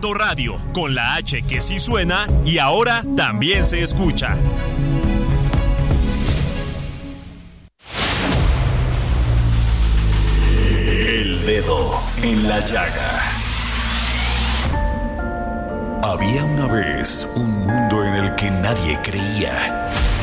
Radio, 0.00 0.56
con 0.72 0.94
la 0.94 1.16
H 1.16 1.42
que 1.42 1.60
sí 1.60 1.80
suena 1.80 2.26
y 2.44 2.58
ahora 2.58 3.02
también 3.16 3.64
se 3.64 3.82
escucha. 3.82 4.36
El 10.56 11.44
dedo 11.44 12.00
en 12.22 12.48
la 12.48 12.60
llaga. 12.60 13.32
Había 16.04 16.44
una 16.44 16.66
vez 16.66 17.26
un 17.34 17.66
mundo 17.66 18.04
en 18.04 18.14
el 18.14 18.34
que 18.36 18.50
nadie 18.50 18.98
creía. 19.02 19.90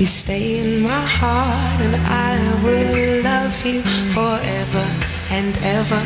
you 0.00 0.06
stay 0.06 0.58
in 0.60 0.80
my 0.80 1.04
heart, 1.04 1.78
and 1.82 1.94
I 1.94 2.34
will 2.64 3.22
love 3.22 3.66
you 3.66 3.82
forever 4.16 4.86
and 5.28 5.58
ever. 5.58 6.02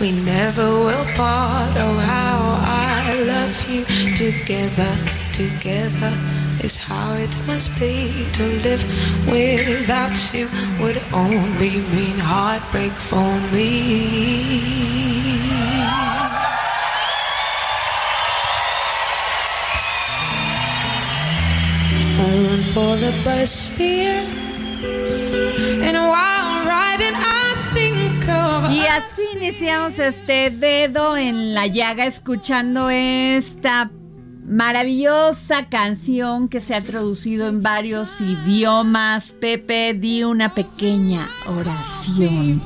We 0.00 0.12
never 0.12 0.70
will 0.70 1.04
part. 1.16 1.76
Oh, 1.76 1.98
how 2.14 2.38
I 2.62 3.20
love 3.32 3.56
you 3.68 3.84
together, 4.14 4.96
together. 5.32 6.12
Is 6.62 6.76
how 6.76 7.14
it 7.14 7.34
must 7.44 7.76
be 7.80 8.28
to 8.34 8.44
live 8.66 8.84
without 9.26 10.16
you 10.32 10.48
would 10.80 11.02
only 11.12 11.80
mean 11.94 12.18
heartbreak 12.18 12.92
for 12.92 13.40
me. 13.50 15.02
For 22.82 22.96
the 22.96 23.12
bus. 23.24 23.78
And 25.86 25.96
while 25.96 26.66
riding, 26.66 27.14
I 27.14 27.54
think 27.74 28.28
of 28.28 28.70
Y 28.70 28.84
así 28.86 29.22
iniciamos 29.36 29.98
este 29.98 30.50
dedo 30.50 31.16
en 31.16 31.54
la 31.54 31.66
llaga 31.66 32.06
escuchando 32.06 32.90
esta 32.90 33.90
maravillosa 34.44 35.68
canción 35.68 36.48
que 36.48 36.60
se 36.60 36.74
ha 36.74 36.80
traducido 36.80 37.48
en 37.48 37.62
varios 37.62 38.20
idiomas. 38.20 39.32
Pepe, 39.40 39.94
di 39.94 40.24
una 40.24 40.54
pequeña 40.54 41.28
oración. 41.46 42.60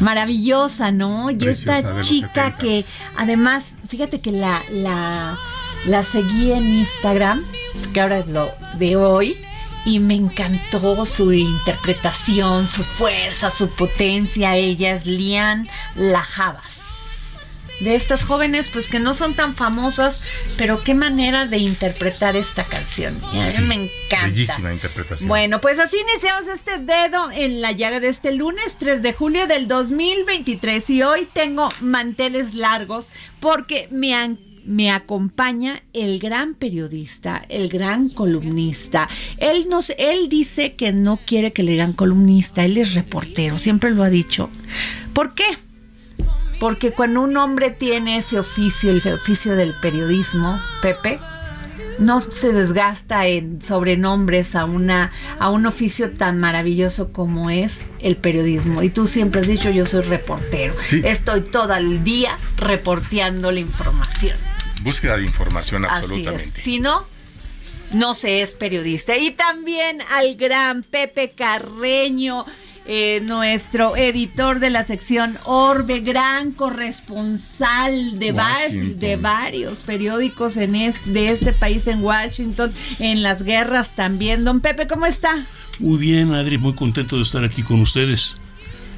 Maravillosa, 0.00 0.92
¿no? 0.92 1.30
Y 1.30 1.44
esta 1.48 2.00
chica 2.00 2.54
que 2.56 2.80
70s. 2.80 3.00
además, 3.16 3.76
fíjate 3.88 4.22
que 4.22 4.32
la, 4.32 4.62
la, 4.70 5.36
la 5.86 6.04
seguí 6.04 6.52
en 6.52 6.64
Instagram, 6.64 7.44
que 7.92 8.00
ahora 8.00 8.18
es 8.18 8.26
lo 8.26 8.52
de 8.76 8.96
hoy, 8.96 9.36
y 9.84 9.98
me 9.98 10.14
encantó 10.14 11.04
su 11.06 11.32
interpretación, 11.32 12.66
su 12.66 12.84
fuerza, 12.84 13.50
su 13.50 13.70
potencia. 13.70 14.56
Ella 14.56 14.92
es 14.92 15.06
Lian 15.06 15.68
Lajabas. 15.94 16.78
De 17.80 17.94
estas 17.94 18.24
jóvenes, 18.24 18.68
pues 18.68 18.88
que 18.88 19.00
no 19.00 19.14
son 19.14 19.34
tan 19.34 19.56
famosas, 19.56 20.26
pero 20.58 20.82
qué 20.84 20.92
manera 20.92 21.46
de 21.46 21.56
interpretar 21.56 22.36
esta 22.36 22.62
canción. 22.64 23.18
Y 23.32 23.40
a 23.40 23.44
mí 23.44 23.50
Sí, 23.50 23.62
me 23.62 23.74
encanta. 23.74 24.26
Bellísima 24.26 24.72
interpretación. 24.74 25.28
Bueno, 25.28 25.62
pues 25.62 25.78
así 25.78 25.96
iniciamos 25.98 26.46
este 26.48 26.76
dedo 26.76 27.30
en 27.32 27.62
la 27.62 27.72
llaga 27.72 27.98
de 27.98 28.08
este 28.08 28.32
lunes 28.32 28.76
3 28.76 29.00
de 29.00 29.14
julio 29.14 29.46
del 29.46 29.66
2023 29.66 30.90
y 30.90 31.02
hoy 31.02 31.26
tengo 31.32 31.70
manteles 31.80 32.54
largos 32.54 33.06
porque 33.40 33.88
me 33.90 34.14
han 34.14 34.36
me 34.64 34.90
acompaña 34.90 35.82
el 35.92 36.18
gran 36.18 36.54
periodista, 36.54 37.44
el 37.48 37.68
gran 37.68 38.08
columnista. 38.10 39.08
Él 39.38 39.68
nos, 39.68 39.90
él 39.98 40.28
dice 40.28 40.74
que 40.74 40.92
no 40.92 41.18
quiere 41.18 41.52
que 41.52 41.62
le 41.62 41.72
digan 41.72 41.92
columnista, 41.92 42.64
él 42.64 42.76
es 42.76 42.94
reportero, 42.94 43.58
siempre 43.58 43.90
lo 43.90 44.02
ha 44.02 44.10
dicho. 44.10 44.50
¿Por 45.12 45.34
qué? 45.34 45.46
Porque 46.58 46.92
cuando 46.92 47.22
un 47.22 47.36
hombre 47.36 47.70
tiene 47.70 48.18
ese 48.18 48.38
oficio, 48.38 48.90
el 48.90 49.02
oficio 49.14 49.56
del 49.56 49.74
periodismo, 49.80 50.60
Pepe, 50.82 51.18
no 51.98 52.20
se 52.20 52.52
desgasta 52.52 53.26
en 53.26 53.62
sobrenombres 53.62 54.56
a 54.56 54.64
una 54.64 55.10
a 55.38 55.50
un 55.50 55.66
oficio 55.66 56.10
tan 56.10 56.38
maravilloso 56.38 57.12
como 57.12 57.50
es 57.50 57.90
el 58.00 58.16
periodismo. 58.16 58.82
Y 58.82 58.90
tú 58.90 59.06
siempre 59.06 59.40
has 59.40 59.46
dicho 59.46 59.70
yo 59.70 59.86
soy 59.86 60.02
reportero. 60.02 60.74
Sí. 60.82 61.02
Estoy 61.04 61.42
todo 61.42 61.74
el 61.74 62.02
día 62.04 62.38
reporteando 62.56 63.52
la 63.52 63.60
información. 63.60 64.36
Búsqueda 64.82 65.16
de 65.16 65.24
información 65.24 65.84
Así 65.84 65.94
absolutamente. 66.04 66.58
es. 66.60 66.64
Si 66.64 66.78
no, 66.78 67.04
no 67.92 68.14
se 68.14 68.42
es 68.42 68.54
periodista. 68.54 69.16
Y 69.16 69.30
también 69.32 69.98
al 70.12 70.36
gran 70.36 70.82
Pepe 70.82 71.30
Carreño, 71.30 72.44
eh, 72.86 73.20
nuestro 73.24 73.94
editor 73.96 74.58
de 74.58 74.70
la 74.70 74.84
sección 74.84 75.38
Orbe, 75.44 76.00
gran 76.00 76.50
corresponsal 76.52 78.18
de, 78.18 78.32
de 78.96 79.16
varios 79.16 79.78
periódicos 79.80 80.56
en 80.56 80.74
es- 80.74 81.12
de 81.12 81.30
este 81.30 81.52
país 81.52 81.86
en 81.86 82.02
Washington, 82.02 82.72
en 82.98 83.22
las 83.22 83.42
guerras 83.42 83.94
también. 83.94 84.44
Don 84.44 84.60
Pepe, 84.60 84.86
¿cómo 84.86 85.06
está? 85.06 85.46
Muy 85.78 85.98
bien, 85.98 86.34
Adri, 86.34 86.58
muy 86.58 86.74
contento 86.74 87.16
de 87.16 87.22
estar 87.22 87.44
aquí 87.44 87.62
con 87.62 87.80
ustedes. 87.80 88.38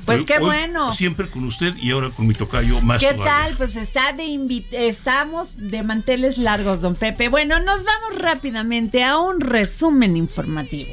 Pues 0.04 0.24
qué 0.24 0.34
hoy 0.34 0.44
bueno. 0.44 0.92
Siempre 0.92 1.28
con 1.28 1.44
usted 1.44 1.76
y 1.76 1.90
ahora 1.90 2.10
con 2.10 2.26
mi 2.26 2.34
tocayo 2.34 2.80
más 2.80 3.00
¿Qué 3.00 3.14
todavía. 3.14 3.32
tal? 3.32 3.56
Pues 3.56 3.76
está 3.76 4.12
de 4.12 4.32
estamos 4.72 5.56
de 5.56 5.82
manteles 5.82 6.38
largos, 6.38 6.80
don 6.80 6.94
Pepe. 6.94 7.28
Bueno, 7.28 7.60
nos 7.60 7.84
vamos 7.84 8.18
rápidamente 8.21 9.04
a 9.04 9.18
un 9.18 9.41
resumen 9.41 10.16
informativo. 10.16 10.91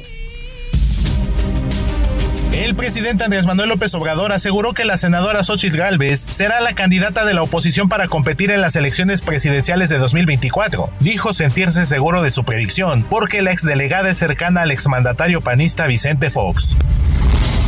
El 2.52 2.74
presidente 2.74 3.24
Andrés 3.24 3.46
Manuel 3.46 3.70
López 3.70 3.94
Obrador 3.94 4.32
aseguró 4.32 4.74
que 4.74 4.84
la 4.84 4.96
senadora 4.96 5.42
Xochitl 5.42 5.78
Gálvez 5.78 6.26
será 6.28 6.60
la 6.60 6.74
candidata 6.74 7.24
de 7.24 7.32
la 7.32 7.42
oposición 7.42 7.88
para 7.88 8.08
competir 8.08 8.50
en 8.50 8.60
las 8.60 8.76
elecciones 8.76 9.22
presidenciales 9.22 9.88
de 9.88 9.98
2024. 9.98 10.90
Dijo 11.00 11.32
sentirse 11.32 11.86
seguro 11.86 12.22
de 12.22 12.30
su 12.30 12.44
predicción 12.44 13.06
porque 13.08 13.40
la 13.40 13.52
exdelegada 13.52 14.10
es 14.10 14.18
cercana 14.18 14.62
al 14.62 14.72
exmandatario 14.72 15.40
panista 15.40 15.86
Vicente 15.86 16.28
Fox. 16.28 16.76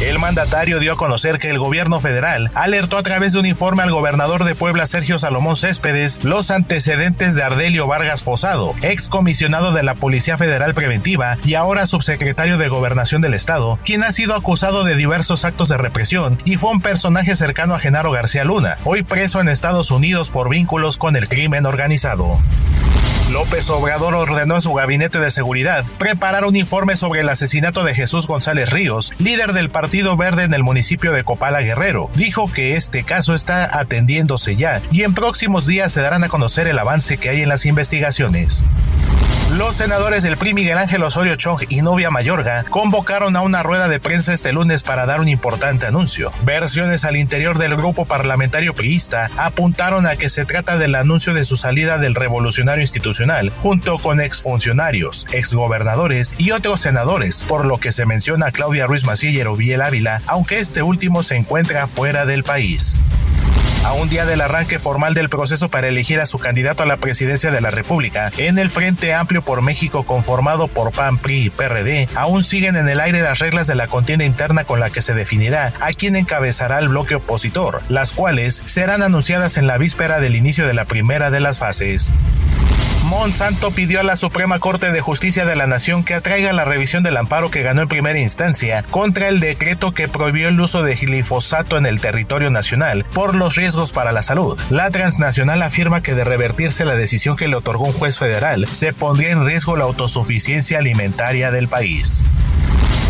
El 0.01 0.19
mandatario 0.19 0.81
dio 0.81 0.95
a 0.95 0.97
conocer 0.97 1.39
que 1.39 1.49
el 1.49 1.59
gobierno 1.59 2.01
federal 2.01 2.51
alertó 2.55 2.99
a 2.99 3.03
través 3.03 3.33
de 3.33 3.39
un 3.39 3.47
informe 3.47 3.83
al 3.83 3.93
gobernador 3.93 4.43
de 4.45 4.55
Puebla, 4.55 4.87
Sergio 4.87 5.19
Salomón 5.19 5.55
Céspedes, 5.55 6.25
los 6.25 6.51
antecedentes 6.51 7.37
de 7.37 7.43
Ardelio 7.43 7.87
Vargas 7.87 8.23
Fosado, 8.23 8.75
ex 8.83 9.09
comisionado 9.09 9.73
de 9.73 9.85
la 9.85 9.95
Policía 9.95 10.37
Federal 10.37 10.75
Preventiva 10.75 11.39
y 11.45 11.55
ahora 11.55 11.87
subsecretario 11.87 12.59
de 12.59 12.69
Gobernación 12.69 13.23
del 13.23 13.35
Estado, 13.35 13.79
quien 13.85 14.03
ha 14.03 14.11
sido 14.11 14.35
acusado 14.35 14.83
de 14.83 14.97
diversos 14.97 15.45
actos 15.45 15.69
de 15.69 15.77
represión 15.77 16.37
y 16.45 16.57
fue 16.57 16.73
un 16.73 16.81
personaje 16.81 17.37
cercano 17.37 17.75
a 17.75 17.79
Genaro 17.79 18.11
García 18.11 18.45
Luna, 18.45 18.79
hoy 18.85 19.05
preso 19.05 19.41
en 19.41 19.49
Estados 19.49 19.91
Unidos 19.93 20.31
por 20.31 20.49
vínculos 20.49 20.99
con 20.99 21.15
el 21.15 21.29
crimen 21.29 21.65
organizado. 21.65 22.41
López 23.31 23.71
Obrador 23.71 24.15
ordenó 24.15 24.57
a 24.57 24.61
su 24.61 24.75
gabinete 24.75 25.19
de 25.19 25.31
seguridad 25.31 25.87
preparar 25.97 26.45
un 26.45 26.55
informe 26.55 26.97
sobre 26.97 27.21
el 27.21 27.29
asesinato 27.31 27.83
de 27.83 27.95
Jesús 27.95 28.27
González 28.27 28.71
Ríos, 28.71 29.13
líder 29.19 29.55
del 29.55 29.71
Partido 29.71 29.82
Verde 30.17 30.45
en 30.45 30.55
el 30.55 30.63
municipio 30.63 31.13
de 31.13 31.25
Copala 31.25 31.61
Guerrero. 31.61 32.11
Dijo 32.15 32.51
que 32.53 32.77
este 32.77 33.03
caso 33.03 33.35
está 33.35 33.79
atendiéndose 33.79 34.57
ya 34.57 34.81
y 34.91 35.03
en 35.03 35.15
próximos 35.15 35.67
días 35.67 35.93
se 35.93 36.01
darán 36.01 36.25
a 36.25 36.29
conocer 36.29 36.69
el 36.69 36.79
avance 36.79 37.19
que 37.19 37.31
hay 37.31 37.43
en 37.43 37.49
las 37.49 37.67
investigaciones. 37.67 38.65
Los 39.53 39.77
senadores 39.77 40.23
del 40.23 40.39
PRI 40.39 40.55
Miguel 40.55 40.79
Ángel 40.79 41.03
Osorio 41.03 41.37
Chong 41.37 41.65
y 41.69 41.83
Novia 41.83 42.11
Mayorga 42.11 42.65
convocaron 42.71 43.37
a 43.37 43.43
una 43.43 43.63
rueda 43.63 43.87
de 43.87 44.01
prensa 44.01 44.33
este 44.33 44.51
lunes 44.51 44.83
para 44.83 45.05
dar 45.05 45.21
un 45.21 45.29
importante 45.29 45.85
anuncio. 45.85 46.33
Versiones 46.43 47.05
al 47.05 47.17
interior 47.17 47.59
del 47.59 47.77
grupo 47.77 48.07
parlamentario 48.07 48.73
priista 48.73 49.31
apuntaron 49.37 50.07
a 50.07 50.17
que 50.17 50.31
se 50.31 50.47
trata 50.47 50.79
del 50.79 50.95
anuncio 50.95 51.35
de 51.35 51.45
su 51.45 51.59
salida 51.59 51.99
del 51.99 52.15
revolucionario 52.15 52.81
institucional, 52.81 53.53
junto 53.59 53.99
con 53.99 54.23
exfuncionarios, 54.23 55.27
exgobernadores 55.33 56.35
y 56.39 56.53
otros 56.53 56.81
senadores, 56.81 57.45
por 57.45 57.67
lo 57.67 57.77
que 57.77 57.93
se 57.93 58.07
menciona 58.07 58.47
a 58.47 58.53
Claudia 58.53 58.87
Ruiz 58.87 59.05
Massieu 59.05 59.31
y 59.31 59.41
Erubiel 59.73 59.83
Ávila, 59.83 60.23
aunque 60.27 60.59
este 60.59 60.83
último 60.83 61.23
se 61.23 61.37
encuentra 61.37 61.87
fuera 61.87 62.27
del 62.27 62.45
país. 62.45 63.01
A 63.85 63.95
un 63.95 64.09
día 64.09 64.25
del 64.25 64.41
arranque 64.41 64.79
formal 64.79 65.13
del 65.13 65.29
proceso 65.29 65.69
para 65.69 65.89
elegir 65.89 66.21
a 66.21 66.27
su 66.27 66.39
candidato 66.39 66.85
a 66.85 66.87
la 66.87 66.99
presidencia 66.99 67.51
de 67.51 67.61
la 67.61 67.73
República, 67.73 68.31
en 68.37 68.59
el 68.59 68.71
Frente 68.71 69.13
Amplio 69.13 69.43
por 69.43 69.61
México 69.61 70.05
conformado 70.05 70.69
por 70.69 70.93
PAN, 70.93 71.19
PRI 71.19 71.47
y 71.47 71.51
PRD, 71.51 72.09
aún 72.15 72.45
siguen 72.45 72.77
en 72.77 72.89
el 72.89 73.01
aire 73.01 73.23
las 73.23 73.41
reglas 73.41 73.67
de 73.67 73.75
la 73.75 73.89
contienda 73.89 74.25
interna 74.25 74.63
con 74.63 74.79
la 74.79 74.91
que 74.91 75.03
se 75.03 75.15
definirá 75.15 75.73
a 75.81 75.93
quién 75.93 76.15
encabezará 76.15 76.79
el 76.79 76.91
bloque 76.91 77.17
opositor, 77.17 77.83
las 77.89 78.13
cuales 78.13 78.63
serán 78.67 79.03
anunciadas 79.03 79.57
en 79.57 79.67
la 79.67 79.79
víspera 79.79 80.21
del 80.21 80.37
inicio 80.37 80.65
de 80.69 80.75
la 80.75 80.85
primera 80.85 81.31
de 81.33 81.41
las 81.41 81.59
fases. 81.59 82.13
Monsanto 83.03 83.73
pidió 83.73 84.01
a 84.01 84.05
la 84.05 84.17
Suprema 84.17 84.59
Corte 84.59 84.91
de 84.91 85.01
Justicia 85.01 85.45
de 85.45 85.57
la 85.57 85.67
Nación 85.67 86.03
que 86.03 86.15
atraiga 86.15 86.53
la 86.53 86.65
revisión 86.65 87.03
del 87.03 87.17
amparo 87.17 87.51
que 87.51 87.63
ganó 87.63 87.83
en 87.83 87.89
primera 87.89 88.19
instancia 88.19 88.85
contra 88.85 89.29
el 89.29 89.39
decreto 89.41 89.93
que 89.93 90.09
prohibió 90.09 90.49
el 90.49 90.59
uso 90.61 90.83
de 90.83 90.95
glifosato 90.95 91.77
en 91.77 91.85
el 91.85 92.01
territorio 92.01 92.51
nacional 92.51 93.05
por 93.13 93.35
los 93.35 93.57
riesgos 93.57 93.72
para 93.93 94.13
la 94.13 94.23
salud. 94.23 94.59
La 94.71 94.91
transnacional 94.91 95.63
afirma 95.63 96.03
que 96.03 96.15
de 96.15 96.25
revertirse 96.25 96.85
la 96.85 96.95
decisión 96.95 97.37
que 97.37 97.49
le 97.49 97.57
otorgó 97.57 97.87
un 97.87 97.93
juez 97.93 98.19
federal, 98.19 98.69
se 98.73 98.93
pondría 98.93 99.31
en 99.31 99.47
riesgo 99.47 99.77
la 99.77 99.85
autosuficiencia 99.85 100.79
alimentaria 100.79 101.51
del 101.51 101.69
país. 101.69 102.23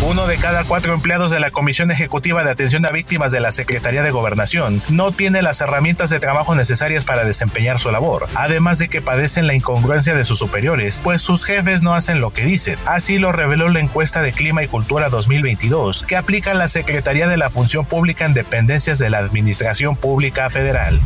Uno 0.05 0.27
de 0.27 0.37
cada 0.37 0.65
cuatro 0.65 0.93
empleados 0.93 1.31
de 1.31 1.39
la 1.39 1.51
Comisión 1.51 1.89
Ejecutiva 1.89 2.43
de 2.43 2.51
Atención 2.51 2.85
a 2.85 2.91
Víctimas 2.91 3.31
de 3.31 3.39
la 3.39 3.51
Secretaría 3.51 4.03
de 4.03 4.11
Gobernación 4.11 4.81
no 4.89 5.13
tiene 5.13 5.41
las 5.41 5.61
herramientas 5.61 6.09
de 6.09 6.19
trabajo 6.19 6.55
necesarias 6.55 7.05
para 7.05 7.23
desempeñar 7.23 7.79
su 7.79 7.89
labor, 7.89 8.27
además 8.35 8.79
de 8.79 8.89
que 8.89 9.01
padecen 9.01 9.47
la 9.47 9.53
incongruencia 9.53 10.13
de 10.13 10.25
sus 10.25 10.39
superiores, 10.39 10.99
pues 11.01 11.21
sus 11.21 11.45
jefes 11.45 11.83
no 11.83 11.93
hacen 11.93 12.19
lo 12.19 12.31
que 12.31 12.43
dicen. 12.43 12.77
Así 12.85 13.17
lo 13.17 13.31
reveló 13.31 13.69
la 13.69 13.79
encuesta 13.79 14.21
de 14.21 14.33
Clima 14.33 14.61
y 14.61 14.67
Cultura 14.67 15.07
2022 15.07 16.03
que 16.03 16.17
aplica 16.17 16.53
la 16.53 16.67
Secretaría 16.67 17.29
de 17.29 17.37
la 17.37 17.49
Función 17.49 17.85
Pública 17.85 18.25
en 18.25 18.33
dependencias 18.33 18.99
de 18.99 19.09
la 19.09 19.19
Administración 19.19 19.95
Pública 19.95 20.49
Federal. 20.53 20.99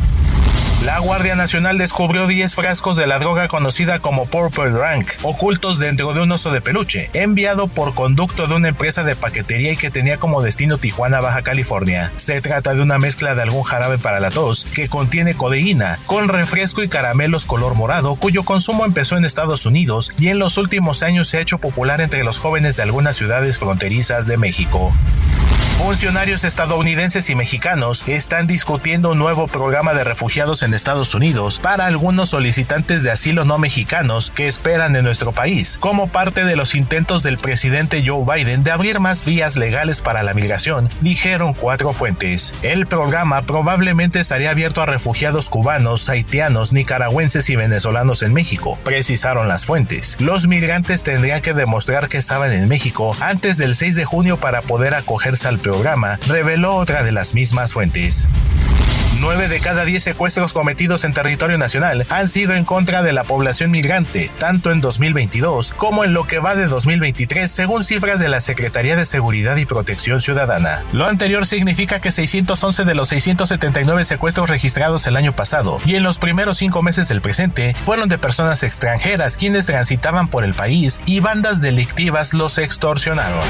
La 0.82 1.00
Guardia 1.00 1.34
Nacional 1.34 1.76
descubrió 1.76 2.28
10 2.28 2.54
frascos 2.54 2.94
de 2.94 3.08
la 3.08 3.18
droga 3.18 3.48
conocida 3.48 3.98
como 3.98 4.26
Purple 4.26 4.70
Rank, 4.70 5.10
ocultos 5.24 5.80
dentro 5.80 6.14
de 6.14 6.20
un 6.20 6.30
oso 6.30 6.52
de 6.52 6.60
peluche, 6.60 7.10
enviado 7.14 7.66
por 7.66 7.94
conducto 7.94 8.46
de 8.46 8.54
una 8.54 8.68
empresa 8.68 9.02
de 9.02 9.16
paquetería 9.16 9.72
y 9.72 9.76
que 9.76 9.90
tenía 9.90 10.18
como 10.18 10.40
destino 10.40 10.78
Tijuana, 10.78 11.20
Baja 11.20 11.42
California. 11.42 12.12
Se 12.14 12.40
trata 12.40 12.74
de 12.74 12.82
una 12.82 12.98
mezcla 12.98 13.34
de 13.34 13.42
algún 13.42 13.64
jarabe 13.64 13.98
para 13.98 14.20
la 14.20 14.30
tos 14.30 14.66
que 14.72 14.88
contiene 14.88 15.34
codeína, 15.34 15.98
con 16.06 16.28
refresco 16.28 16.80
y 16.84 16.88
caramelos 16.88 17.44
color 17.44 17.74
morado, 17.74 18.14
cuyo 18.14 18.44
consumo 18.44 18.84
empezó 18.84 19.16
en 19.16 19.24
Estados 19.24 19.66
Unidos 19.66 20.12
y 20.16 20.28
en 20.28 20.38
los 20.38 20.58
últimos 20.58 21.02
años 21.02 21.26
se 21.26 21.38
ha 21.38 21.40
hecho 21.40 21.58
popular 21.58 22.00
entre 22.00 22.22
los 22.22 22.38
jóvenes 22.38 22.76
de 22.76 22.84
algunas 22.84 23.16
ciudades 23.16 23.58
fronterizas 23.58 24.28
de 24.28 24.36
México. 24.36 24.94
Funcionarios 25.78 26.42
estadounidenses 26.42 27.30
y 27.30 27.36
mexicanos 27.36 28.02
están 28.08 28.48
discutiendo 28.48 29.12
un 29.12 29.18
nuevo 29.18 29.46
programa 29.46 29.94
de 29.94 30.02
refugiados 30.02 30.64
en 30.64 30.67
Estados 30.74 31.14
Unidos 31.14 31.58
para 31.62 31.86
algunos 31.86 32.30
solicitantes 32.30 33.02
de 33.02 33.10
asilo 33.10 33.44
no 33.44 33.58
mexicanos 33.58 34.30
que 34.34 34.46
esperan 34.46 34.96
en 34.96 35.04
nuestro 35.04 35.32
país, 35.32 35.76
como 35.80 36.08
parte 36.08 36.44
de 36.44 36.56
los 36.56 36.74
intentos 36.74 37.22
del 37.22 37.38
presidente 37.38 38.02
Joe 38.06 38.24
Biden 38.24 38.62
de 38.62 38.70
abrir 38.70 39.00
más 39.00 39.24
vías 39.24 39.56
legales 39.56 40.02
para 40.02 40.22
la 40.22 40.34
migración, 40.34 40.88
dijeron 41.00 41.54
cuatro 41.54 41.92
fuentes. 41.92 42.54
El 42.62 42.86
programa 42.86 43.42
probablemente 43.42 44.20
estaría 44.20 44.50
abierto 44.50 44.82
a 44.82 44.86
refugiados 44.86 45.48
cubanos, 45.48 46.08
haitianos, 46.08 46.72
nicaragüenses 46.72 47.50
y 47.50 47.56
venezolanos 47.56 48.22
en 48.22 48.32
México, 48.32 48.78
precisaron 48.84 49.48
las 49.48 49.66
fuentes. 49.66 50.16
Los 50.18 50.46
migrantes 50.46 51.02
tendrían 51.02 51.42
que 51.42 51.54
demostrar 51.54 52.08
que 52.08 52.18
estaban 52.18 52.52
en 52.52 52.68
México 52.68 53.16
antes 53.20 53.58
del 53.58 53.74
6 53.74 53.96
de 53.96 54.04
junio 54.04 54.38
para 54.38 54.62
poder 54.62 54.94
acogerse 54.94 55.48
al 55.48 55.58
programa, 55.58 56.18
reveló 56.26 56.76
otra 56.76 57.02
de 57.02 57.12
las 57.12 57.34
mismas 57.34 57.72
fuentes. 57.72 58.28
9 59.18 59.48
de 59.48 59.60
cada 59.60 59.84
10 59.84 60.02
secuestros 60.02 60.52
cometidos 60.52 61.04
en 61.04 61.12
territorio 61.12 61.58
nacional 61.58 62.06
han 62.08 62.28
sido 62.28 62.54
en 62.54 62.64
contra 62.64 63.02
de 63.02 63.12
la 63.12 63.24
población 63.24 63.70
migrante, 63.70 64.30
tanto 64.38 64.70
en 64.70 64.80
2022 64.80 65.72
como 65.72 66.04
en 66.04 66.14
lo 66.14 66.26
que 66.26 66.38
va 66.38 66.54
de 66.54 66.66
2023, 66.66 67.50
según 67.50 67.84
cifras 67.84 68.20
de 68.20 68.28
la 68.28 68.40
Secretaría 68.40 68.96
de 68.96 69.04
Seguridad 69.04 69.56
y 69.56 69.66
Protección 69.66 70.20
Ciudadana. 70.20 70.84
Lo 70.92 71.06
anterior 71.06 71.46
significa 71.46 72.00
que 72.00 72.12
611 72.12 72.84
de 72.84 72.94
los 72.94 73.08
679 73.08 74.04
secuestros 74.04 74.50
registrados 74.50 75.06
el 75.06 75.16
año 75.16 75.34
pasado 75.34 75.80
y 75.84 75.96
en 75.96 76.02
los 76.02 76.18
primeros 76.18 76.58
cinco 76.58 76.82
meses 76.82 77.08
del 77.08 77.20
presente 77.20 77.74
fueron 77.80 78.08
de 78.08 78.18
personas 78.18 78.62
extranjeras 78.62 79.36
quienes 79.36 79.66
transitaban 79.66 80.28
por 80.28 80.44
el 80.44 80.54
país 80.54 81.00
y 81.06 81.20
bandas 81.20 81.60
delictivas 81.60 82.34
los 82.34 82.58
extorsionaron. 82.58 83.44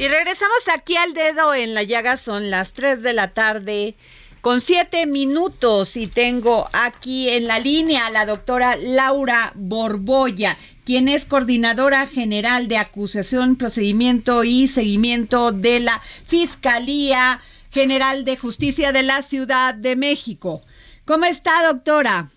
Y 0.00 0.08
regresamos 0.08 0.60
aquí 0.72 0.96
al 0.96 1.12
dedo 1.12 1.52
en 1.52 1.74
la 1.74 1.82
llaga, 1.82 2.16
son 2.16 2.48
las 2.48 2.72
3 2.72 3.02
de 3.02 3.12
la 3.12 3.34
tarde 3.34 3.96
con 4.40 4.62
7 4.62 5.04
minutos 5.04 5.94
y 5.94 6.06
tengo 6.06 6.70
aquí 6.72 7.28
en 7.28 7.46
la 7.46 7.58
línea 7.58 8.06
a 8.06 8.10
la 8.10 8.24
doctora 8.24 8.76
Laura 8.76 9.52
Borboya, 9.56 10.56
quien 10.86 11.10
es 11.10 11.26
coordinadora 11.26 12.06
general 12.06 12.66
de 12.66 12.78
acusación, 12.78 13.56
procedimiento 13.56 14.42
y 14.42 14.68
seguimiento 14.68 15.52
de 15.52 15.80
la 15.80 16.00
Fiscalía 16.24 17.42
General 17.70 18.24
de 18.24 18.38
Justicia 18.38 18.92
de 18.92 19.02
la 19.02 19.20
Ciudad 19.20 19.74
de 19.74 19.96
México. 19.96 20.62
¿Cómo 21.04 21.26
está, 21.26 21.62
doctora? 21.66 22.30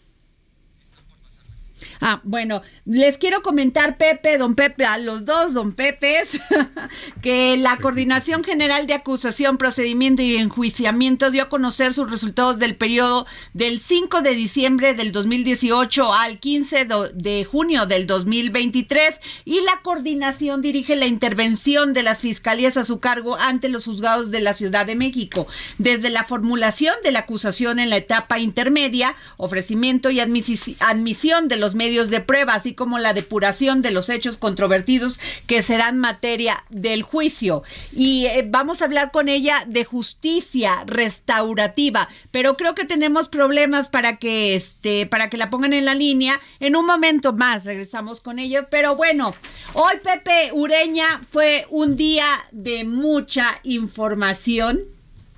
Ah, 2.05 2.19
bueno, 2.25 2.61
les 2.83 3.17
quiero 3.17 3.41
comentar, 3.41 3.97
Pepe, 3.97 4.37
don 4.37 4.55
Pepe, 4.55 4.83
a 4.83 4.97
los 4.97 5.23
dos, 5.23 5.53
don 5.53 5.71
Pepes, 5.71 6.37
que 7.21 7.55
la 7.55 7.77
Coordinación 7.77 8.43
General 8.43 8.85
de 8.87 8.93
Acusación, 8.93 9.57
Procedimiento 9.57 10.21
y 10.21 10.35
Enjuiciamiento 10.35 11.31
dio 11.31 11.43
a 11.43 11.49
conocer 11.49 11.93
sus 11.93 12.11
resultados 12.11 12.59
del 12.59 12.75
periodo 12.75 13.25
del 13.53 13.79
5 13.79 14.21
de 14.21 14.35
diciembre 14.35 14.95
del 14.95 15.13
2018 15.13 16.13
al 16.13 16.39
15 16.41 16.87
de 17.13 17.45
junio 17.45 17.85
del 17.85 18.05
2023 18.05 19.21
y 19.45 19.61
la 19.61 19.79
coordinación 19.81 20.61
dirige 20.61 20.97
la 20.97 21.05
intervención 21.05 21.93
de 21.93 22.03
las 22.03 22.19
fiscalías 22.19 22.75
a 22.75 22.83
su 22.83 22.99
cargo 22.99 23.37
ante 23.37 23.69
los 23.69 23.85
juzgados 23.85 24.29
de 24.29 24.41
la 24.41 24.53
Ciudad 24.55 24.85
de 24.85 24.95
México, 24.95 25.47
desde 25.77 26.09
la 26.09 26.25
formulación 26.25 26.95
de 27.01 27.13
la 27.13 27.19
acusación 27.19 27.79
en 27.79 27.89
la 27.89 27.95
etapa 27.95 28.39
intermedia, 28.39 29.15
ofrecimiento 29.37 30.09
y 30.09 30.19
admisión 30.19 31.47
de 31.47 31.55
los 31.55 31.75
medios 31.75 31.92
de 31.93 32.21
prueba, 32.21 32.55
así 32.55 32.73
como 32.73 32.99
la 32.99 33.13
depuración 33.13 33.81
de 33.81 33.91
los 33.91 34.09
hechos 34.09 34.37
controvertidos 34.37 35.19
que 35.47 35.63
serán 35.63 35.97
materia 35.97 36.63
del 36.69 37.03
juicio. 37.03 37.63
Y 37.91 38.25
eh, 38.25 38.45
vamos 38.49 38.81
a 38.81 38.85
hablar 38.85 39.11
con 39.11 39.29
ella 39.29 39.63
de 39.67 39.85
justicia 39.85 40.83
restaurativa, 40.85 42.09
pero 42.31 42.57
creo 42.57 42.75
que 42.75 42.85
tenemos 42.85 43.29
problemas 43.29 43.87
para 43.87 44.17
que 44.17 44.55
este 44.55 45.05
para 45.05 45.29
que 45.29 45.37
la 45.37 45.49
pongan 45.49 45.73
en 45.73 45.85
la 45.85 45.93
línea. 45.93 46.39
En 46.59 46.75
un 46.75 46.85
momento 46.85 47.33
más 47.33 47.65
regresamos 47.65 48.21
con 48.21 48.39
ella, 48.39 48.67
pero 48.69 48.95
bueno, 48.95 49.35
hoy 49.73 49.95
Pepe 50.03 50.51
Ureña 50.53 51.21
fue 51.29 51.67
un 51.69 51.95
día 51.95 52.27
de 52.51 52.83
mucha 52.83 53.59
información 53.63 54.92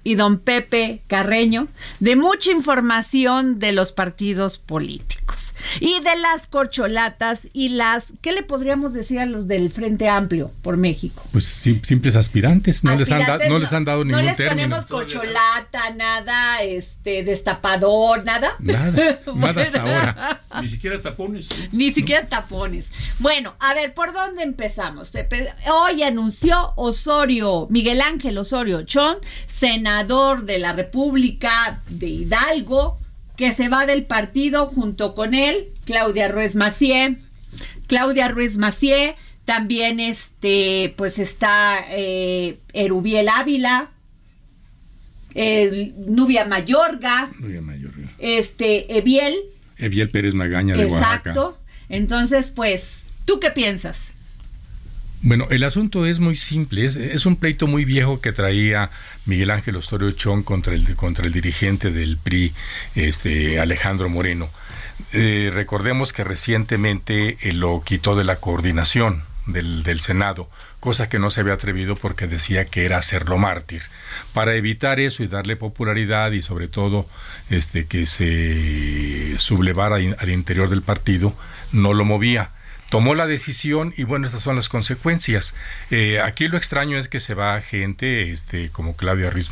y 0.05 0.15
don 0.15 0.37
Pepe 0.39 1.01
Carreño 1.07 1.67
de 1.99 2.15
mucha 2.15 2.51
información 2.51 3.59
de 3.59 3.73
los 3.73 3.91
partidos 3.91 4.57
políticos. 4.59 5.55
Y 5.81 5.99
de 6.01 6.15
las 6.17 6.45
corcholatas 6.47 7.47
y 7.51 7.69
las, 7.69 8.13
¿qué 8.21 8.31
le 8.31 8.43
podríamos 8.43 8.93
decir 8.93 9.19
a 9.19 9.25
los 9.25 9.47
del 9.47 9.71
Frente 9.71 10.07
Amplio 10.07 10.51
por 10.61 10.77
México? 10.77 11.21
Pues 11.31 11.45
sim- 11.45 11.81
simples 11.83 12.15
aspirantes, 12.15 12.83
no, 12.83 12.95
les, 12.95 13.11
han 13.11 13.25
da- 13.25 13.39
no 13.49 13.57
les 13.59 13.73
han 13.73 13.83
dado 13.83 14.05
ningún 14.05 14.21
No 14.21 14.25
les 14.25 14.37
término. 14.37 14.69
ponemos 14.69 14.85
corcholata, 14.85 15.89
nada, 15.95 16.61
este, 16.61 17.23
destapador, 17.23 18.23
nada. 18.23 18.51
Nada, 18.59 19.19
nada 19.35 19.61
hasta 19.63 19.81
ahora. 19.81 20.41
Ni 20.61 20.67
siquiera 20.67 21.01
tapones. 21.01 21.49
¿eh? 21.51 21.69
Ni 21.71 21.91
siquiera 21.91 22.27
tapones. 22.27 22.93
Bueno, 23.17 23.55
a 23.59 23.73
ver, 23.73 23.93
¿por 23.95 24.13
dónde 24.13 24.43
empezamos, 24.43 25.09
Pepe? 25.09 25.47
Hoy 25.67 26.03
anunció 26.03 26.73
Osorio, 26.77 27.67
Miguel 27.71 28.01
Ángel 28.01 28.37
Osorio 28.37 28.83
Chón, 28.83 29.17
senador 29.47 29.94
de 30.03 30.59
la 30.59 30.73
República 30.73 31.81
de 31.87 32.07
Hidalgo, 32.07 32.99
que 33.37 33.53
se 33.53 33.69
va 33.69 33.85
del 33.85 34.05
partido 34.05 34.65
junto 34.67 35.15
con 35.15 35.33
él, 35.33 35.69
Claudia 35.85 36.27
Ruiz 36.27 36.55
Macié. 36.55 37.17
Claudia 37.87 38.27
Ruiz 38.27 38.57
Macié, 38.57 39.15
también 39.45 39.99
este, 39.99 40.93
pues 40.97 41.19
está 41.19 41.79
eh, 41.91 42.59
Erubiel 42.73 43.29
Ávila, 43.29 43.91
eh, 45.33 45.93
Nubia 45.97 46.45
Mayorga, 46.45 47.29
Muy 47.39 47.59
mayor. 47.61 47.93
este, 48.17 48.97
Eviel. 48.97 49.35
Eviel 49.77 50.09
Pérez 50.09 50.33
Magaña 50.33 50.75
de 50.75 50.85
Oaxaca. 50.85 51.35
Entonces, 51.89 52.47
pues, 52.49 53.11
¿tú 53.25 53.39
qué 53.39 53.51
piensas? 53.51 54.14
Bueno, 55.25 55.47
el 55.49 55.63
asunto 55.63 56.05
es 56.05 56.19
muy 56.19 56.35
simple, 56.35 56.85
es, 56.85 56.97
es 56.97 57.25
un 57.25 57.35
pleito 57.35 57.65
muy 57.65 57.83
viejo 57.83 58.21
que 58.21 58.31
traía 58.31 58.91
Miguel 59.25 59.49
Ángel 59.49 59.75
Osorio 59.75 60.11
Chong 60.11 60.43
contra 60.43 60.75
el, 60.75 60.95
contra 60.95 61.25
el 61.25 61.33
dirigente 61.33 61.89
del 61.89 62.17
PRI, 62.17 62.53
este 62.93 63.59
Alejandro 63.59 64.07
Moreno. 64.07 64.51
Eh, 65.13 65.49
recordemos 65.51 66.13
que 66.13 66.23
recientemente 66.23 67.39
eh, 67.41 67.53
lo 67.53 67.81
quitó 67.83 68.15
de 68.15 68.23
la 68.23 68.35
coordinación 68.35 69.23
del, 69.47 69.81
del 69.81 69.99
Senado, 69.99 70.47
cosa 70.79 71.09
que 71.09 71.17
no 71.17 71.31
se 71.31 71.41
había 71.41 71.53
atrevido 71.53 71.95
porque 71.95 72.27
decía 72.27 72.65
que 72.65 72.85
era 72.85 72.99
hacerlo 72.99 73.39
mártir. 73.39 73.81
Para 74.31 74.53
evitar 74.53 74.99
eso 74.99 75.23
y 75.23 75.27
darle 75.27 75.55
popularidad 75.55 76.33
y 76.33 76.43
sobre 76.43 76.67
todo 76.67 77.09
este 77.49 77.87
que 77.87 78.05
se 78.05 79.39
sublevara 79.39 79.95
al 79.95 80.29
interior 80.29 80.69
del 80.69 80.83
partido, 80.83 81.35
no 81.71 81.95
lo 81.95 82.05
movía 82.05 82.51
tomó 82.89 83.15
la 83.15 83.27
decisión 83.27 83.93
y 83.97 84.03
bueno, 84.03 84.27
estas 84.27 84.43
son 84.43 84.55
las 84.55 84.69
consecuencias. 84.69 85.55
Eh, 85.91 86.19
aquí 86.21 86.47
lo 86.47 86.57
extraño 86.57 86.97
es 86.97 87.07
que 87.07 87.19
se 87.19 87.33
va 87.33 87.61
gente 87.61 88.31
este, 88.31 88.69
como 88.69 88.95
Claudia 88.95 89.29
Ruiz 89.29 89.49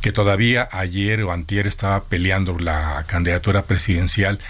que 0.00 0.12
todavía 0.12 0.68
ayer 0.72 1.22
o 1.22 1.32
antier 1.32 1.66
estaba 1.66 2.04
peleando 2.04 2.58
la 2.58 3.04
candidatura 3.06 3.62
presidencial 3.62 4.40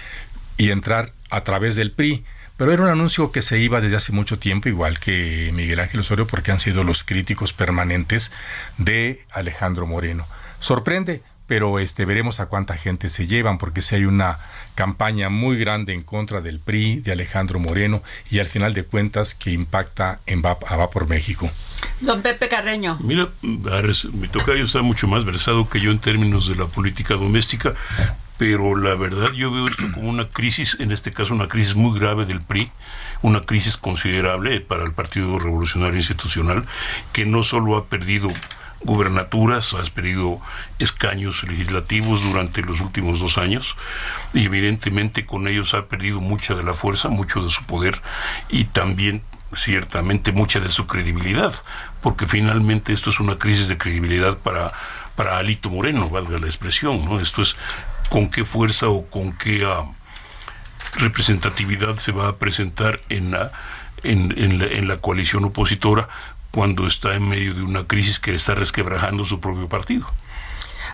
y 0.57 0.71
entrar 0.71 1.13
a 1.29 1.41
través 1.41 1.75
del 1.75 1.91
PRI. 1.91 2.25
Pero 2.57 2.71
era 2.73 2.81
un 2.81 2.89
anuncio 2.89 3.31
que 3.31 3.43
se 3.43 3.59
iba 3.59 3.81
desde 3.81 3.97
hace 3.97 4.11
mucho 4.11 4.39
tiempo, 4.39 4.67
igual 4.67 4.99
que 4.99 5.51
Miguel 5.53 5.79
Ángel 5.79 5.99
Osorio, 5.99 6.25
porque 6.25 6.51
han 6.51 6.59
sido 6.59 6.83
los 6.83 7.03
críticos 7.03 7.53
permanentes 7.53 8.31
de 8.79 9.23
Alejandro 9.31 9.85
Moreno. 9.85 10.25
Sorprende, 10.59 11.21
pero 11.45 11.77
este 11.77 12.05
veremos 12.05 12.39
a 12.39 12.47
cuánta 12.47 12.75
gente 12.75 13.09
se 13.09 13.27
llevan, 13.27 13.59
porque 13.59 13.83
si 13.83 13.95
hay 13.95 14.05
una 14.05 14.39
campaña 14.77 15.29
muy 15.29 15.57
grande 15.57 15.91
en 15.91 16.03
contra 16.03 16.39
del 16.39 16.59
PRI, 16.59 17.01
de 17.01 17.11
Alejandro 17.11 17.59
Moreno, 17.59 18.03
y 18.29 18.37
al 18.37 18.45
final 18.45 18.75
de 18.75 18.83
cuentas 18.83 19.33
que 19.33 19.51
impacta 19.51 20.19
en 20.27 20.43
Va, 20.43 20.55
a 20.67 20.75
Va 20.75 20.91
por 20.91 21.09
México. 21.09 21.49
Don 21.99 22.21
Pepe 22.21 22.47
Carreño. 22.47 22.95
Mira, 23.01 23.27
mi 23.41 24.27
tocayo 24.27 24.63
está 24.63 24.83
mucho 24.83 25.07
más 25.07 25.25
versado 25.25 25.67
que 25.67 25.81
yo 25.81 25.89
en 25.89 25.97
términos 25.97 26.47
de 26.47 26.55
la 26.55 26.67
política 26.67 27.15
doméstica, 27.15 27.73
pero 28.37 28.75
la 28.75 28.93
verdad 28.93 29.31
yo 29.33 29.51
veo 29.51 29.67
esto 29.67 29.91
como 29.95 30.09
una 30.09 30.25
crisis, 30.25 30.77
en 30.79 30.91
este 30.91 31.11
caso 31.11 31.33
una 31.33 31.47
crisis 31.47 31.75
muy 31.75 31.97
grave 31.99 32.25
del 32.25 32.41
PRI, 32.41 32.69
una 33.23 33.41
crisis 33.41 33.77
considerable 33.77 34.61
para 34.61 34.83
el 34.83 34.91
Partido 34.93 35.39
Revolucionario 35.39 35.97
Institucional, 35.97 36.65
que 37.13 37.25
no 37.25 37.41
solo 37.41 37.77
ha 37.77 37.87
perdido 37.87 38.31
gubernaturas, 38.83 39.73
has 39.73 39.89
perdido 39.89 40.39
escaños 40.79 41.43
legislativos 41.43 42.23
durante 42.23 42.61
los 42.61 42.79
últimos 42.81 43.19
dos 43.19 43.37
años 43.37 43.75
y 44.33 44.45
evidentemente 44.45 45.25
con 45.25 45.47
ellos 45.47 45.73
ha 45.73 45.87
perdido 45.87 46.21
mucha 46.21 46.55
de 46.55 46.63
la 46.63 46.73
fuerza, 46.73 47.09
mucho 47.09 47.41
de 47.41 47.49
su 47.49 47.63
poder 47.63 48.01
y 48.49 48.65
también 48.65 49.23
ciertamente 49.53 50.31
mucha 50.31 50.59
de 50.59 50.69
su 50.69 50.87
credibilidad, 50.87 51.53
porque 52.01 52.27
finalmente 52.27 52.93
esto 52.93 53.09
es 53.09 53.19
una 53.19 53.37
crisis 53.37 53.67
de 53.67 53.77
credibilidad 53.77 54.37
para, 54.37 54.73
para 55.15 55.37
Alito 55.37 55.69
Moreno, 55.69 56.09
valga 56.09 56.37
la 56.37 56.47
expresión, 56.47 57.05
¿no? 57.05 57.19
Esto 57.19 57.41
es 57.41 57.55
con 58.09 58.29
qué 58.29 58.45
fuerza 58.45 58.89
o 58.89 59.09
con 59.09 59.33
qué 59.33 59.65
ah, 59.65 59.83
representatividad 60.95 61.97
se 61.97 62.11
va 62.11 62.29
a 62.29 62.35
presentar 62.35 62.99
en 63.09 63.31
la, 63.31 63.51
en, 64.03 64.33
en 64.37 64.59
la, 64.59 64.65
en 64.65 64.87
la 64.87 64.97
coalición 64.97 65.45
opositora 65.45 66.09
cuando 66.57 66.87
está 66.87 67.13
en 67.13 67.29
medio 67.29 67.53
de 67.53 67.61
una 67.61 67.85
crisis 67.85 68.19
que 68.19 68.33
está 68.33 68.55
resquebrajando 68.55 69.23
su 69.23 69.39
propio 69.39 69.69
partido. 69.69 70.07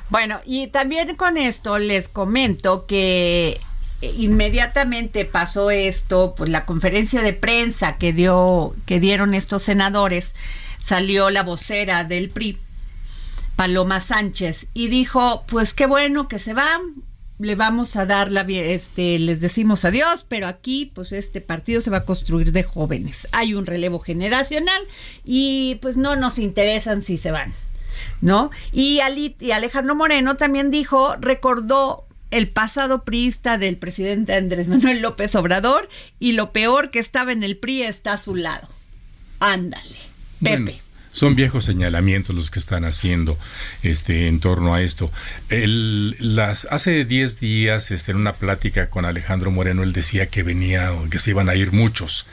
Bueno, 0.09 0.41
y 0.45 0.67
también 0.67 1.15
con 1.15 1.37
esto 1.37 1.77
les 1.77 2.09
comento 2.09 2.85
que 2.85 3.61
inmediatamente 4.01 5.23
pasó 5.23 5.71
esto, 5.71 6.33
pues 6.35 6.49
la 6.49 6.65
conferencia 6.65 7.21
de 7.21 7.31
prensa 7.31 7.95
que 7.95 8.11
dio 8.11 8.75
que 8.85 8.99
dieron 8.99 9.33
estos 9.33 9.63
senadores, 9.63 10.35
salió 10.81 11.29
la 11.29 11.43
vocera 11.43 12.03
del 12.03 12.29
PRI, 12.29 12.57
Paloma 13.55 14.01
Sánchez, 14.01 14.67
y 14.73 14.89
dijo, 14.89 15.45
pues 15.47 15.73
qué 15.73 15.85
bueno 15.85 16.27
que 16.27 16.39
se 16.39 16.53
van, 16.53 16.81
le 17.39 17.55
vamos 17.55 17.95
a 17.95 18.05
dar 18.05 18.31
la 18.31 18.41
este 18.41 19.17
les 19.19 19.41
decimos 19.41 19.85
adiós, 19.85 20.25
pero 20.27 20.47
aquí 20.47 20.91
pues 20.93 21.11
este 21.11 21.41
partido 21.41 21.81
se 21.81 21.89
va 21.89 21.97
a 21.97 22.05
construir 22.05 22.51
de 22.51 22.63
jóvenes. 22.63 23.27
Hay 23.31 23.53
un 23.53 23.65
relevo 23.65 23.99
generacional 23.99 24.81
y 25.25 25.75
pues 25.81 25.97
no 25.97 26.15
nos 26.15 26.39
interesan 26.39 27.03
si 27.03 27.17
se 27.17 27.31
van. 27.31 27.53
¿No? 28.21 28.49
Y, 28.71 28.99
Ali- 29.01 29.35
y 29.39 29.51
Alejandro 29.51 29.93
Moreno 29.95 30.35
también 30.35 30.71
dijo, 30.71 31.15
recordó 31.17 32.07
el 32.31 32.49
pasado 32.49 33.03
priista 33.03 33.59
del 33.59 33.77
presidente 33.77 34.33
Andrés 34.33 34.67
Manuel 34.67 35.01
López 35.01 35.35
Obrador 35.35 35.87
y 36.19 36.31
lo 36.31 36.51
peor 36.51 36.89
que 36.89 36.97
estaba 36.99 37.31
en 37.31 37.43
el 37.43 37.57
PRI 37.57 37.83
está 37.83 38.13
a 38.13 38.17
su 38.17 38.35
lado. 38.35 38.67
Ándale, 39.39 39.97
Pepe. 40.41 40.57
Bueno, 40.63 40.77
son 41.13 41.35
viejos 41.35 41.63
señalamientos 41.63 42.35
los 42.35 42.49
que 42.49 42.57
están 42.57 42.85
haciendo 42.85 43.37
este 43.83 44.27
en 44.27 44.39
torno 44.39 44.73
a 44.73 44.81
esto. 44.81 45.11
El, 45.47 46.17
las, 46.19 46.67
hace 46.71 47.05
10 47.05 47.39
días, 47.39 47.91
este, 47.91 48.11
en 48.11 48.17
una 48.17 48.33
plática 48.33 48.89
con 48.89 49.05
Alejandro 49.05 49.51
Moreno, 49.51 49.83
él 49.83 49.93
decía 49.93 50.25
que 50.25 50.41
venía, 50.41 50.91
o 50.91 51.07
que 51.09 51.19
se 51.19 51.29
iban 51.29 51.49
a 51.49 51.55
ir 51.55 51.71
muchos. 51.71 52.25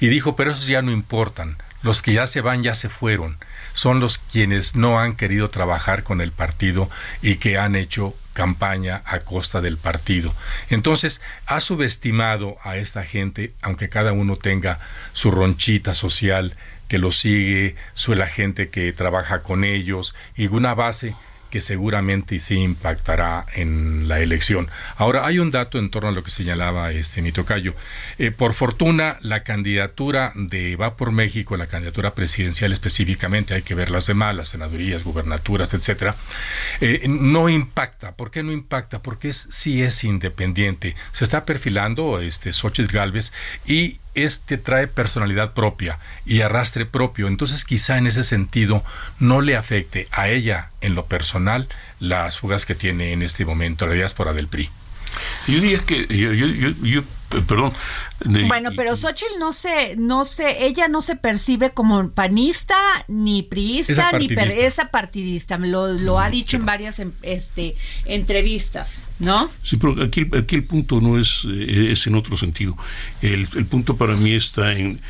Y 0.00 0.06
dijo, 0.06 0.36
pero 0.36 0.52
esos 0.52 0.68
ya 0.68 0.82
no 0.82 0.92
importan. 0.92 1.58
Los 1.82 2.00
que 2.00 2.12
ya 2.12 2.28
se 2.28 2.40
van, 2.40 2.62
ya 2.62 2.76
se 2.76 2.88
fueron. 2.88 3.38
Son 3.72 3.98
los 3.98 4.18
quienes 4.18 4.76
no 4.76 5.00
han 5.00 5.16
querido 5.16 5.50
trabajar 5.50 6.04
con 6.04 6.20
el 6.20 6.30
partido 6.30 6.88
y 7.22 7.36
que 7.36 7.58
han 7.58 7.74
hecho 7.74 8.16
campaña 8.34 9.02
a 9.04 9.18
costa 9.18 9.60
del 9.60 9.78
partido. 9.78 10.32
Entonces, 10.70 11.20
ha 11.46 11.60
subestimado 11.60 12.56
a 12.62 12.76
esta 12.76 13.02
gente, 13.02 13.52
aunque 13.62 13.88
cada 13.88 14.12
uno 14.12 14.36
tenga 14.36 14.78
su 15.12 15.32
ronchita 15.32 15.92
social 15.92 16.56
que 16.88 16.98
lo 16.98 17.12
sigue, 17.12 17.76
su 17.94 18.14
la 18.14 18.26
gente 18.26 18.70
que 18.70 18.92
trabaja 18.92 19.42
con 19.42 19.64
ellos 19.64 20.14
y 20.36 20.46
una 20.48 20.74
base 20.74 21.14
que 21.50 21.60
seguramente 21.60 22.40
sí 22.40 22.56
impactará 22.56 23.46
en 23.54 24.08
la 24.08 24.20
elección. 24.20 24.70
Ahora, 24.96 25.26
hay 25.26 25.38
un 25.38 25.50
dato 25.50 25.78
en 25.78 25.90
torno 25.90 26.10
a 26.10 26.12
lo 26.12 26.22
que 26.22 26.30
señalaba 26.30 26.90
este 26.92 27.22
mi 27.22 27.32
tocayo. 27.32 27.74
Eh, 28.18 28.30
por 28.30 28.54
fortuna, 28.54 29.18
la 29.22 29.42
candidatura 29.42 30.32
de 30.34 30.76
Va 30.76 30.96
por 30.96 31.10
México, 31.10 31.56
la 31.56 31.66
candidatura 31.66 32.14
presidencial 32.14 32.72
específicamente, 32.72 33.54
hay 33.54 33.62
que 33.62 33.74
ver 33.74 33.90
las 33.90 34.06
demás, 34.06 34.34
las 34.34 34.48
senadurías, 34.48 35.04
gubernaturas, 35.04 35.74
etcétera, 35.74 36.16
eh, 36.80 37.06
no 37.08 37.48
impacta. 37.48 38.14
¿Por 38.14 38.30
qué 38.30 38.42
no 38.42 38.52
impacta? 38.52 39.02
Porque 39.02 39.32
sí 39.32 39.82
es 39.82 40.04
independiente. 40.04 40.94
Se 41.12 41.24
está 41.24 41.44
perfilando 41.44 42.20
este 42.20 42.52
Xochitl 42.52 42.94
Galvez 42.94 43.32
y 43.66 44.00
este 44.24 44.58
trae 44.58 44.86
personalidad 44.86 45.52
propia 45.54 45.98
y 46.24 46.40
arrastre 46.40 46.86
propio. 46.86 47.28
Entonces, 47.28 47.64
quizá 47.64 47.98
en 47.98 48.06
ese 48.06 48.24
sentido 48.24 48.84
no 49.18 49.40
le 49.40 49.56
afecte 49.56 50.08
a 50.12 50.28
ella 50.28 50.70
en 50.80 50.94
lo 50.94 51.06
personal 51.06 51.68
las 52.00 52.38
fugas 52.38 52.66
que 52.66 52.74
tiene 52.74 53.12
en 53.12 53.22
este 53.22 53.44
momento 53.44 53.86
la 53.86 53.94
diáspora 53.94 54.32
del 54.32 54.48
PRI. 54.48 54.70
Yo 55.46 55.60
diría 55.60 55.80
que, 55.80 56.06
yo, 56.82 57.02
perdón. 57.28 57.72
de- 58.20 58.46
Bueno, 58.48 58.70
pero 58.76 58.96
Xochitl 58.96 59.38
no 59.38 59.52
se, 59.52 59.96
no 59.96 60.24
se, 60.24 60.64
ella 60.66 60.88
no 60.88 61.02
se 61.02 61.14
percibe 61.16 61.70
como 61.70 62.10
panista, 62.10 62.74
ni 63.06 63.42
priista, 63.42 64.10
ni 64.18 64.28
per- 64.28 64.48
esa 64.50 64.90
partidista. 64.90 65.56
Lo, 65.58 65.88
lo 65.92 66.18
ha 66.18 66.30
dicho 66.30 66.56
en 66.56 66.66
varias 66.66 66.98
em- 66.98 67.12
este, 67.22 67.76
entrevistas, 68.22 69.02
¿no? 69.18 69.50
Sí, 69.62 69.76
pero 69.76 70.02
aquí, 70.02 70.20
el- 70.30 70.38
aquí 70.38 70.56
el 70.56 70.64
punto 70.64 71.00
no 71.00 71.18
es, 71.18 71.42
eh, 71.48 71.92
es 71.92 72.06
en 72.06 72.14
otro 72.14 72.36
sentido. 72.36 72.76
El, 73.22 73.48
el 73.56 73.66
punto 73.66 73.96
para 73.96 74.14
mí 74.16 74.32
está 74.34 74.72
en, 74.72 75.00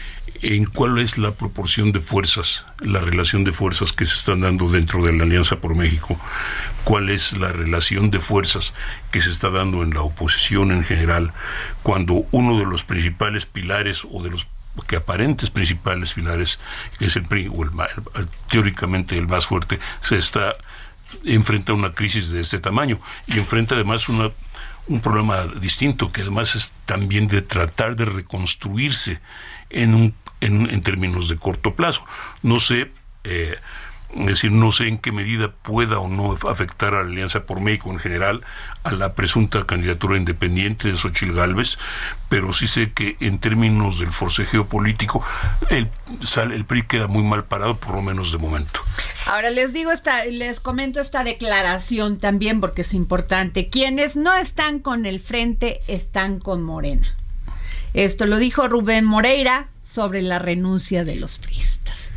en 0.42 0.64
cuál 0.66 0.98
es 0.98 1.18
la 1.18 1.32
proporción 1.32 1.92
de 1.92 2.00
fuerzas, 2.00 2.64
la 2.80 3.00
relación 3.00 3.44
de 3.44 3.52
fuerzas 3.52 3.92
que 3.92 4.06
se 4.06 4.14
están 4.14 4.40
dando 4.40 4.70
dentro 4.70 5.02
de 5.04 5.12
la 5.12 5.24
Alianza 5.24 5.56
por 5.56 5.74
México, 5.74 6.18
cuál 6.84 7.10
es 7.10 7.36
la 7.36 7.48
relación 7.48 8.10
de 8.10 8.20
fuerzas 8.20 8.72
que 9.10 9.20
se 9.20 9.30
está 9.30 9.50
dando 9.50 9.82
en 9.82 9.94
la 9.94 10.02
oposición 10.02 10.70
en 10.70 10.84
general, 10.84 11.32
cuando 11.82 12.26
uno 12.30 12.58
de 12.58 12.66
los 12.66 12.84
principales 12.84 13.46
pilares 13.46 14.06
o 14.10 14.22
de 14.22 14.30
los 14.30 14.46
que 14.86 14.96
aparentes 14.96 15.50
principales 15.50 16.14
pilares, 16.14 16.60
que 16.98 17.06
es 17.06 17.16
el 17.16 17.24
PRI, 17.24 17.48
o 17.48 17.64
el, 17.64 17.70
teóricamente 18.48 19.18
el 19.18 19.26
más 19.26 19.46
fuerte, 19.46 19.80
se 20.02 20.16
está 20.16 20.52
enfrenta 21.24 21.72
a 21.72 21.74
una 21.74 21.94
crisis 21.94 22.30
de 22.30 22.40
este 22.40 22.58
tamaño 22.58 23.00
y 23.26 23.38
enfrenta 23.38 23.74
además 23.74 24.08
una, 24.10 24.30
un 24.88 25.00
problema 25.00 25.44
distinto 25.46 26.10
que 26.10 26.22
además 26.22 26.54
es 26.54 26.74
también 26.84 27.28
de 27.28 27.42
tratar 27.42 27.96
de 27.96 28.04
reconstruirse 28.04 29.20
en, 29.70 29.94
un, 29.94 30.14
en, 30.40 30.80
términos 30.82 31.28
de 31.28 31.36
corto 31.36 31.74
plazo. 31.74 32.04
No 32.42 32.60
sé, 32.60 32.90
eh, 33.24 33.56
decir, 34.14 34.50
no 34.52 34.72
sé 34.72 34.88
en 34.88 34.98
qué 34.98 35.12
medida 35.12 35.52
pueda 35.52 35.98
o 35.98 36.08
no 36.08 36.32
afectar 36.48 36.94
a 36.94 37.02
la 37.02 37.10
Alianza 37.10 37.44
por 37.44 37.60
México 37.60 37.90
en 37.90 37.98
general 37.98 38.42
a 38.82 38.92
la 38.92 39.14
presunta 39.14 39.66
candidatura 39.66 40.16
independiente 40.16 40.90
de 40.90 40.96
Xochitl 40.96 41.34
Gálvez, 41.34 41.78
pero 42.28 42.52
sí 42.52 42.66
sé 42.66 42.92
que 42.92 43.16
en 43.20 43.38
términos 43.38 43.98
del 43.98 44.12
forcejeo 44.12 44.66
político, 44.66 45.22
el, 45.68 45.90
el 46.52 46.64
PRI 46.64 46.82
queda 46.84 47.06
muy 47.06 47.22
mal 47.22 47.44
parado, 47.44 47.76
por 47.76 47.94
lo 47.94 48.02
menos 48.02 48.32
de 48.32 48.38
momento. 48.38 48.80
Ahora 49.26 49.50
les 49.50 49.74
digo, 49.74 49.92
esta, 49.92 50.24
les 50.24 50.60
comento 50.60 51.00
esta 51.00 51.22
declaración 51.22 52.18
también 52.18 52.60
porque 52.60 52.82
es 52.82 52.94
importante. 52.94 53.68
Quienes 53.68 54.16
no 54.16 54.34
están 54.34 54.78
con 54.78 55.04
el 55.04 55.20
frente 55.20 55.80
están 55.86 56.38
con 56.38 56.62
Morena. 56.62 57.14
Esto 57.94 58.26
lo 58.26 58.38
dijo 58.38 58.68
Rubén 58.68 59.04
Moreira 59.04 59.68
sobre 59.88 60.22
la 60.22 60.38
renuncia 60.38 61.04
de 61.04 61.16
los 61.16 61.38
priistas. 61.38 62.10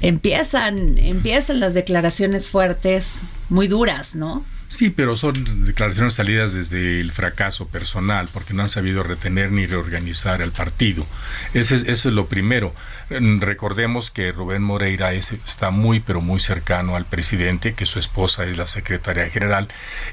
Empiezan, 0.00 0.98
empiezan 0.98 1.60
las 1.60 1.74
declaraciones 1.74 2.48
fuertes, 2.48 3.22
muy 3.48 3.68
duras, 3.68 4.14
¿no? 4.14 4.44
Sí, 4.70 4.90
pero 4.90 5.16
son 5.16 5.64
declaraciones 5.64 6.12
salidas 6.12 6.52
desde 6.52 7.00
el 7.00 7.10
fracaso 7.10 7.68
personal, 7.68 8.28
porque 8.30 8.52
no 8.52 8.62
han 8.62 8.68
sabido 8.68 9.02
retener 9.02 9.50
ni 9.50 9.64
reorganizar 9.64 10.42
el 10.42 10.52
partido. 10.52 11.06
Ese, 11.54 11.76
eso 11.90 12.10
es 12.10 12.14
lo 12.14 12.26
primero. 12.26 12.74
Mm, 13.08 13.40
recordemos 13.40 14.10
que 14.10 14.30
Rubén 14.30 14.62
Moreira 14.62 15.14
está 15.14 15.70
muy, 15.70 16.00
pero 16.00 16.20
muy 16.20 16.38
cercano 16.38 16.96
al 16.96 17.06
presidente, 17.06 17.72
que 17.72 17.86
su 17.86 17.98
esposa 17.98 18.44
es 18.44 18.58
la 18.58 18.66
secretaria 18.66 19.30
general, 19.30 19.68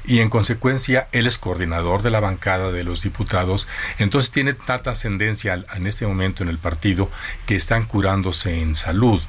y 0.06 0.20
en 0.20 0.30
consecuencia 0.30 1.08
él 1.12 1.26
es 1.26 1.36
coordinador 1.36 2.00
de 2.00 2.10
la 2.10 2.20
bancada 2.20 2.72
de 2.72 2.82
los 2.82 3.02
diputados. 3.02 3.68
Entonces 3.98 4.30
tiene 4.30 4.54
tanta 4.54 4.92
ascendencia 4.92 5.66
en 5.74 5.86
este 5.86 6.06
momento 6.06 6.42
en 6.42 6.48
el 6.48 6.56
partido 6.56 7.10
que 7.44 7.56
están 7.56 7.84
curándose 7.84 8.62
en 8.62 8.74
salud. 8.74 9.20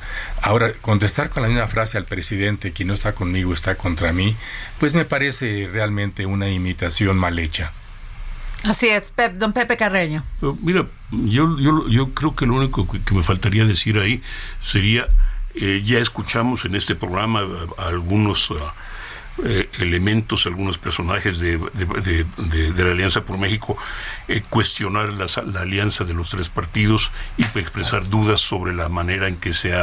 Ahora, 0.42 0.72
contestar 0.80 1.30
con 1.30 1.44
la 1.44 1.50
misma 1.50 1.68
frase 1.68 1.98
al 1.98 2.06
presidente, 2.06 2.72
quien 2.72 2.88
no 2.88 2.94
está 2.94 3.14
conmigo 3.14 3.54
está 3.54 3.76
contra 3.76 4.14
mí, 4.14 4.38
pues 4.80 4.94
me 4.94 5.04
parece 5.04 5.17
realmente 5.20 6.26
una 6.26 6.50
imitación 6.50 7.18
mal 7.18 7.40
hecha. 7.40 7.72
Así 8.64 8.90
es, 8.90 9.14
don 9.36 9.54
Pepe 9.54 9.78
Carreño. 9.78 10.24
Mira, 10.62 10.86
yo, 11.12 11.58
yo, 11.60 11.88
yo 11.88 12.14
creo 12.14 12.36
que 12.36 12.46
lo 12.46 12.56
único 12.56 12.88
que, 12.88 13.14
me 13.14 13.24
faltaría 13.24 13.66
decir 13.66 14.00
ahí 14.00 14.22
sería, 14.62 15.08
eh, 15.56 15.82
ya 15.86 16.00
escuchamos 16.00 16.66
en 16.66 16.76
este 16.76 16.96
programa 16.96 17.44
algunos 17.78 18.52
ah, 18.52 18.74
eh, 19.46 19.70
elementos, 19.80 20.48
algunos 20.48 20.80
personajes 20.80 21.40
de, 21.40 21.60
la 22.76 22.92
Alianza 22.92 23.22
por 23.22 23.38
México 23.38 23.78
eh, 24.28 24.42
cuestionar 24.50 25.10
la, 25.10 25.28
la, 25.46 25.62
alianza 25.62 26.04
de 26.04 26.16
los 26.16 26.32
tres 26.32 26.50
partidos 26.50 27.12
y 27.38 27.44
expresar 27.44 28.10
dudas 28.10 28.42
sobre 28.42 28.74
la 28.74 28.90
manera 28.90 29.28
en 29.28 29.38
que 29.38 29.54
se, 29.54 29.74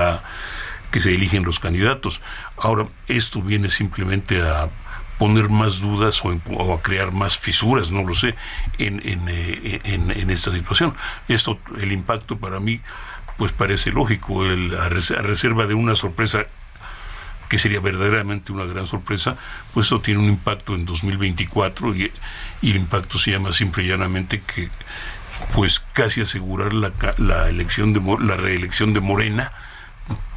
que 0.90 1.00
se 1.00 1.14
eligen 1.14 1.44
los 1.44 1.60
candidatos. 1.60 2.20
Ahora, 2.56 2.88
esto 3.06 3.40
viene 3.40 3.70
simplemente 3.70 4.42
a 4.42 4.68
poner 5.24 5.48
más 5.48 5.80
dudas 5.80 6.20
o, 6.22 6.74
a 6.74 6.82
crear 6.82 7.10
más 7.10 7.38
fisuras, 7.38 7.90
no 7.90 8.02
lo 8.04 8.12
sé, 8.12 8.34
en, 8.76 9.00
eh, 9.26 9.80
en, 9.84 10.10
en, 10.10 10.28
esta 10.28 10.52
situación. 10.52 10.92
Esto, 11.28 11.58
el 11.80 11.92
impacto 11.92 12.36
para 12.36 12.60
mí, 12.60 12.82
pues 13.38 13.50
parece 13.50 13.90
lógico, 13.90 14.44
el, 14.44 14.76
a 14.76 14.90
reserva 14.90 15.64
de 15.64 15.72
una 15.72 15.94
sorpresa 15.94 16.44
que 17.48 17.56
sería 17.56 17.80
verdaderamente 17.80 18.52
una 18.52 18.64
gran 18.64 18.86
sorpresa, 18.86 19.38
pues 19.72 19.86
eso 19.86 20.02
tiene 20.02 20.20
un 20.20 20.28
impacto 20.28 20.74
en 20.74 20.84
2024 20.84 21.94
y, 21.94 22.12
y 22.60 22.72
el 22.72 22.76
impacto 22.76 23.18
se 23.18 23.30
llama 23.30 23.54
simple 23.54 23.84
y 23.84 23.88
llanamente 23.88 24.42
que 24.42 24.68
pues 25.54 25.80
casi 25.94 26.20
asegurar 26.20 26.74
la, 26.74 26.92
la 27.16 27.48
elección 27.48 27.94
de 27.94 28.02
la 28.22 28.36
reelección 28.36 28.92
de 28.92 29.00
Morena 29.00 29.52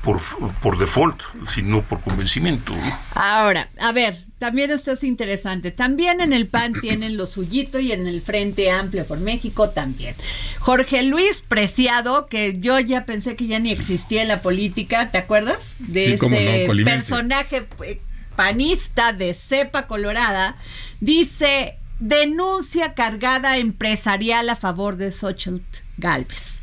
por, 0.01 0.21
por 0.61 0.77
default, 0.77 1.23
sino 1.45 1.81
por 1.81 1.99
convencimiento. 1.99 2.73
Ahora, 3.15 3.67
a 3.81 3.91
ver, 3.91 4.26
también 4.39 4.69
esto 4.71 4.91
es 4.91 5.03
interesante. 5.03 5.71
También 5.71 6.21
en 6.21 6.33
el 6.33 6.47
PAN 6.47 6.73
tienen 6.81 7.17
lo 7.17 7.25
suyito 7.25 7.79
y 7.79 7.91
en 7.91 8.07
el 8.07 8.21
Frente 8.21 8.71
Amplio 8.71 9.05
por 9.05 9.19
México 9.19 9.69
también. 9.69 10.15
Jorge 10.59 11.03
Luis 11.03 11.41
Preciado, 11.41 12.27
que 12.27 12.59
yo 12.59 12.79
ya 12.79 13.05
pensé 13.05 13.35
que 13.35 13.47
ya 13.47 13.59
ni 13.59 13.71
existía 13.71 14.21
en 14.21 14.27
la 14.27 14.41
política, 14.41 15.11
¿te 15.11 15.17
acuerdas? 15.17 15.75
De 15.79 16.13
ese 16.13 16.67
personaje 16.85 17.67
eh, 17.83 18.01
panista 18.35 19.13
de 19.13 19.33
cepa 19.33 19.87
colorada, 19.87 20.57
dice 20.99 21.77
denuncia 21.99 22.93
cargada 22.93 23.57
empresarial 23.57 24.49
a 24.49 24.55
favor 24.55 24.97
de 24.97 25.11
Xochitl 25.11 25.79
Galvez. 25.97 26.59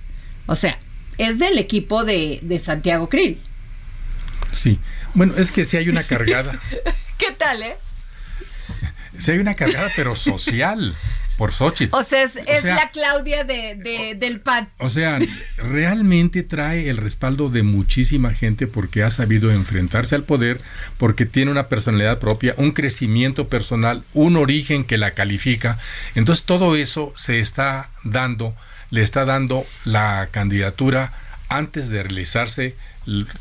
O 0.47 0.55
sea, 0.55 0.79
es 1.19 1.39
del 1.39 1.59
equipo 1.59 2.05
de, 2.05 2.39
de 2.43 2.61
Santiago 2.61 3.09
Krill. 3.09 3.39
Sí. 4.53 4.79
Bueno, 5.15 5.35
es 5.37 5.51
que 5.51 5.65
si 5.65 5.77
hay 5.77 5.89
una 5.89 6.05
cargada. 6.05 6.61
¿Qué 7.19 7.33
tal, 7.33 7.63
eh? 7.63 7.77
Si 9.19 9.31
hay 9.31 9.39
una 9.39 9.55
cargada, 9.55 9.91
pero 9.97 10.17
social. 10.17 10.97
Por 11.37 11.53
Xochitl. 11.53 11.97
O 11.97 12.05
sea, 12.05 12.23
es, 12.23 12.65
la 12.65 12.91
Claudia 12.93 13.43
de, 13.43 14.15
del 14.17 14.41
PAN. 14.41 14.69
O 14.79 14.89
sea, 14.89 15.19
realmente 15.57 16.45
trae 16.45 16.89
el 16.89 16.97
respaldo 16.97 17.49
de 17.49 17.65
muchísima 17.65 18.33
gente 18.33 18.69
porque 18.69 19.03
ha 19.03 19.11
sabido 19.11 19.51
enfrentarse 19.51 20.15
al 20.15 20.23
poder, 20.23 20.61
porque 20.97 21.27
tiene 21.27 21.51
una 21.51 21.69
personalidad 21.69 22.21
propia, 22.21 22.55
un 22.57 22.71
crecimiento 22.71 23.49
personal, 23.49 24.05
un 24.13 24.37
origen 24.37 24.85
que 24.85 24.97
la 24.97 25.11
califica. 25.11 25.77
Entonces 26.15 26.45
todo 26.45 26.77
eso 26.77 27.13
se 27.17 27.41
está 27.41 27.91
dando 28.05 28.55
le 28.95 29.03
está 29.03 29.25
dando 29.25 29.67
la 29.85 30.29
candidatura 30.31 31.13
antes 31.49 31.89
de 31.91 32.05
realizarse, 32.05 32.77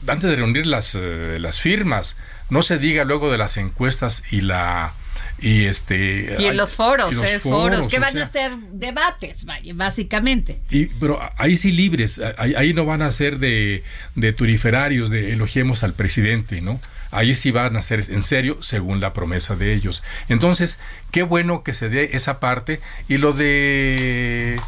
antes 0.07 0.29
de 0.29 0.35
reunir 0.35 0.67
las, 0.67 0.95
eh, 0.95 1.37
las 1.39 1.59
firmas. 1.59 2.17
No 2.49 2.61
se 2.63 2.77
diga 2.77 3.03
luego 3.03 3.31
de 3.31 3.37
las 3.37 3.57
encuestas 3.57 4.23
y 4.31 4.41
la 4.41 4.93
y 5.39 5.65
este 5.65 6.37
y 6.39 6.45
en 6.45 6.57
los 6.57 6.73
foros, 6.73 7.13
eh, 7.21 7.39
foros, 7.39 7.87
que 7.87 7.99
van 7.99 8.17
a 8.17 8.27
ser 8.27 8.55
debates, 8.71 9.45
básicamente. 9.73 10.61
Y 10.69 10.85
pero 10.85 11.19
ahí 11.37 11.57
sí 11.57 11.71
libres, 11.71 12.21
ahí, 12.37 12.73
no 12.73 12.85
van 12.85 13.01
a 13.01 13.11
ser 13.11 13.39
de, 13.39 13.83
de 14.15 14.33
turiferarios, 14.33 15.09
de 15.09 15.33
elogiemos 15.33 15.83
al 15.83 15.93
presidente, 15.93 16.61
¿no? 16.61 16.79
Ahí 17.11 17.35
sí 17.35 17.51
van 17.51 17.75
a 17.75 17.81
ser 17.81 18.05
en 18.09 18.23
serio, 18.23 18.57
según 18.61 18.99
la 18.99 19.13
promesa 19.13 19.55
de 19.55 19.73
ellos. 19.73 20.03
Entonces, 20.29 20.79
qué 21.11 21.23
bueno 21.23 21.63
que 21.63 21.73
se 21.73 21.89
dé 21.89 22.11
esa 22.13 22.39
parte 22.39 22.79
y 23.07 23.17
lo 23.17 23.33
de 23.33 24.59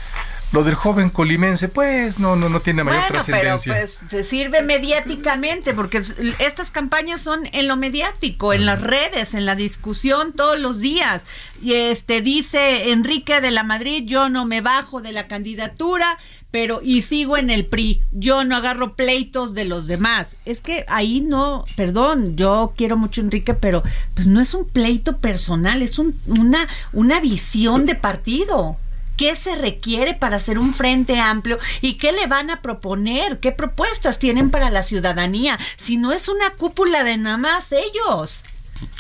lo 0.56 0.64
del 0.64 0.76
joven 0.76 1.10
colimense, 1.10 1.68
pues 1.68 2.18
no, 2.18 2.38
no, 2.38 2.48
no 2.48 2.62
tiene 2.62 2.86
mayor 2.86 3.02
bueno, 3.02 3.14
trascendencia. 3.14 3.74
Pero 3.74 3.88
pues 3.88 4.10
se 4.10 4.24
sirve 4.24 4.62
mediáticamente, 4.62 5.74
porque 5.74 6.02
estas 6.40 6.72
campañas 6.72 7.22
son 7.22 7.46
en 7.52 7.68
lo 7.68 7.76
mediático, 7.76 8.54
en 8.54 8.66
las 8.66 8.80
redes, 8.80 9.34
en 9.34 9.46
la 9.46 9.56
discusión 9.56 10.32
todos 10.32 10.58
los 10.58 10.80
días. 10.80 11.26
Y 11.62 11.74
este 11.74 12.22
dice 12.22 12.94
Enrique 12.94 13.42
de 13.42 13.52
la 13.52 13.64
Madrid, 13.64 14.04
yo 14.06 14.30
no 14.30 14.46
me 14.46 14.62
bajo 14.62 15.02
de 15.02 15.12
la 15.12 15.28
candidatura, 15.28 16.18
pero 16.52 16.80
y 16.82 17.02
sigo 17.02 17.36
en 17.36 17.50
el 17.50 17.66
PRI. 17.66 18.02
Yo 18.14 18.46
no 18.46 18.56
agarro 18.56 18.96
pleitos 18.96 19.56
de 19.56 19.66
los 19.66 19.88
demás. 19.88 20.38
Es 20.46 20.62
que 20.62 20.86
ahí 20.88 21.20
no, 21.20 21.66
perdón, 21.76 22.38
yo 22.38 22.74
quiero 22.78 22.96
mucho 22.96 23.20
a 23.20 23.26
Enrique, 23.26 23.56
pero 23.56 23.84
pues 24.14 24.28
no 24.28 24.40
es 24.40 24.54
un 24.54 24.66
pleito 24.66 25.18
personal, 25.18 25.82
es 25.82 26.00
un, 26.00 26.18
una, 26.28 26.70
una 26.94 27.20
visión 27.20 27.86
de 27.86 27.96
partido 27.96 28.78
qué 29.18 29.36
se 29.36 29.56
requiere 29.56 30.14
para 30.14 30.38
hacer 30.38 30.58
un 30.58 30.74
frente 30.74 31.20
amplio 31.20 31.58
y 31.82 31.94
qué 31.94 32.12
le 32.12 32.28
van 32.28 32.50
a 32.50 32.62
proponer, 32.62 33.40
qué 33.40 33.52
propuestas 33.52 34.20
tienen 34.20 34.52
para 34.52 34.70
la 34.70 34.84
ciudadanía, 34.84 35.60
si 35.78 35.98
no 35.98 36.12
es 36.12 36.28
una 36.28 36.52
cúpula 36.52 37.04
de 37.04 37.18
nada 37.18 37.38
más 37.38 37.72
ellos. 37.72 38.44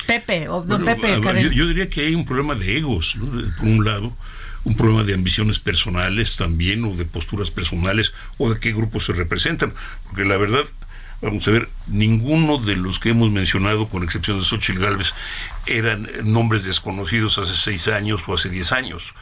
Pepe, 0.08 0.47
o 0.49 0.62
don 0.62 0.86
Pepe. 0.86 1.19
yo, 1.54 1.67
diría 1.67 1.89
que 1.89 2.08
hay 2.08 2.15
un 2.15 2.25
problema 2.25 2.56
de 2.56 2.78
egos, 2.78 3.17
por 3.58 3.67
un 3.67 3.84
lado, 3.84 4.13
un 4.63 4.75
problema 4.75 5.04
de 5.04 5.13
ambiciones 5.13 5.60
personales 5.60 6.38
también, 6.38 6.86
o 6.86 6.95
de 6.95 7.06
posturas 7.06 7.51
personales, 7.51 8.13
o 8.38 8.54
de 8.54 8.60
qué 8.60 8.71
grupos 8.71 9.06
se 9.06 9.13
representan, 9.13 9.73
porque 10.06 10.23
la 10.23 10.38
verdad, 10.38 10.63
vamos 11.21 11.47
a 11.47 11.51
ver, 11.51 11.69
ninguno 11.88 12.58
de 12.58 12.75
los 12.78 12.99
que 12.99 13.10
hemos 13.10 13.32
mencionado, 13.32 13.88
con 13.88 14.04
excepción 14.04 14.39
de 14.39 14.45
Xochitl 14.45 14.80
Galvez, 14.80 15.13
eran 15.65 16.10
nombres 16.23 16.63
desconocidos 16.63 17.38
hace 17.38 17.56
seis 17.56 17.88
años 17.88 18.23
o 18.28 18.34
hace 18.34 18.49
diez 18.49 18.71
años 18.71 19.13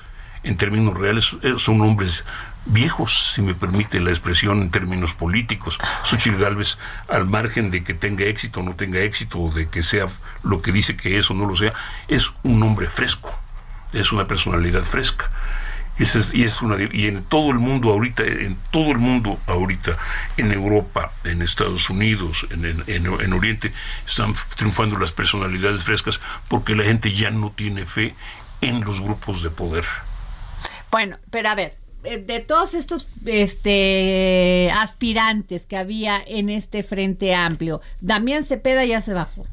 en 0.43 0.57
términos 0.57 0.97
reales 0.97 1.37
eh, 1.41 1.55
son 1.57 1.81
hombres 1.81 2.23
viejos, 2.65 3.33
si 3.33 3.41
me 3.41 3.55
permite 3.55 3.99
la 3.99 4.11
expresión 4.11 4.61
en 4.61 4.71
términos 4.71 5.13
políticos. 5.13 5.79
Xochitl 6.03 6.37
Galvez, 6.37 6.77
al 7.07 7.25
margen 7.25 7.71
de 7.71 7.83
que 7.83 7.93
tenga 7.93 8.25
éxito 8.25 8.61
o 8.61 8.63
no 8.63 8.75
tenga 8.75 8.99
éxito, 8.99 9.39
o 9.39 9.51
de 9.51 9.67
que 9.69 9.83
sea 9.83 10.07
lo 10.43 10.61
que 10.61 10.71
dice 10.71 10.95
que 10.95 11.17
es 11.17 11.29
o 11.29 11.33
no 11.33 11.45
lo 11.45 11.55
sea, 11.55 11.73
es 12.07 12.31
un 12.43 12.61
hombre 12.63 12.89
fresco, 12.89 13.37
es 13.91 14.11
una 14.11 14.27
personalidad 14.27 14.83
fresca. 14.83 15.29
Es, 15.99 16.33
y, 16.33 16.43
es 16.43 16.63
una, 16.63 16.77
y 16.91 17.05
en 17.05 17.23
todo 17.23 17.51
el 17.51 17.59
mundo 17.59 17.91
ahorita, 17.91 18.23
en 18.23 18.57
todo 18.71 18.91
el 18.91 18.97
mundo 18.97 19.39
ahorita, 19.45 19.95
en 20.37 20.51
Europa, 20.51 21.11
en 21.23 21.43
Estados 21.43 21.87
Unidos, 21.91 22.47
en, 22.49 22.83
en 22.87 23.33
Oriente, 23.33 23.71
están 24.07 24.33
triunfando 24.55 24.97
las 24.97 25.11
personalidades 25.11 25.83
frescas 25.83 26.19
porque 26.47 26.73
la 26.73 26.83
gente 26.83 27.13
ya 27.13 27.29
no 27.29 27.51
tiene 27.51 27.85
fe 27.85 28.15
en 28.61 28.83
los 28.83 29.01
grupos 29.01 29.43
de 29.43 29.51
poder. 29.51 29.85
Bueno, 30.93 31.17
pero 31.31 31.49
a 31.49 31.55
ver, 31.55 31.73
eh, 32.03 32.19
de 32.19 32.39
todos 32.39 32.75
estos 32.75 33.07
este 33.25 34.69
aspirantes 34.75 35.65
que 35.65 35.75
había 35.75 36.21
en 36.23 36.51
este 36.51 36.83
frente 36.83 37.33
amplio, 37.33 37.81
Damián 37.99 38.43
Cepeda 38.43 38.85
ya 38.85 39.01
se 39.01 39.13
bajó. 39.13 39.47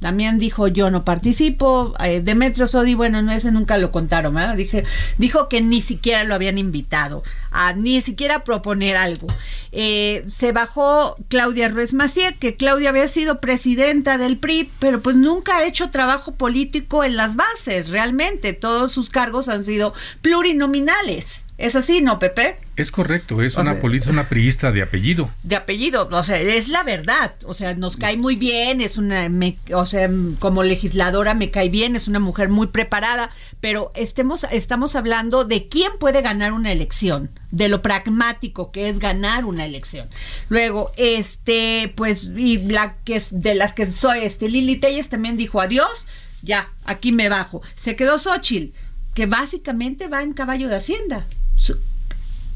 Damián 0.00 0.38
dijo 0.38 0.68
yo 0.68 0.90
no 0.90 1.04
participo, 1.04 1.94
eh, 2.04 2.20
Demetrio 2.20 2.68
Sodi, 2.68 2.94
bueno, 2.94 3.22
no 3.22 3.32
ese 3.32 3.50
nunca 3.50 3.78
lo 3.78 3.90
contaron, 3.90 4.34
¿verdad? 4.34 4.54
Dije, 4.54 4.84
dijo 5.16 5.48
que 5.48 5.62
ni 5.62 5.80
siquiera 5.80 6.24
lo 6.24 6.34
habían 6.34 6.58
invitado, 6.58 7.22
a 7.50 7.72
ni 7.72 8.02
siquiera 8.02 8.44
proponer 8.44 8.96
algo. 8.96 9.26
Eh, 9.72 10.24
se 10.28 10.52
bajó 10.52 11.16
Claudia 11.28 11.68
Ruiz 11.68 11.94
Macié, 11.94 12.36
que 12.36 12.56
Claudia 12.56 12.90
había 12.90 13.08
sido 13.08 13.40
presidenta 13.40 14.18
del 14.18 14.36
PRI, 14.36 14.70
pero 14.78 15.00
pues 15.00 15.16
nunca 15.16 15.56
ha 15.56 15.66
hecho 15.66 15.90
trabajo 15.90 16.34
político 16.34 17.02
en 17.02 17.16
las 17.16 17.36
bases, 17.36 17.88
realmente. 17.88 18.52
Todos 18.52 18.92
sus 18.92 19.08
cargos 19.08 19.48
han 19.48 19.64
sido 19.64 19.94
plurinominales. 20.20 21.45
¿Es 21.58 21.74
así, 21.74 22.02
no, 22.02 22.18
Pepe? 22.18 22.58
Es 22.76 22.90
correcto, 22.90 23.40
es 23.40 23.56
una 23.56 23.78
política, 23.78 24.10
una 24.10 24.28
priista 24.28 24.72
de 24.72 24.82
apellido. 24.82 25.30
De 25.42 25.56
apellido, 25.56 26.06
o 26.12 26.22
sea, 26.22 26.38
es 26.38 26.68
la 26.68 26.82
verdad. 26.82 27.34
O 27.46 27.54
sea, 27.54 27.74
nos 27.74 27.96
cae 27.96 28.18
muy 28.18 28.36
bien, 28.36 28.82
es 28.82 28.98
una, 28.98 29.30
o 29.72 29.86
sea, 29.86 30.10
como 30.38 30.62
legisladora 30.62 31.32
me 31.32 31.50
cae 31.50 31.70
bien, 31.70 31.96
es 31.96 32.08
una 32.08 32.18
mujer 32.18 32.50
muy 32.50 32.66
preparada, 32.66 33.30
pero 33.62 33.90
estemos, 33.94 34.44
estamos 34.52 34.96
hablando 34.96 35.46
de 35.46 35.66
quién 35.68 35.92
puede 35.98 36.20
ganar 36.20 36.52
una 36.52 36.72
elección, 36.72 37.30
de 37.50 37.70
lo 37.70 37.80
pragmático 37.80 38.70
que 38.70 38.90
es 38.90 38.98
ganar 38.98 39.46
una 39.46 39.64
elección. 39.64 40.10
Luego, 40.50 40.92
este, 40.98 41.90
pues, 41.96 42.32
y 42.36 42.58
la 42.58 42.96
que 43.04 43.16
es 43.16 43.40
de 43.40 43.54
las 43.54 43.72
que 43.72 43.90
soy, 43.90 44.20
este, 44.20 44.50
Lili 44.50 44.76
Telles 44.76 45.08
también 45.08 45.38
dijo 45.38 45.62
adiós, 45.62 46.06
ya, 46.42 46.68
aquí 46.84 47.12
me 47.12 47.30
bajo. 47.30 47.62
Se 47.78 47.96
quedó 47.96 48.18
Xochitl, 48.18 48.76
que 49.14 49.24
básicamente 49.24 50.08
va 50.08 50.22
en 50.22 50.34
caballo 50.34 50.68
de 50.68 50.76
Hacienda. 50.76 51.26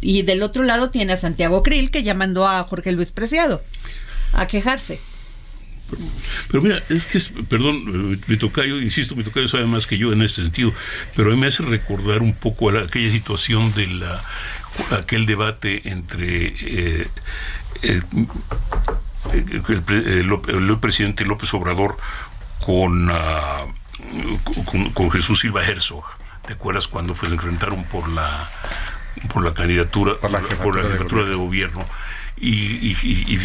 Y 0.03 0.23
del 0.23 0.43
otro 0.43 0.63
lado 0.63 0.91
tiene 0.91 1.13
a 1.13 1.19
Santiago 1.19 1.63
Krill, 1.63 1.91
que 1.91 2.03
ya 2.03 2.15
mandó 2.15 2.49
a 2.49 2.63
Jorge 2.65 2.93
Luis 2.93 3.13
Preciado 3.13 3.63
a 4.33 4.47
quejarse. 4.47 4.99
Pero, 6.49 6.63
mira, 6.63 6.83
es 6.89 7.07
que, 7.07 7.19
es, 7.19 7.35
perdón, 7.49 8.21
mi 8.27 8.37
tocayo, 8.37 8.81
insisto, 8.81 9.17
mi 9.17 9.25
tocayo 9.25 9.49
sabe 9.49 9.67
más 9.67 9.87
que 9.87 9.99
yo 9.99 10.13
en 10.13 10.23
este 10.23 10.43
sentido, 10.43 10.73
pero 11.17 11.31
a 11.31 11.35
mí 11.35 11.41
me 11.41 11.49
hace 11.49 11.65
recordar 11.65 12.23
un 12.23 12.33
poco 12.33 12.71
a 12.71 12.83
aquella 12.83 13.11
situación 13.11 13.75
de 13.75 13.89
la 13.89 14.23
aquel 14.91 15.27
debate 15.27 15.89
entre 15.89 16.55
eh, 16.61 17.09
el, 17.83 18.05
presidente 20.81 21.25
López 21.25 21.53
Obrador 21.55 21.97
con, 22.65 23.11
uh, 23.11 23.15
con, 24.65 24.91
con, 24.91 25.11
Jesús 25.11 25.41
Silva 25.41 25.65
Herzog. 25.65 26.05
¿Te 26.47 26.53
acuerdas 26.55 26.89
cuando 26.89 27.15
fue, 27.15 27.29
enfrentaron 27.29 27.85
por 27.85 28.09
la 28.09 28.49
por 29.33 29.45
la 29.45 29.55
candidatura, 29.55 30.15
por 30.21 30.31
la, 30.31 30.41
por 30.41 30.77
la 30.77 30.89
jefatura 30.91 31.25
de 31.25 31.35
gobierno? 31.35 31.85
Y, 32.37 32.49
y, 32.49 32.97
y, 33.03 33.39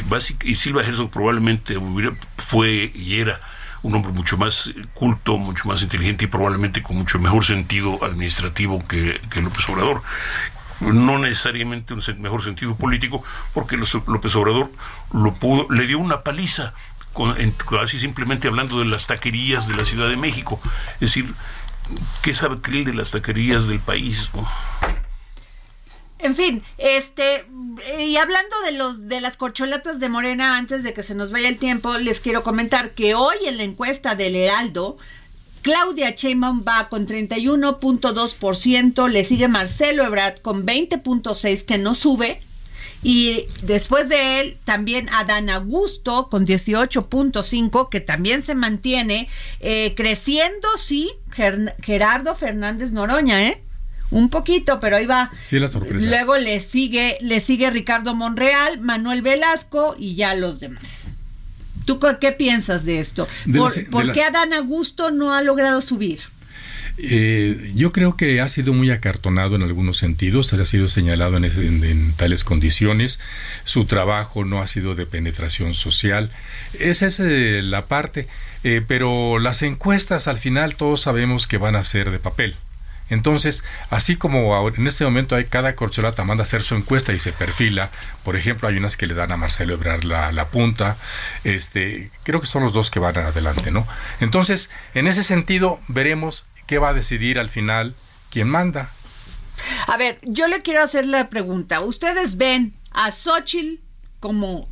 y, 0.43 0.55
Silva 0.55 0.81
Herzog 0.81 1.09
probablemente 1.09 1.75
fue 2.37 2.91
y 2.95 3.19
era 3.19 3.41
un 3.81 3.93
hombre 3.93 4.13
mucho 4.13 4.37
más 4.37 4.73
culto, 4.93 5.37
mucho 5.37 5.67
más 5.67 5.81
inteligente 5.81 6.25
y 6.25 6.27
probablemente 6.27 6.81
con 6.81 6.95
mucho 6.95 7.19
mejor 7.19 7.43
sentido 7.43 8.03
administrativo 8.03 8.87
que, 8.87 9.19
que 9.29 9.41
López 9.41 9.67
Obrador 9.69 10.01
no 10.79 11.19
necesariamente 11.19 11.93
un 11.93 12.01
mejor 12.19 12.41
sentido 12.41 12.75
político, 12.75 13.23
porque 13.53 13.77
López 13.77 14.35
Obrador 14.35 14.71
lo 15.13 15.33
pudo, 15.35 15.67
le 15.69 15.87
dio 15.87 15.99
una 15.99 16.21
paliza, 16.21 16.73
con, 17.13 17.39
en, 17.39 17.51
casi 17.51 17.99
simplemente 17.99 18.47
hablando 18.47 18.79
de 18.79 18.85
las 18.85 19.07
taquerías 19.07 19.67
de 19.67 19.75
la 19.75 19.85
Ciudad 19.85 20.09
de 20.09 20.17
México. 20.17 20.59
Es 20.95 20.99
decir, 21.01 21.33
¿qué 22.21 22.33
sabe 22.33 22.57
de 22.57 22.93
las 22.93 23.11
taquerías 23.11 23.67
del 23.67 23.79
país? 23.79 24.31
¿no? 24.33 24.47
En 26.19 26.35
fin, 26.35 26.63
este 26.77 27.45
y 27.99 28.15
hablando 28.15 28.55
de 28.65 28.71
los 28.71 29.09
de 29.09 29.19
las 29.19 29.37
corcholatas 29.37 29.99
de 29.99 30.09
Morena 30.09 30.57
antes 30.57 30.83
de 30.83 30.93
que 30.93 31.03
se 31.03 31.13
nos 31.13 31.31
vaya 31.31 31.49
el 31.49 31.57
tiempo, 31.57 31.97
les 31.97 32.21
quiero 32.21 32.41
comentar 32.41 32.91
que 32.91 33.15
hoy 33.15 33.35
en 33.45 33.57
la 33.57 33.63
encuesta 33.63 34.15
del 34.15 34.35
Heraldo 34.35 34.97
Claudia 35.61 36.11
Sheinbaum 36.11 36.63
va 36.65 36.89
con 36.89 37.07
31.2%, 37.07 39.09
le 39.09 39.25
sigue 39.25 39.47
Marcelo 39.47 40.05
Ebrard 40.05 40.39
con 40.39 40.65
20.6 40.65 41.65
que 41.65 41.79
no 41.79 41.95
sube 41.95 42.39
y 43.01 43.47
después 43.63 44.07
de 44.07 44.39
él 44.39 44.57
también 44.63 45.09
Adán 45.09 45.49
Augusto 45.49 46.29
con 46.29 46.45
18.5 46.45 47.89
que 47.89 47.99
también 47.99 48.41
se 48.41 48.55
mantiene 48.55 49.27
eh, 49.59 49.93
creciendo, 49.95 50.67
sí, 50.77 51.11
Ger 51.31 51.75
Gerardo 51.83 52.35
Fernández 52.35 52.91
Noroña, 52.91 53.47
¿eh? 53.47 53.64
Un 54.11 54.29
poquito, 54.29 54.79
pero 54.79 54.97
ahí 54.97 55.05
va. 55.05 55.31
Sí, 55.43 55.59
la 55.59 55.67
sorpresa. 55.67 56.05
Luego 56.07 56.37
le 56.37 56.61
sigue, 56.61 57.17
le 57.21 57.41
sigue 57.41 57.69
Ricardo 57.69 58.13
Monreal, 58.13 58.79
Manuel 58.79 59.21
Velasco 59.21 59.95
y 59.97 60.15
ya 60.15 60.35
los 60.35 60.59
demás. 60.59 61.15
¿Tú 61.85 61.99
qué 62.19 62.31
piensas 62.31 62.85
de 62.85 62.99
esto? 62.99 63.27
De 63.45 63.59
¿Por, 63.59 63.75
la, 63.75 63.89
¿por 63.89 64.11
qué 64.11 64.21
la... 64.21 64.27
Adán 64.27 64.53
Augusto 64.53 65.11
no 65.11 65.33
ha 65.33 65.43
logrado 65.43 65.81
subir? 65.81 66.19
Eh, 66.97 67.73
yo 67.75 67.91
creo 67.91 68.15
que 68.15 68.39
ha 68.39 68.47
sido 68.47 68.71
muy 68.71 68.89
acartonado 68.89 69.57
en 69.57 69.63
algunos 69.63 69.97
sentidos, 69.97 70.53
ha 70.53 70.65
sido 70.65 70.87
señalado 70.87 71.35
en, 71.35 71.43
ese, 71.43 71.67
en, 71.67 71.83
en, 71.83 72.13
tales 72.13 72.45
condiciones, 72.45 73.19
su 73.65 73.83
trabajo 73.83 74.45
no 74.45 74.61
ha 74.61 74.67
sido 74.67 74.95
de 74.95 75.05
penetración 75.05 75.73
social, 75.73 76.31
esa 76.79 77.07
es 77.07 77.19
eh, 77.19 77.61
la 77.61 77.87
parte, 77.87 78.29
eh, 78.63 78.81
pero 78.87 79.39
las 79.39 79.61
encuestas 79.61 80.29
al 80.29 80.37
final 80.37 80.77
todos 80.77 81.01
sabemos 81.01 81.47
que 81.47 81.57
van 81.57 81.75
a 81.75 81.83
ser 81.83 82.11
de 82.11 82.19
papel. 82.19 82.55
Entonces, 83.09 83.63
así 83.89 84.15
como 84.15 84.67
en 84.69 84.87
este 84.87 85.03
momento 85.03 85.35
hay 85.35 85.45
cada 85.45 85.75
corcholata 85.75 86.23
manda 86.23 86.41
a 86.41 86.45
hacer 86.45 86.61
su 86.61 86.75
encuesta 86.75 87.13
y 87.13 87.19
se 87.19 87.33
perfila, 87.33 87.91
por 88.23 88.35
ejemplo, 88.35 88.67
hay 88.67 88.77
unas 88.77 88.97
que 88.97 89.05
le 89.05 89.13
dan 89.13 89.31
a 89.31 89.37
Marcelo 89.37 89.75
Ebrard 89.75 90.03
la, 90.03 90.31
la, 90.31 90.49
punta, 90.49 90.97
este, 91.43 92.11
creo 92.23 92.41
que 92.41 92.47
son 92.47 92.63
los 92.63 92.73
dos 92.73 92.89
que 92.89 92.99
van 92.99 93.17
adelante, 93.17 93.71
¿no? 93.71 93.87
Entonces, 94.19 94.69
en 94.93 95.07
ese 95.07 95.23
sentido, 95.23 95.79
veremos 95.87 96.45
qué 96.65 96.79
va 96.79 96.89
a 96.89 96.93
decidir 96.93 97.39
al 97.39 97.49
final 97.49 97.95
quién 98.29 98.49
manda. 98.49 98.89
A 99.87 99.97
ver, 99.97 100.19
yo 100.23 100.47
le 100.47 100.61
quiero 100.61 100.83
hacer 100.83 101.05
la 101.05 101.29
pregunta. 101.29 101.81
¿Ustedes 101.81 102.37
ven 102.37 102.73
a 102.91 103.11
Xochitl 103.11 103.81
como 104.19 104.67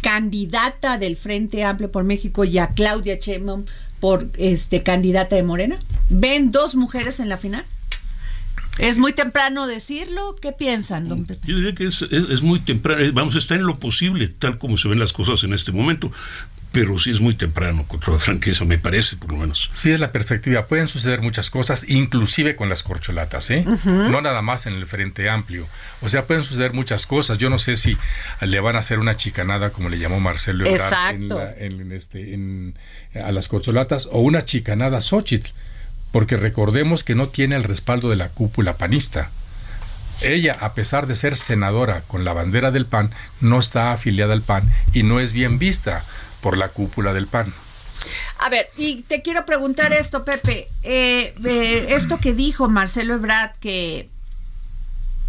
candidata 0.00 0.98
del 0.98 1.16
Frente 1.16 1.64
Amplio 1.64 1.90
por 1.90 2.04
México 2.04 2.44
y 2.44 2.58
a 2.58 2.68
Claudia 2.68 3.18
Sheinbaum 3.20 3.64
por 4.02 4.26
este 4.36 4.82
candidata 4.82 5.36
de 5.36 5.44
Morena? 5.44 5.78
¿Ven 6.10 6.50
dos 6.50 6.74
mujeres 6.74 7.20
en 7.20 7.28
la 7.28 7.38
final? 7.38 7.64
¿Es 8.78 8.98
muy 8.98 9.12
temprano 9.12 9.68
decirlo? 9.68 10.34
¿Qué 10.42 10.50
piensan, 10.50 11.08
don 11.08 11.24
Pepe? 11.24 11.46
Yo 11.46 11.54
diría 11.54 11.72
que 11.72 11.86
es, 11.86 12.02
es, 12.02 12.30
es, 12.30 12.42
muy 12.42 12.58
temprano. 12.58 13.00
Vamos 13.12 13.36
a 13.36 13.38
estar 13.38 13.60
en 13.60 13.64
lo 13.64 13.78
posible, 13.78 14.26
tal 14.26 14.58
como 14.58 14.76
se 14.76 14.88
ven 14.88 14.98
las 14.98 15.12
cosas 15.12 15.44
en 15.44 15.52
este 15.52 15.70
momento. 15.70 16.10
Pero 16.72 16.98
sí 16.98 17.10
es 17.10 17.20
muy 17.20 17.34
temprano, 17.34 17.84
con 17.86 18.00
toda 18.00 18.18
franqueza, 18.18 18.64
me 18.64 18.78
parece, 18.78 19.16
por 19.16 19.30
lo 19.30 19.36
menos. 19.36 19.70
Sí, 19.72 19.90
es 19.90 20.00
la 20.00 20.10
perspectiva. 20.10 20.66
Pueden 20.66 20.88
suceder 20.88 21.20
muchas 21.20 21.50
cosas, 21.50 21.84
inclusive 21.86 22.56
con 22.56 22.70
las 22.70 22.82
corcholatas, 22.82 23.50
¿eh? 23.50 23.64
Uh 23.66 23.72
-huh. 23.72 24.10
No 24.10 24.22
nada 24.22 24.40
más 24.40 24.64
en 24.64 24.74
el 24.74 24.86
Frente 24.86 25.28
Amplio. 25.28 25.68
O 26.00 26.08
sea, 26.08 26.26
pueden 26.26 26.42
suceder 26.42 26.72
muchas 26.72 27.06
cosas. 27.06 27.36
Yo 27.36 27.50
no 27.50 27.58
sé 27.58 27.76
si 27.76 27.96
le 28.40 28.60
van 28.60 28.76
a 28.76 28.78
hacer 28.78 28.98
una 28.98 29.16
chicanada, 29.16 29.70
como 29.70 29.90
le 29.90 29.98
llamó 29.98 30.18
Marcelo 30.18 30.66
Ebrard, 30.66 31.14
en 31.14 31.28
la, 31.28 31.52
en, 31.58 31.92
este, 31.92 32.32
en, 32.32 32.74
a 33.14 33.32
las 33.32 33.48
corcholatas, 33.48 34.08
o 34.10 34.20
una 34.20 34.42
chicanada 34.44 34.98
a 34.98 35.02
Xochitl 35.02 35.52
porque 36.12 36.36
recordemos 36.36 37.02
que 37.02 37.14
no 37.14 37.30
tiene 37.30 37.56
el 37.56 37.64
respaldo 37.64 38.10
de 38.10 38.16
la 38.16 38.28
cúpula 38.28 38.76
panista. 38.76 39.30
Ella, 40.20 40.56
a 40.60 40.74
pesar 40.74 41.08
de 41.08 41.16
ser 41.16 41.36
senadora 41.36 42.02
con 42.02 42.24
la 42.24 42.32
bandera 42.32 42.70
del 42.70 42.86
PAN, 42.86 43.10
no 43.40 43.58
está 43.58 43.92
afiliada 43.92 44.34
al 44.34 44.42
PAN 44.42 44.70
y 44.92 45.02
no 45.02 45.18
es 45.18 45.32
bien 45.32 45.58
vista 45.58 46.04
por 46.42 46.58
la 46.58 46.68
cúpula 46.68 47.14
del 47.14 47.26
PAN. 47.26 47.54
A 48.38 48.50
ver, 48.50 48.68
y 48.76 49.02
te 49.02 49.22
quiero 49.22 49.46
preguntar 49.46 49.92
esto, 49.92 50.24
Pepe. 50.24 50.68
Eh, 50.82 51.34
eh, 51.44 51.86
esto 51.90 52.18
que 52.18 52.34
dijo 52.34 52.68
Marcelo 52.68 53.14
Ebrard, 53.14 53.52
que, 53.60 54.10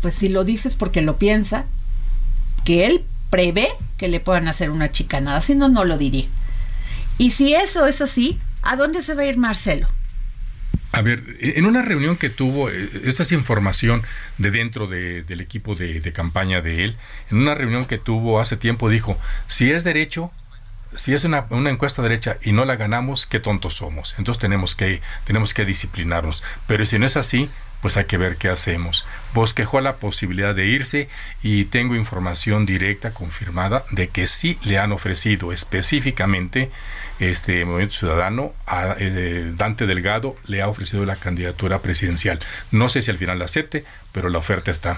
pues 0.01 0.15
si 0.15 0.27
lo 0.27 0.43
dices 0.43 0.75
porque 0.75 1.01
lo 1.01 1.17
piensa, 1.17 1.65
que 2.65 2.85
él 2.85 3.05
prevé 3.29 3.69
que 3.97 4.07
le 4.07 4.19
puedan 4.19 4.47
hacer 4.47 4.69
una 4.69 4.91
chicanada, 4.91 5.41
si 5.41 5.55
no, 5.55 5.69
no 5.69 5.85
lo 5.85 5.97
diría. 5.97 6.25
Y 7.17 7.31
si 7.31 7.53
eso 7.53 7.85
es 7.85 8.01
así, 8.01 8.39
¿a 8.63 8.75
dónde 8.75 9.01
se 9.03 9.13
va 9.13 9.21
a 9.21 9.25
ir 9.25 9.37
Marcelo? 9.37 9.87
A 10.91 11.01
ver, 11.01 11.23
en 11.39 11.65
una 11.65 11.81
reunión 11.81 12.17
que 12.17 12.29
tuvo, 12.29 12.69
eh, 12.69 12.89
esa 13.05 13.23
es 13.23 13.31
información 13.31 14.03
de 14.37 14.51
dentro 14.51 14.85
del 14.85 15.41
equipo 15.41 15.73
de, 15.73 16.13
campaña 16.13 16.61
de 16.61 16.83
él, 16.83 16.97
en 17.31 17.37
una 17.37 17.55
reunión 17.55 17.85
que 17.85 17.97
tuvo 17.97 18.39
hace 18.39 18.57
tiempo 18.57 18.89
dijo, 18.89 19.17
si 19.47 19.71
es 19.71 19.83
derecho, 19.83 20.31
si 20.95 21.13
es 21.13 21.23
una, 21.23 21.47
encuesta 21.51 22.01
derecha 22.01 22.37
y 22.41 22.51
no 22.51 22.65
la 22.65 22.75
ganamos, 22.75 23.25
qué 23.25 23.39
tontos 23.39 23.75
somos. 23.75 24.15
Entonces 24.17 24.41
tenemos 24.41 24.75
que, 24.75 25.01
tenemos 25.25 25.53
que 25.53 25.65
disciplinarnos. 25.65 26.43
Pero 26.67 26.85
si 26.85 26.99
no 26.99 27.05
es 27.05 27.17
así, 27.17 27.49
pues 27.81 27.97
hay 27.97 28.05
que 28.05 28.17
ver 28.17 28.37
qué 28.37 28.49
hacemos. 28.49 29.05
Bosquejó 29.33 29.81
la 29.81 29.97
posibilidad 29.97 30.55
de 30.55 30.67
irse 30.67 31.09
y 31.41 31.65
tengo 31.65 31.95
información 31.95 32.65
directa, 32.65 33.13
confirmada, 33.13 33.83
de 33.91 34.07
que 34.07 34.25
sí 34.25 34.57
le 34.63 34.79
han 34.79 34.93
ofrecido 34.93 35.51
específicamente 35.51 36.71
este 37.19 37.65
Movimiento 37.65 37.95
Ciudadano 37.95 38.53
a 38.65 38.95
eh, 38.97 39.51
Dante 39.55 39.85
Delgado 39.85 40.35
le 40.45 40.61
ha 40.61 40.69
ofrecido 40.69 41.05
la 41.05 41.17
candidatura 41.17 41.79
presidencial. 41.79 42.39
No 42.71 42.89
sé 42.89 43.01
si 43.01 43.11
al 43.11 43.17
final 43.17 43.39
la 43.39 43.45
acepte, 43.45 43.85
pero 44.11 44.29
la 44.29 44.39
oferta 44.39 44.71
está. 44.71 44.97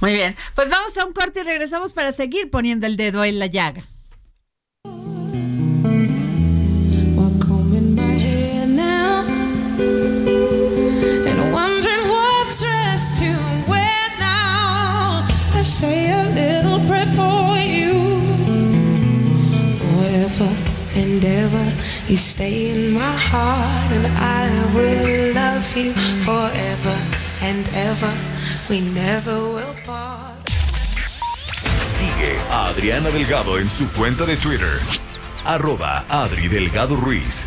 Muy 0.00 0.12
bien, 0.12 0.36
pues 0.54 0.68
vamos 0.68 0.96
a 0.98 1.04
un 1.04 1.12
corte 1.12 1.40
y 1.40 1.42
regresamos 1.44 1.92
para 1.92 2.12
seguir 2.12 2.50
poniendo 2.50 2.86
el 2.86 2.96
dedo 2.96 3.24
en 3.24 3.38
la 3.38 3.46
llaga. 3.46 3.82
And 21.20 21.24
ever. 21.24 21.72
You 22.08 22.16
stay 22.16 22.70
in 22.70 22.92
my 22.92 23.16
heart, 23.16 23.92
and 23.92 24.06
I 24.06 24.48
will 24.74 25.34
love 25.34 25.76
you 25.76 25.92
forever 26.24 26.96
and 27.40 27.68
ever. 27.74 28.12
We 28.68 28.80
never 28.80 29.38
will 29.38 29.74
part. 29.84 30.50
Sigue 31.80 32.38
a 32.50 32.70
Adriana 32.70 33.10
Delgado 33.10 33.58
en 33.58 33.68
su 33.68 33.88
cuenta 33.90 34.24
de 34.24 34.36
Twitter 34.36 34.80
arroba 35.44 36.04
Adri 36.08 36.48
Delgado 36.48 36.96
Ruiz. 36.96 37.46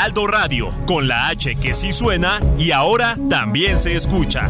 Heraldo 0.00 0.26
Radio, 0.26 0.70
con 0.86 1.08
la 1.08 1.28
H 1.28 1.56
que 1.56 1.74
sí 1.74 1.92
suena 1.92 2.40
y 2.56 2.70
ahora 2.70 3.18
también 3.28 3.76
se 3.76 3.96
escucha. 3.96 4.48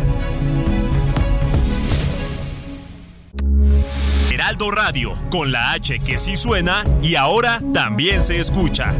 Heraldo 4.30 4.70
Radio, 4.70 5.14
con 5.28 5.50
la 5.50 5.72
H 5.72 5.98
que 5.98 6.18
sí 6.18 6.36
suena 6.36 6.84
y 7.02 7.16
ahora 7.16 7.60
también 7.74 8.22
se 8.22 8.38
escucha. 8.38 8.92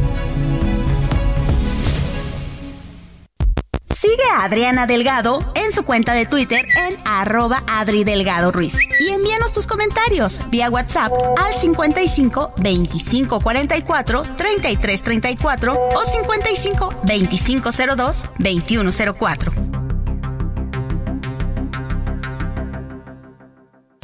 Sigue 4.01 4.23
a 4.33 4.45
Adriana 4.45 4.87
Delgado 4.87 5.53
en 5.53 5.71
su 5.71 5.83
cuenta 5.83 6.15
de 6.15 6.25
Twitter 6.25 6.65
en 6.75 6.97
arroba 7.05 7.63
Adri 7.67 8.03
Delgado 8.03 8.51
Ruiz. 8.51 8.75
Y 8.99 9.09
envíanos 9.09 9.53
tus 9.53 9.67
comentarios 9.67 10.41
vía 10.49 10.71
WhatsApp 10.71 11.13
al 11.37 11.53
55 11.53 12.53
25 12.57 13.39
44 13.39 14.23
33 14.35 15.03
34 15.03 15.89
o 15.93 16.03
55 16.03 16.95
25 17.03 17.69
02 17.95 18.25
21 18.39 18.89
04. 19.19 19.53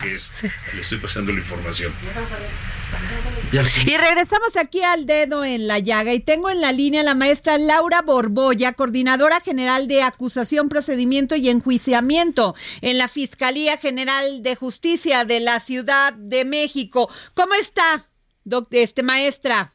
Le 0.00 0.80
estoy 0.80 0.98
pasando 0.98 1.32
la 1.32 1.40
información. 1.40 1.92
Y 3.84 3.96
regresamos 3.96 4.56
aquí 4.56 4.80
al 4.80 5.06
dedo 5.06 5.44
en 5.44 5.66
la 5.66 5.80
llaga 5.80 6.14
y 6.14 6.20
tengo 6.20 6.50
en 6.50 6.60
la 6.60 6.70
línea 6.70 7.02
la 7.02 7.16
maestra 7.16 7.58
Laura 7.58 8.02
Borbolla, 8.02 8.74
coordinadora 8.74 9.40
general 9.40 9.88
de 9.88 10.04
acusación, 10.04 10.68
procedimiento 10.68 11.34
y 11.34 11.48
enjuiciamiento 11.48 12.54
en 12.80 12.96
la 12.96 13.08
Fiscalía 13.08 13.76
General 13.76 14.44
de 14.44 14.54
Justicia 14.54 15.24
de 15.24 15.40
la 15.40 15.58
Ciudad 15.58 16.12
de 16.12 16.44
México. 16.44 17.10
¿Cómo 17.34 17.54
está, 17.54 18.08
este 18.70 19.02
maestra? 19.02 19.74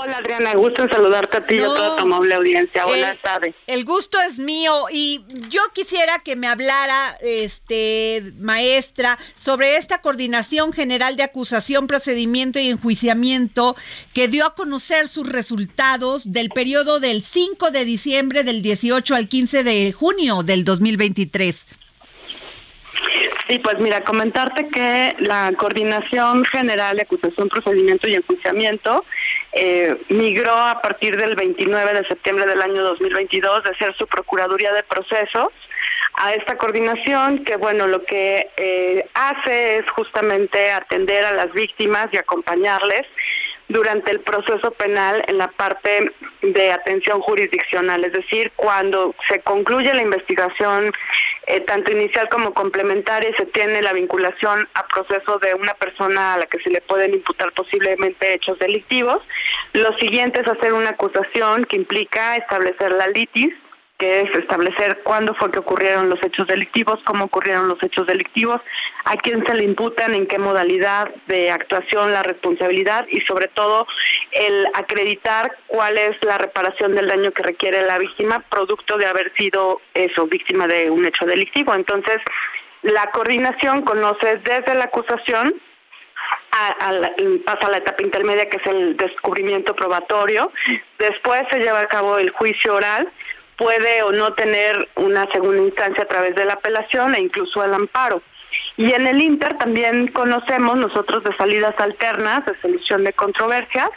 Hola 0.00 0.18
Adriana, 0.18 0.54
gusto 0.54 0.84
en 0.84 0.90
saludarte 0.90 1.38
a 1.38 1.46
ti 1.46 1.56
y 1.56 1.58
a 1.58 1.64
toda 1.64 1.96
tu 1.96 2.02
amable 2.02 2.32
audiencia. 2.32 2.84
Buenas 2.84 3.20
tardes. 3.20 3.52
El 3.66 3.84
gusto 3.84 4.20
es 4.20 4.38
mío 4.38 4.84
y 4.92 5.24
yo 5.48 5.60
quisiera 5.74 6.20
que 6.20 6.36
me 6.36 6.46
hablara, 6.46 7.16
este 7.20 8.32
maestra, 8.38 9.18
sobre 9.34 9.76
esta 9.76 10.00
coordinación 10.00 10.72
general 10.72 11.16
de 11.16 11.24
acusación, 11.24 11.88
procedimiento 11.88 12.60
y 12.60 12.68
enjuiciamiento 12.68 13.74
que 14.14 14.28
dio 14.28 14.46
a 14.46 14.54
conocer 14.54 15.08
sus 15.08 15.28
resultados 15.28 16.32
del 16.32 16.50
periodo 16.50 17.00
del 17.00 17.24
5 17.24 17.72
de 17.72 17.84
diciembre 17.84 18.44
del 18.44 18.62
18 18.62 19.16
al 19.16 19.28
15 19.28 19.64
de 19.64 19.92
junio 19.92 20.44
del 20.44 20.64
2023. 20.64 21.66
Sí, 23.48 23.58
pues 23.60 23.78
mira, 23.78 24.04
comentarte 24.04 24.68
que 24.68 25.16
la 25.20 25.50
Coordinación 25.56 26.44
General 26.44 26.94
de 26.94 27.02
Acusación, 27.02 27.48
Procedimiento 27.48 28.06
y 28.06 28.14
Enjuiciamiento 28.14 29.06
eh, 29.52 29.96
migró 30.10 30.54
a 30.54 30.82
partir 30.82 31.16
del 31.16 31.34
29 31.34 31.94
de 31.94 32.08
septiembre 32.08 32.44
del 32.44 32.60
año 32.60 32.82
2022 32.82 33.64
de 33.64 33.74
ser 33.76 33.96
su 33.96 34.06
Procuraduría 34.06 34.72
de 34.74 34.82
Procesos 34.82 35.48
a 36.14 36.34
esta 36.34 36.58
coordinación 36.58 37.44
que, 37.44 37.56
bueno, 37.56 37.86
lo 37.86 38.04
que 38.04 38.50
eh, 38.58 39.08
hace 39.14 39.78
es 39.78 39.90
justamente 39.92 40.70
atender 40.70 41.24
a 41.24 41.32
las 41.32 41.50
víctimas 41.52 42.08
y 42.12 42.18
acompañarles 42.18 43.06
durante 43.68 44.10
el 44.10 44.20
proceso 44.20 44.70
penal 44.72 45.22
en 45.26 45.38
la 45.38 45.48
parte 45.48 46.12
de 46.42 46.72
atención 46.72 47.20
jurisdiccional, 47.20 48.04
es 48.04 48.12
decir, 48.12 48.50
cuando 48.56 49.14
se 49.28 49.40
concluye 49.40 49.92
la 49.94 50.02
investigación 50.02 50.92
eh, 51.48 51.60
tanto 51.60 51.92
inicial 51.92 52.28
como 52.28 52.52
complementaria 52.52 53.30
se 53.36 53.46
tiene 53.46 53.82
la 53.82 53.92
vinculación 53.92 54.68
a 54.74 54.86
proceso 54.86 55.38
de 55.38 55.54
una 55.54 55.74
persona 55.74 56.34
a 56.34 56.38
la 56.38 56.46
que 56.46 56.58
se 56.60 56.70
le 56.70 56.80
pueden 56.80 57.14
imputar 57.14 57.52
posiblemente 57.52 58.34
hechos 58.34 58.58
delictivos. 58.58 59.18
Lo 59.72 59.96
siguiente 59.98 60.40
es 60.40 60.48
hacer 60.48 60.72
una 60.72 60.90
acusación 60.90 61.64
que 61.64 61.76
implica 61.76 62.36
establecer 62.36 62.92
la 62.92 63.08
litis, 63.08 63.54
que 63.98 64.20
es 64.20 64.30
establecer 64.38 65.00
cuándo 65.02 65.34
fue 65.34 65.50
que 65.50 65.58
ocurrieron 65.58 66.08
los 66.08 66.22
hechos 66.22 66.46
delictivos, 66.46 67.00
cómo 67.04 67.24
ocurrieron 67.24 67.66
los 67.66 67.82
hechos 67.82 68.06
delictivos, 68.06 68.60
a 69.04 69.16
quién 69.16 69.44
se 69.44 69.54
le 69.56 69.64
imputan, 69.64 70.14
en 70.14 70.26
qué 70.26 70.38
modalidad 70.38 71.10
de 71.26 71.50
actuación, 71.50 72.12
la 72.12 72.22
responsabilidad 72.22 73.06
y 73.10 73.20
sobre 73.22 73.48
todo 73.48 73.88
el 74.30 74.66
acreditar 74.74 75.50
cuál 75.66 75.98
es 75.98 76.16
la 76.22 76.38
reparación 76.38 76.94
del 76.94 77.08
daño 77.08 77.32
que 77.32 77.42
requiere 77.42 77.82
la 77.82 77.98
víctima 77.98 78.44
producto 78.48 78.98
de 78.98 79.06
haber 79.06 79.32
sido 79.36 79.80
eso, 79.94 80.28
víctima 80.28 80.68
de 80.68 80.90
un 80.90 81.04
hecho 81.04 81.26
delictivo. 81.26 81.74
Entonces, 81.74 82.18
la 82.82 83.10
coordinación 83.10 83.82
conoce 83.82 84.36
desde 84.44 84.76
la 84.76 84.84
acusación 84.84 85.60
pasa 87.44 87.66
a 87.66 87.70
la 87.70 87.78
etapa 87.78 88.02
intermedia 88.02 88.48
que 88.48 88.56
es 88.56 88.66
el 88.66 88.96
descubrimiento 88.96 89.74
probatorio, 89.74 90.52
después 90.98 91.44
se 91.50 91.58
lleva 91.58 91.80
a 91.80 91.86
cabo 91.86 92.18
el 92.18 92.30
juicio 92.30 92.74
oral, 92.74 93.08
puede 93.58 94.02
o 94.04 94.12
no 94.12 94.32
tener 94.34 94.88
una 94.94 95.26
segunda 95.32 95.62
instancia 95.62 96.04
a 96.04 96.08
través 96.08 96.34
de 96.34 96.46
la 96.46 96.54
apelación 96.54 97.14
e 97.14 97.20
incluso 97.20 97.62
el 97.62 97.74
amparo. 97.74 98.22
Y 98.76 98.92
en 98.92 99.06
el 99.06 99.20
Inter 99.20 99.58
también 99.58 100.06
conocemos 100.08 100.76
nosotros 100.76 101.24
de 101.24 101.36
salidas 101.36 101.74
alternas, 101.78 102.46
de 102.46 102.58
solución 102.62 103.04
de 103.04 103.12
controversias, 103.12 103.90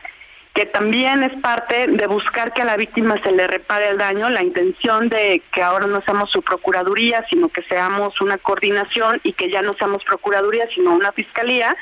que 0.53 0.65
también 0.65 1.23
es 1.23 1.39
parte 1.41 1.87
de 1.87 2.07
buscar 2.07 2.53
que 2.53 2.63
a 2.63 2.65
la 2.65 2.75
víctima 2.75 3.15
se 3.23 3.31
le 3.31 3.47
repare 3.47 3.89
el 3.89 3.97
daño, 3.97 4.29
la 4.29 4.43
intención 4.43 5.07
de 5.07 5.41
que 5.53 5.61
ahora 5.61 5.87
no 5.87 6.01
seamos 6.01 6.29
su 6.29 6.41
procuraduría, 6.41 7.25
sino 7.29 7.47
que 7.47 7.61
seamos 7.63 8.19
una 8.19 8.37
coordinación 8.37 9.21
y 9.23 9.33
que 9.33 9.49
ya 9.49 9.61
no 9.61 9.73
seamos 9.75 10.03
procuraduría, 10.03 10.67
sino 10.75 10.93
una 10.93 11.13
fiscalía, 11.13 11.75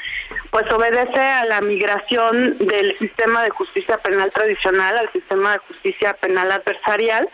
pues 0.51 0.71
obedece 0.71 1.19
a 1.19 1.45
la 1.45 1.61
migración 1.61 2.57
del 2.59 2.95
sistema 2.99 3.43
de 3.43 3.49
justicia 3.49 3.97
penal 3.97 4.29
tradicional 4.31 4.97
al 4.97 5.11
sistema 5.13 5.53
de 5.53 5.59
justicia 5.59 6.13
penal 6.13 6.51
adversarial. 6.51 7.27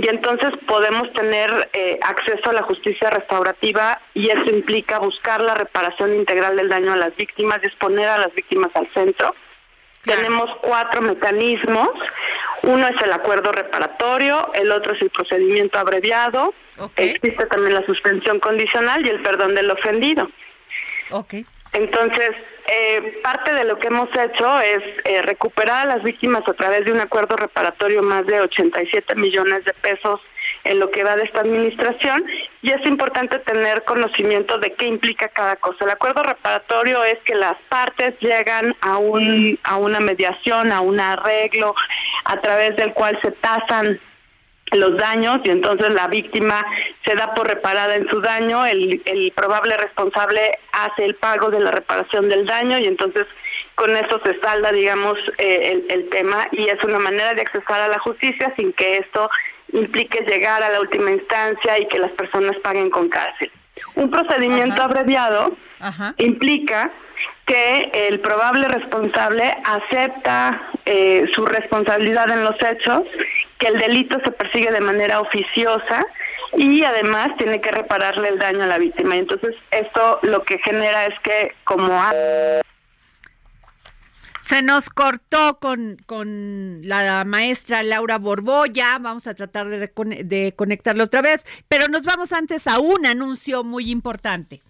Y 0.00 0.08
entonces 0.08 0.50
podemos 0.66 1.12
tener 1.12 1.70
eh, 1.72 1.98
acceso 2.02 2.50
a 2.50 2.52
la 2.52 2.62
justicia 2.62 3.10
restaurativa 3.10 4.00
y 4.14 4.30
eso 4.30 4.50
implica 4.50 4.98
buscar 4.98 5.40
la 5.40 5.54
reparación 5.54 6.14
integral 6.14 6.56
del 6.56 6.68
daño 6.68 6.92
a 6.92 6.96
las 6.96 7.14
víctimas, 7.16 7.60
disponer 7.62 8.08
a 8.08 8.18
las 8.18 8.34
víctimas 8.34 8.70
al 8.74 8.88
centro 8.94 9.34
tenemos 10.08 10.46
cuatro 10.62 11.02
mecanismos. 11.02 11.90
Uno 12.62 12.86
es 12.88 13.04
el 13.04 13.12
acuerdo 13.12 13.52
reparatorio, 13.52 14.52
el 14.54 14.72
otro 14.72 14.94
es 14.94 15.02
el 15.02 15.10
procedimiento 15.10 15.78
abreviado, 15.78 16.54
existe 16.96 17.46
también 17.46 17.74
la 17.74 17.86
suspensión 17.86 18.40
condicional 18.40 19.06
y 19.06 19.10
el 19.10 19.22
perdón 19.22 19.54
del 19.54 19.70
ofendido. 19.70 20.28
Okay. 21.10 21.46
Entonces, 21.72 22.30
eh, 22.66 23.20
parte 23.22 23.54
de 23.54 23.64
lo 23.64 23.78
que 23.78 23.88
hemos 23.88 24.08
hecho 24.14 24.60
es 24.60 24.82
eh, 25.04 25.22
recuperar 25.22 25.86
a 25.86 25.96
las 25.96 26.02
víctimas 26.02 26.42
a 26.46 26.52
través 26.52 26.84
de 26.84 26.92
un 26.92 27.00
acuerdo 27.00 27.36
reparatorio 27.36 28.02
más 28.02 28.26
de 28.26 28.40
87 28.40 29.14
millones 29.14 29.64
de 29.64 29.72
pesos 29.74 30.20
en 30.64 30.78
lo 30.78 30.90
que 30.90 31.04
va 31.04 31.16
de 31.16 31.24
esta 31.24 31.40
administración 31.40 32.24
y 32.62 32.70
es 32.70 32.84
importante 32.86 33.38
tener 33.40 33.84
conocimiento 33.84 34.58
de 34.58 34.72
qué 34.74 34.86
implica 34.86 35.28
cada 35.28 35.56
cosa. 35.56 35.84
El 35.84 35.90
acuerdo 35.90 36.22
reparatorio 36.22 37.04
es 37.04 37.18
que 37.24 37.34
las 37.34 37.54
partes 37.68 38.14
llegan 38.20 38.74
a 38.80 38.98
un 38.98 39.58
a 39.62 39.76
una 39.76 40.00
mediación, 40.00 40.72
a 40.72 40.80
un 40.80 41.00
arreglo 41.00 41.74
a 42.24 42.40
través 42.40 42.76
del 42.76 42.92
cual 42.92 43.18
se 43.22 43.32
tasan 43.32 44.00
los 44.72 44.96
daños 44.96 45.40
y 45.44 45.50
entonces 45.50 45.92
la 45.94 46.08
víctima 46.08 46.64
se 47.04 47.14
da 47.14 47.34
por 47.34 47.46
reparada 47.46 47.94
en 47.96 48.08
su 48.08 48.20
daño, 48.20 48.66
el, 48.66 49.02
el 49.04 49.32
probable 49.32 49.76
responsable 49.76 50.58
hace 50.72 51.04
el 51.04 51.14
pago 51.14 51.50
de 51.50 51.60
la 51.60 51.70
reparación 51.70 52.28
del 52.28 52.46
daño 52.46 52.78
y 52.78 52.86
entonces 52.86 53.26
con 53.74 53.94
eso 53.96 54.20
se 54.24 54.38
salda, 54.40 54.72
digamos, 54.72 55.16
eh, 55.38 55.72
el, 55.72 55.86
el, 55.90 56.08
tema 56.08 56.48
y 56.52 56.68
es 56.68 56.82
una 56.82 56.98
manera 56.98 57.34
de 57.34 57.42
accesar 57.42 57.80
a 57.80 57.88
la 57.88 57.98
justicia 58.00 58.52
sin 58.56 58.72
que 58.72 58.98
esto 58.98 59.30
implique 59.72 60.24
llegar 60.24 60.62
a 60.62 60.70
la 60.70 60.80
última 60.80 61.10
instancia 61.10 61.78
y 61.78 61.86
que 61.86 61.98
las 61.98 62.10
personas 62.12 62.56
paguen 62.62 62.90
con 62.90 63.08
cárcel. 63.08 63.50
Un 63.94 64.10
procedimiento 64.10 64.82
abreviado 64.82 65.56
implica 66.18 66.90
que 67.48 67.90
el 68.06 68.20
probable 68.20 68.68
responsable 68.68 69.56
acepta 69.64 70.70
eh, 70.84 71.24
su 71.34 71.44
responsabilidad 71.46 72.30
en 72.30 72.44
los 72.44 72.54
hechos, 72.60 73.02
que 73.58 73.68
el 73.68 73.78
delito 73.78 74.18
se 74.24 74.30
persigue 74.30 74.70
de 74.70 74.80
manera 74.80 75.20
oficiosa 75.20 76.06
y 76.56 76.84
además 76.84 77.30
tiene 77.38 77.60
que 77.60 77.70
repararle 77.70 78.28
el 78.28 78.38
daño 78.38 78.62
a 78.62 78.66
la 78.66 78.78
víctima. 78.78 79.16
Entonces, 79.16 79.54
esto 79.70 80.20
lo 80.22 80.44
que 80.44 80.58
genera 80.58 81.06
es 81.06 81.14
que 81.24 81.54
como 81.64 81.88
se 84.42 84.62
nos 84.62 84.88
cortó 84.88 85.58
con, 85.60 85.98
con 86.06 86.80
la 86.82 87.24
maestra 87.26 87.82
Laura 87.82 88.16
Borboya. 88.16 88.98
Vamos 88.98 89.26
a 89.26 89.34
tratar 89.34 89.68
de, 89.68 89.90
de 90.24 90.54
conectarlo 90.56 91.04
otra 91.04 91.20
vez, 91.20 91.46
pero 91.68 91.88
nos 91.88 92.06
vamos 92.06 92.32
antes 92.32 92.66
a 92.66 92.78
un 92.78 93.04
anuncio 93.04 93.62
muy 93.62 93.90
importante. 93.90 94.62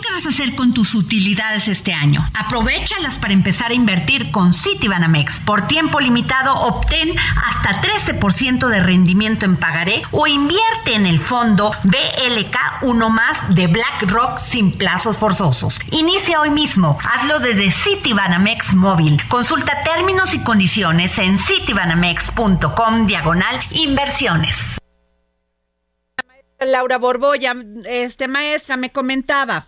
¿Qué 0.00 0.12
vas 0.12 0.26
a 0.26 0.28
hacer 0.28 0.54
con 0.54 0.72
tus 0.72 0.94
utilidades 0.94 1.66
este 1.66 1.92
año? 1.92 2.28
Aprovechalas 2.38 3.18
para 3.18 3.32
empezar 3.32 3.72
a 3.72 3.74
invertir 3.74 4.30
con 4.30 4.54
Citibanamex. 4.54 5.40
Por 5.40 5.66
tiempo 5.66 5.98
limitado, 5.98 6.54
obtén 6.54 7.16
hasta 7.18 7.80
13% 7.82 8.68
de 8.68 8.80
rendimiento 8.80 9.44
en 9.44 9.56
pagaré 9.56 10.02
o 10.12 10.26
invierte 10.26 10.94
en 10.94 11.06
el 11.06 11.18
fondo 11.18 11.72
BLK 11.82 12.82
1 12.82 13.10
más 13.10 13.54
de 13.54 13.66
BlackRock 13.66 14.38
sin 14.38 14.72
plazos 14.72 15.18
forzosos. 15.18 15.80
Inicia 15.90 16.40
hoy 16.40 16.50
mismo. 16.50 16.98
Hazlo 17.02 17.40
desde 17.40 17.72
Citibanamex 17.72 18.74
móvil. 18.74 19.20
Consulta 19.28 19.82
términos 19.82 20.32
y 20.34 20.38
condiciones 20.40 21.18
en 21.18 21.38
citibanamex.com 21.38 23.06
diagonal 23.06 23.60
inversiones. 23.70 24.78
Laura 26.60 26.98
Borboya, 26.98 27.54
este 27.84 28.26
maestra, 28.26 28.76
me 28.76 28.90
comentaba. 28.90 29.66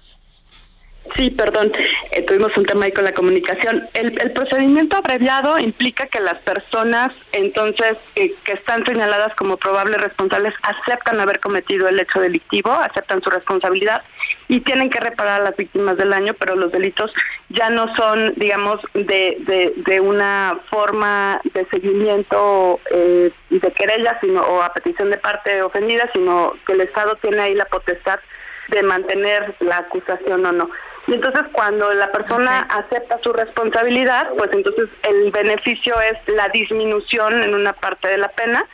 Sí, 1.17 1.31
perdón, 1.31 1.73
eh, 2.13 2.23
tuvimos 2.23 2.55
un 2.57 2.67
tema 2.67 2.85
ahí 2.85 2.93
con 2.93 3.05
la 3.05 3.13
comunicación. 3.13 3.89
El, 3.95 4.13
procedimiento 4.33 4.97
abreviado 4.97 5.59
implica 5.59 6.07
que 6.07 6.21
las 6.21 6.39
personas, 6.43 7.13
entonces, 7.33 7.97
eh, 8.17 8.35
que 8.45 8.53
están 8.53 8.85
señaladas 8.85 9.35
como 9.35 9.57
probables 9.57 10.01
responsables, 10.01 10.55
aceptan 10.63 11.19
haber 11.19 11.41
cometido 11.41 11.89
el 11.89 11.99
hecho 11.99 12.21
delictivo, 12.21 12.71
aceptan 12.71 13.23
su 13.23 13.31
responsabilidad 13.31 14.03
y 14.49 14.61
tienen 14.61 14.91
que 14.91 15.01
reparar 15.01 15.41
a 15.41 15.45
las 15.45 15.57
víctimas 15.57 15.97
del 15.97 16.11
daño, 16.11 16.35
pero 16.35 16.55
los 16.55 16.71
delitos 16.71 17.13
ya 17.49 17.71
no 17.71 17.95
son, 17.97 18.35
digamos, 18.37 18.81
de, 18.95 19.73
de, 19.77 20.01
una 20.01 20.59
forma 20.71 21.41
de 21.55 21.67
seguimiento 21.67 22.79
eh, 22.91 23.33
de 23.49 23.73
querella 23.73 24.19
sino, 24.21 24.43
o 24.43 24.63
a 24.63 24.73
petición 24.73 25.11
de 25.11 25.19
parte 25.19 25.63
ofendida, 25.63 26.09
sino 26.13 26.55
que 26.67 26.75
el 26.75 26.83
Estado 26.83 27.17
tiene 27.17 27.41
ahí 27.41 27.55
la 27.55 27.65
potestad 27.65 28.21
de 28.69 28.83
mantener 28.83 29.55
la 29.61 29.79
acusación 29.79 30.47
o 30.47 30.53
no. 30.53 30.71
Y 31.11 31.15
entonces 31.15 31.43
cuando 31.51 31.93
la 31.93 32.13
persona 32.13 32.61
acepta 32.71 33.19
su 33.21 33.33
responsabilidad, 33.33 34.29
pues 34.39 34.49
entonces 34.53 34.89
el 35.03 35.33
beneficio 35.33 35.93
es 36.01 36.17
la 36.33 36.49
disminución 36.51 37.43
en 37.43 37.53
una 37.53 37.73
parte 37.73 38.07
de 38.07 38.19
la 38.19 38.29
pena 38.29 38.65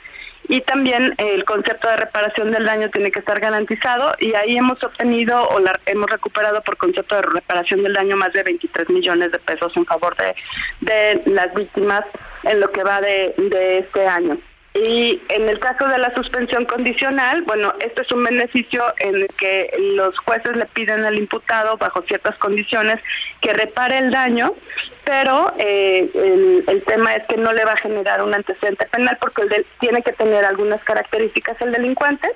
y 0.46 0.60
también 0.60 1.14
el 1.16 1.46
concepto 1.46 1.88
de 1.88 1.96
reparación 1.96 2.52
del 2.52 2.66
daño 2.66 2.90
tiene 2.90 3.10
que 3.10 3.20
estar 3.20 3.40
garantizado 3.40 4.12
y 4.20 4.34
ahí 4.34 4.58
hemos 4.58 4.82
obtenido 4.84 5.48
o 5.48 5.60
la, 5.60 5.80
hemos 5.86 6.10
recuperado 6.10 6.60
por 6.60 6.76
concepto 6.76 7.16
de 7.16 7.22
reparación 7.22 7.82
del 7.82 7.94
daño 7.94 8.18
más 8.18 8.34
de 8.34 8.42
23 8.42 8.90
millones 8.90 9.32
de 9.32 9.38
pesos 9.38 9.72
en 9.74 9.86
favor 9.86 10.14
de, 10.18 10.34
de 10.82 11.22
las 11.30 11.54
víctimas 11.54 12.02
en 12.42 12.60
lo 12.60 12.70
que 12.70 12.84
va 12.84 13.00
de, 13.00 13.34
de 13.38 13.78
este 13.78 14.06
año. 14.06 14.36
Y 14.76 15.22
en 15.30 15.48
el 15.48 15.58
caso 15.58 15.88
de 15.88 15.98
la 15.98 16.14
suspensión 16.14 16.66
condicional, 16.66 17.42
bueno, 17.42 17.72
este 17.80 18.02
es 18.02 18.12
un 18.12 18.24
beneficio 18.24 18.82
en 18.98 19.16
el 19.16 19.28
que 19.38 19.70
los 19.96 20.18
jueces 20.18 20.54
le 20.54 20.66
piden 20.66 21.04
al 21.04 21.18
imputado, 21.18 21.78
bajo 21.78 22.02
ciertas 22.02 22.36
condiciones, 22.38 22.96
que 23.40 23.54
repare 23.54 23.98
el 23.98 24.10
daño, 24.10 24.54
pero 25.06 25.54
eh, 25.56 26.10
el, 26.66 26.82
tema 26.82 27.14
es 27.14 27.24
que 27.28 27.36
no 27.36 27.52
le 27.52 27.64
va 27.64 27.74
a 27.74 27.76
generar 27.76 28.22
un 28.22 28.34
antecedente 28.34 28.86
penal 28.86 29.16
porque 29.20 29.42
el 29.42 29.64
tiene 29.78 30.02
que 30.02 30.12
tener 30.12 30.44
algunas 30.44 30.82
características 30.82 31.56
el 31.60 31.70
delincuente 31.70 32.28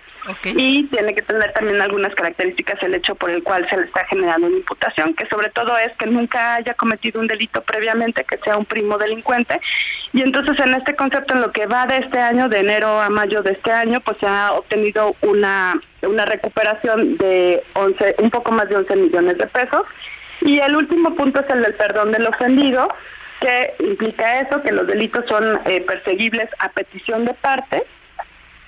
y 0.44 0.84
tiene 0.84 1.12
que 1.12 1.22
tener 1.22 1.52
también 1.52 1.80
algunas 1.80 2.14
características 2.14 2.80
el 2.82 2.94
hecho 2.94 3.16
por 3.16 3.30
el 3.30 3.42
cual 3.42 3.66
se 3.68 3.76
le 3.76 3.86
está 3.86 4.06
generando 4.06 4.46
una 4.46 4.58
imputación, 4.58 5.14
que 5.14 5.26
sobre 5.26 5.50
todo 5.50 5.76
es 5.78 5.90
que 5.98 6.06
nunca 6.06 6.54
haya 6.54 6.74
cometido 6.74 7.20
un 7.20 7.26
delito 7.26 7.60
previamente, 7.62 8.24
que 8.24 8.38
sea 8.44 8.56
un 8.56 8.64
primo 8.64 8.98
delincuente. 8.98 9.60
Y 10.12 10.22
entonces 10.22 10.56
en 10.64 10.74
este 10.74 10.94
concepto, 10.94 11.34
en 11.34 11.40
lo 11.40 11.50
que 11.50 11.66
va 11.66 11.86
de 11.86 11.96
este 11.96 12.20
año, 12.20 12.48
de 12.48 12.60
enero 12.60 13.00
a 13.00 13.10
mayo 13.10 13.42
de 13.42 13.52
este 13.52 13.72
año, 13.72 14.00
pues 14.00 14.16
se 14.20 14.28
ha 14.28 14.52
obtenido 14.52 15.16
una, 15.22 15.74
una 16.02 16.24
recuperación 16.24 17.16
de 17.16 17.64
11, 17.74 18.14
un 18.18 18.30
poco 18.30 18.52
más 18.52 18.68
de 18.68 18.76
11 18.76 18.94
millones 18.94 19.38
de 19.38 19.46
pesos. 19.48 19.82
Y 20.40 20.58
el 20.58 20.76
último 20.76 21.14
punto 21.14 21.40
es 21.40 21.50
el 21.50 21.62
del 21.62 21.74
perdón 21.74 22.12
del 22.12 22.26
ofendido, 22.26 22.88
que 23.40 23.74
implica 23.80 24.40
eso, 24.40 24.62
que 24.62 24.72
los 24.72 24.86
delitos 24.86 25.24
son 25.28 25.60
eh, 25.66 25.80
perseguibles 25.82 26.48
a 26.58 26.68
petición 26.70 27.24
de 27.24 27.34
parte 27.34 27.86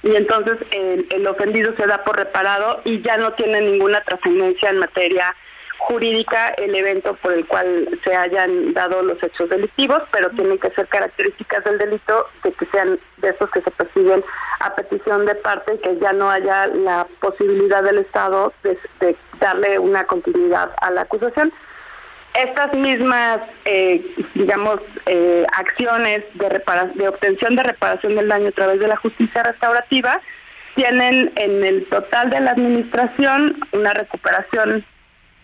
y 0.02 0.16
entonces 0.16 0.56
el, 0.72 1.06
el, 1.10 1.26
ofendido 1.26 1.74
se 1.76 1.86
da 1.86 2.02
por 2.04 2.16
reparado 2.16 2.80
y 2.84 3.00
ya 3.02 3.16
no 3.18 3.32
tiene 3.34 3.60
ninguna 3.60 4.00
trascendencia 4.02 4.70
en 4.70 4.78
materia 4.78 5.34
jurídica 5.88 6.50
el 6.58 6.74
evento 6.74 7.14
por 7.16 7.32
el 7.32 7.46
cual 7.46 7.88
se 8.04 8.14
hayan 8.14 8.72
dado 8.72 9.02
los 9.02 9.22
hechos 9.22 9.48
delictivos, 9.48 10.02
pero 10.12 10.30
tienen 10.30 10.58
que 10.58 10.70
ser 10.70 10.86
características 10.88 11.64
del 11.64 11.78
delito 11.78 12.26
de 12.44 12.52
que 12.52 12.66
sean 12.66 12.98
de 13.18 13.28
estos 13.28 13.50
que 13.50 13.62
se 13.62 13.70
persiguen 13.72 14.24
a 14.60 14.74
petición 14.74 15.26
de 15.26 15.34
parte 15.36 15.74
y 15.74 15.78
que 15.78 15.98
ya 15.98 16.12
no 16.12 16.30
haya 16.30 16.66
la 16.68 17.06
posibilidad 17.20 17.82
del 17.82 17.98
Estado 17.98 18.52
de, 18.62 19.16
darle 19.40 19.78
una 19.78 20.04
continuidad 20.04 20.70
a 20.80 20.90
la 20.92 21.02
acusación. 21.02 21.52
Estas 22.34 22.72
mismas, 22.74 23.40
eh, 23.64 24.14
digamos, 24.34 24.78
eh, 25.06 25.44
acciones 25.52 26.24
de, 26.34 26.62
de 26.94 27.08
obtención 27.08 27.56
de 27.56 27.62
reparación 27.64 28.14
del 28.14 28.28
daño 28.28 28.48
a 28.48 28.52
través 28.52 28.80
de 28.80 28.88
la 28.88 28.96
justicia 28.96 29.42
restaurativa 29.42 30.20
tienen 30.74 31.32
en 31.36 31.64
el 31.64 31.84
total 31.86 32.30
de 32.30 32.40
la 32.40 32.52
administración 32.52 33.60
una 33.72 33.92
recuperación 33.92 34.84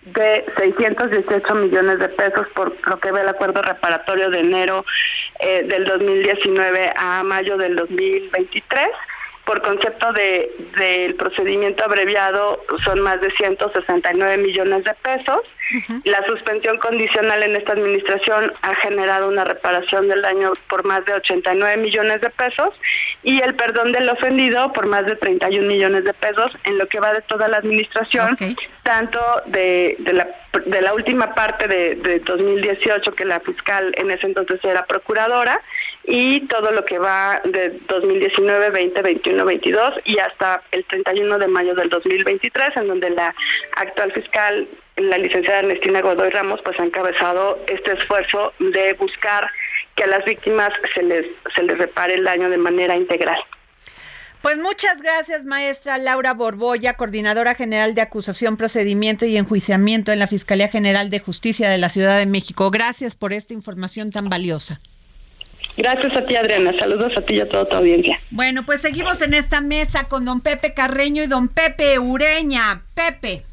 de 0.04 0.44
618 0.56 1.54
millones 1.54 1.98
de 1.98 2.08
pesos 2.08 2.46
por 2.54 2.76
lo 2.88 2.98
que 3.00 3.12
ve 3.12 3.20
el 3.20 3.28
acuerdo 3.28 3.62
reparatorio 3.62 4.30
de 4.30 4.40
enero 4.40 4.84
eh, 5.40 5.64
del 5.64 5.84
2019 5.84 6.92
a 6.96 7.22
mayo 7.22 7.56
del 7.56 7.76
2023 7.76 8.88
por 9.48 9.62
concepto 9.62 10.12
de 10.12 10.52
del 10.76 11.14
procedimiento 11.14 11.82
abreviado 11.82 12.62
son 12.84 13.00
más 13.00 13.18
de 13.22 13.30
169 13.32 14.36
millones 14.36 14.84
de 14.84 14.92
pesos. 14.94 15.40
La 16.04 16.22
suspensión 16.24 16.78
condicional 16.78 17.42
en 17.42 17.56
esta 17.56 17.72
administración 17.72 18.52
ha 18.60 18.74
generado 18.76 19.28
una 19.28 19.44
reparación 19.44 20.06
del 20.08 20.20
daño 20.20 20.52
por 20.68 20.84
más 20.84 21.04
de 21.06 21.14
89 21.14 21.78
millones 21.78 22.20
de 22.20 22.30
pesos 22.30 22.70
y 23.22 23.40
el 23.40 23.54
perdón 23.54 23.92
del 23.92 24.08
ofendido 24.10 24.72
por 24.74 24.86
más 24.86 25.06
de 25.06 25.16
31 25.16 25.66
millones 25.66 26.04
de 26.04 26.12
pesos 26.12 26.50
en 26.64 26.76
lo 26.76 26.86
que 26.86 27.00
va 27.00 27.14
de 27.14 27.22
toda 27.22 27.48
la 27.48 27.56
administración, 27.56 28.36
tanto 28.82 29.18
de, 29.46 29.96
de, 30.00 30.12
la, 30.12 30.28
de 30.66 30.82
la 30.82 30.94
última 30.94 31.34
parte 31.34 31.68
de, 31.68 31.94
de 31.96 32.20
2018 32.20 33.12
que 33.12 33.24
la 33.24 33.40
fiscal 33.40 33.92
en 33.96 34.10
ese 34.10 34.26
entonces 34.26 34.60
era 34.64 34.86
procuradora 34.86 35.60
y 36.04 36.40
todo 36.46 36.72
lo 36.72 36.84
que 36.86 36.98
va 36.98 37.40
de 37.44 37.78
2019, 37.86 38.70
20, 38.70 39.02
21, 39.02 39.44
22 39.44 39.94
y 40.06 40.18
hasta 40.18 40.62
el 40.72 40.84
31 40.86 41.38
de 41.38 41.48
mayo 41.48 41.74
del 41.74 41.90
2023, 41.90 42.76
en 42.76 42.88
donde 42.88 43.10
la 43.10 43.34
actual 43.76 44.12
fiscal, 44.12 44.66
la 44.96 45.18
licenciada 45.18 45.60
Ernestina 45.60 46.00
Godoy 46.00 46.30
Ramos, 46.30 46.60
pues 46.64 46.80
ha 46.80 46.84
encabezado 46.84 47.58
este 47.66 47.92
esfuerzo 47.92 48.54
de 48.58 48.94
buscar 48.94 49.50
que 49.96 50.04
a 50.04 50.06
las 50.06 50.24
víctimas 50.24 50.70
se 50.94 51.02
les, 51.02 51.26
se 51.54 51.62
les 51.62 51.76
repare 51.76 52.14
el 52.14 52.24
daño 52.24 52.48
de 52.48 52.58
manera 52.58 52.96
integral. 52.96 53.38
Pues 54.42 54.56
muchas 54.56 55.02
gracias, 55.02 55.44
maestra 55.44 55.98
Laura 55.98 56.32
Borboya, 56.32 56.94
coordinadora 56.94 57.54
general 57.54 57.94
de 57.94 58.02
acusación, 58.02 58.56
procedimiento 58.56 59.26
y 59.26 59.36
enjuiciamiento 59.36 60.12
en 60.12 60.20
la 60.20 60.28
Fiscalía 60.28 60.68
General 60.68 61.10
de 61.10 61.18
Justicia 61.18 61.68
de 61.68 61.78
la 61.78 61.88
Ciudad 61.88 62.18
de 62.18 62.26
México. 62.26 62.70
Gracias 62.70 63.16
por 63.16 63.32
esta 63.32 63.52
información 63.52 64.12
tan 64.12 64.28
valiosa. 64.28 64.80
Gracias 65.76 66.16
a 66.16 66.26
ti, 66.26 66.34
Adriana. 66.34 66.72
Saludos 66.78 67.12
a 67.16 67.22
ti 67.22 67.36
y 67.36 67.40
a 67.40 67.48
toda 67.48 67.64
tu 67.64 67.76
audiencia. 67.76 68.18
Bueno, 68.30 68.64
pues 68.64 68.80
seguimos 68.80 69.20
en 69.20 69.34
esta 69.34 69.60
mesa 69.60 70.04
con 70.04 70.24
don 70.24 70.40
Pepe 70.40 70.74
Carreño 70.74 71.22
y 71.22 71.26
don 71.26 71.48
Pepe 71.48 71.98
Ureña. 72.00 72.82
Pepe, 72.94 73.44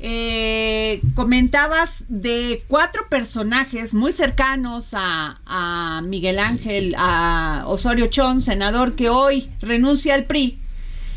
eh, 0.00 1.00
comentabas 1.14 2.04
de 2.08 2.62
cuatro 2.68 3.08
personajes 3.08 3.94
muy 3.94 4.12
cercanos 4.12 4.90
a, 4.92 6.02
Miguel 6.04 6.38
Ángel, 6.38 6.94
a 6.98 7.64
Osorio 7.66 8.08
Chón, 8.08 8.42
senador 8.42 8.94
que 8.94 9.08
hoy 9.08 9.50
renuncia 9.60 10.14
al 10.14 10.24
PRI 10.24 10.58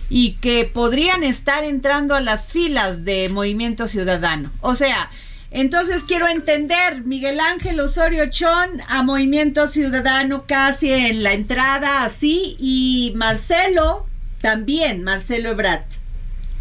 y 0.10 0.34
que 0.34 0.66
podrían 0.66 1.24
estar 1.24 1.64
entrando 1.64 2.16
a 2.16 2.22
las 2.22 2.48
filas 2.48 3.04
de 3.04 3.30
Movimiento 3.30 3.88
Ciudadano. 3.88 4.52
O 4.62 4.76
sea, 4.76 5.10
entonces 5.52 6.04
quiero 6.04 6.28
entender, 6.28 7.04
Miguel 7.04 7.40
Ángel 7.40 7.80
Osorio 7.80 8.30
Chón 8.30 8.82
a 8.90 9.04
Movimiento 9.04 9.68
Ciudadano 9.68 10.46
casi 10.46 10.92
en 10.92 11.24
la 11.24 11.34
entrada 11.34 12.06
así 12.06 12.56
y 12.60 13.14
Marcelo 13.16 14.06
también, 14.42 15.04
Marcelo 15.04 15.50
Ebrat. 15.50 15.97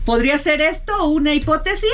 ¿Podría 0.07 0.38
ser 0.38 0.62
esto 0.62 1.04
una 1.09 1.34
hipótesis? 1.34 1.90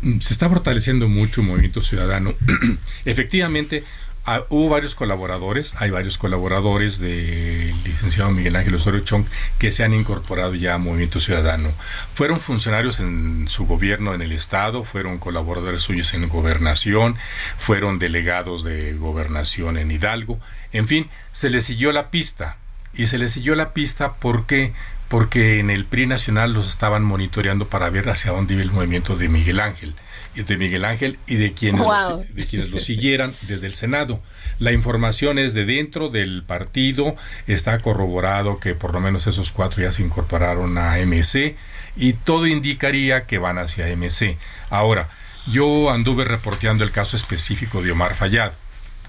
Mm, 0.00 0.18
se 0.18 0.32
está 0.32 0.48
fortaleciendo 0.48 1.08
mucho 1.08 1.44
Movimiento 1.44 1.82
Ciudadano. 1.82 2.34
Efectivamente, 3.04 3.84
Ah, 4.24 4.44
hubo 4.50 4.68
varios 4.68 4.94
colaboradores, 4.94 5.74
hay 5.80 5.90
varios 5.90 6.16
colaboradores 6.16 7.00
del 7.00 7.74
licenciado 7.82 8.30
Miguel 8.30 8.54
Ángel 8.54 8.76
Osorio 8.76 9.00
Chong 9.00 9.24
que 9.58 9.72
se 9.72 9.82
han 9.82 9.94
incorporado 9.94 10.54
ya 10.54 10.74
a 10.74 10.78
Movimiento 10.78 11.18
Ciudadano. 11.18 11.72
Fueron 12.14 12.40
funcionarios 12.40 13.00
en 13.00 13.48
su 13.48 13.66
gobierno 13.66 14.14
en 14.14 14.22
el 14.22 14.30
Estado, 14.30 14.84
fueron 14.84 15.18
colaboradores 15.18 15.82
suyos 15.82 16.14
en 16.14 16.28
gobernación, 16.28 17.16
fueron 17.58 17.98
delegados 17.98 18.62
de 18.62 18.92
gobernación 18.92 19.76
en 19.76 19.90
Hidalgo. 19.90 20.38
En 20.72 20.86
fin, 20.86 21.10
se 21.32 21.50
les 21.50 21.64
siguió 21.64 21.90
la 21.90 22.12
pista. 22.12 22.58
Y 22.94 23.08
se 23.08 23.18
les 23.18 23.32
siguió 23.32 23.56
la 23.56 23.72
pista 23.72 24.14
porque 24.20 24.72
porque 25.12 25.60
en 25.60 25.68
el 25.68 25.84
PRI 25.84 26.06
nacional 26.06 26.54
los 26.54 26.70
estaban 26.70 27.04
monitoreando 27.04 27.68
para 27.68 27.90
ver 27.90 28.08
hacia 28.08 28.32
dónde 28.32 28.54
iba 28.54 28.62
el 28.62 28.72
movimiento 28.72 29.14
de 29.14 29.28
Miguel 29.28 29.60
Ángel 29.60 29.94
de 30.34 30.56
Miguel 30.56 30.86
Ángel 30.86 31.18
y 31.26 31.34
de 31.34 31.52
quienes, 31.52 31.86
de 32.30 32.46
quienes 32.46 32.70
lo 32.70 32.80
siguieran 32.80 33.34
desde 33.42 33.66
el 33.66 33.74
Senado. 33.74 34.22
La 34.58 34.72
información 34.72 35.38
es 35.38 35.52
de 35.52 35.66
dentro 35.66 36.08
del 36.08 36.44
partido, 36.44 37.14
está 37.46 37.78
corroborado 37.80 38.58
que 38.58 38.74
por 38.74 38.94
lo 38.94 39.00
menos 39.00 39.26
esos 39.26 39.52
cuatro 39.52 39.82
ya 39.82 39.92
se 39.92 40.02
incorporaron 40.02 40.78
a 40.78 40.96
MC 41.04 41.56
y 41.94 42.14
todo 42.14 42.46
indicaría 42.46 43.26
que 43.26 43.36
van 43.36 43.58
hacia 43.58 43.94
MC. 43.94 44.38
Ahora, 44.70 45.10
yo 45.46 45.90
anduve 45.90 46.24
reporteando 46.24 46.84
el 46.84 46.90
caso 46.90 47.18
específico 47.18 47.82
de 47.82 47.92
Omar 47.92 48.14
Fayad 48.14 48.52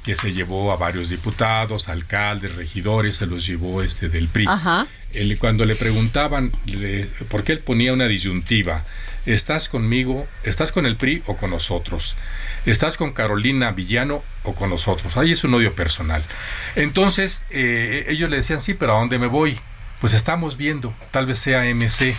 que 0.03 0.15
se 0.15 0.33
llevó 0.33 0.71
a 0.71 0.77
varios 0.77 1.09
diputados, 1.09 1.89
alcaldes, 1.89 2.55
regidores, 2.55 3.17
se 3.17 3.25
los 3.25 3.45
llevó 3.45 3.81
este 3.81 4.09
del 4.09 4.27
PRI. 4.27 4.47
cuando 5.39 5.65
le 5.65 5.75
preguntaban 5.75 6.51
por 7.29 7.43
qué 7.43 7.53
él 7.53 7.59
ponía 7.59 7.93
una 7.93 8.07
disyuntiva 8.07 8.83
¿Estás 9.25 9.69
conmigo? 9.69 10.27
¿Estás 10.43 10.73
con 10.73 10.85
el 10.85 10.97
PRI 10.97 11.23
o 11.27 11.37
con 11.37 11.51
nosotros? 11.51 12.15
¿Estás 12.65 12.97
con 12.97 13.13
Carolina 13.13 13.71
Villano 13.71 14.21
o 14.43 14.53
con 14.53 14.69
nosotros? 14.69 15.15
Ahí 15.15 15.31
es 15.31 15.45
un 15.45 15.53
odio 15.53 15.73
personal. 15.73 16.25
Entonces, 16.75 17.45
eh, 17.49 18.05
ellos 18.09 18.29
le 18.29 18.37
decían, 18.37 18.59
sí, 18.59 18.73
pero 18.73 18.95
¿a 18.95 18.99
dónde 18.99 19.19
me 19.19 19.27
voy? 19.27 19.57
Pues 20.01 20.13
estamos 20.13 20.57
viendo, 20.57 20.93
tal 21.11 21.25
vez 21.25 21.39
sea 21.39 21.63
MC, 21.73 22.13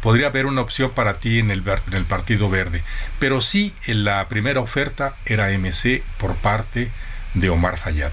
podría 0.00 0.26
haber 0.26 0.46
una 0.46 0.62
opción 0.62 0.90
para 0.90 1.20
ti 1.20 1.38
en 1.38 1.52
el, 1.52 1.62
en 1.86 1.94
el 1.94 2.04
Partido 2.04 2.50
Verde, 2.50 2.82
pero 3.20 3.40
sí, 3.40 3.72
en 3.86 4.02
la 4.02 4.26
primera 4.26 4.58
oferta 4.58 5.14
era 5.24 5.56
MC 5.56 6.02
por 6.18 6.34
parte 6.34 6.90
de 7.34 7.50
Omar 7.50 7.78
Fayad. 7.78 8.12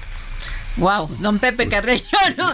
Wow, 0.77 1.09
don 1.19 1.39
Pepe 1.39 1.67
Carreño, 1.67 2.03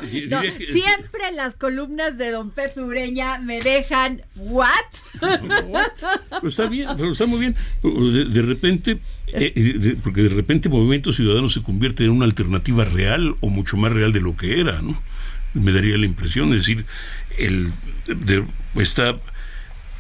siempre 0.02 1.32
las 1.36 1.56
columnas 1.56 2.18
de 2.18 2.32
don 2.32 2.50
Pepe 2.50 2.82
Ureña 2.82 3.40
me 3.40 3.62
dejan 3.62 4.24
what? 4.36 4.72
está 6.44 6.68
bien, 6.68 6.90
pero 6.98 7.12
está 7.12 7.28
muy 7.28 7.40
bien. 7.40 7.56
De, 7.84 8.42
repente, 8.42 9.00
eh, 9.28 9.54
eh, 9.56 9.98
porque 10.02 10.24
de 10.24 10.30
repente 10.30 10.70
Movimiento 10.70 11.14
Ciudadano 11.14 11.50
se 11.50 11.62
convierte 11.62 12.06
en 12.06 12.12
una 12.12 12.26
alternativa 12.26 12.84
real 12.84 13.36
o 13.42 13.50
mucho 13.50 13.78
más 13.78 13.92
real 13.92 14.12
de 14.12 14.22
lo 14.22 14.36
que 14.36 14.60
era, 14.60 14.82
¿no? 14.82 15.00
Me 15.54 15.72
daría 15.72 15.98
la 15.98 16.06
impresión, 16.06 16.52
es 16.54 16.62
decir, 16.62 16.86
el 17.38 17.72
está 18.76 19.16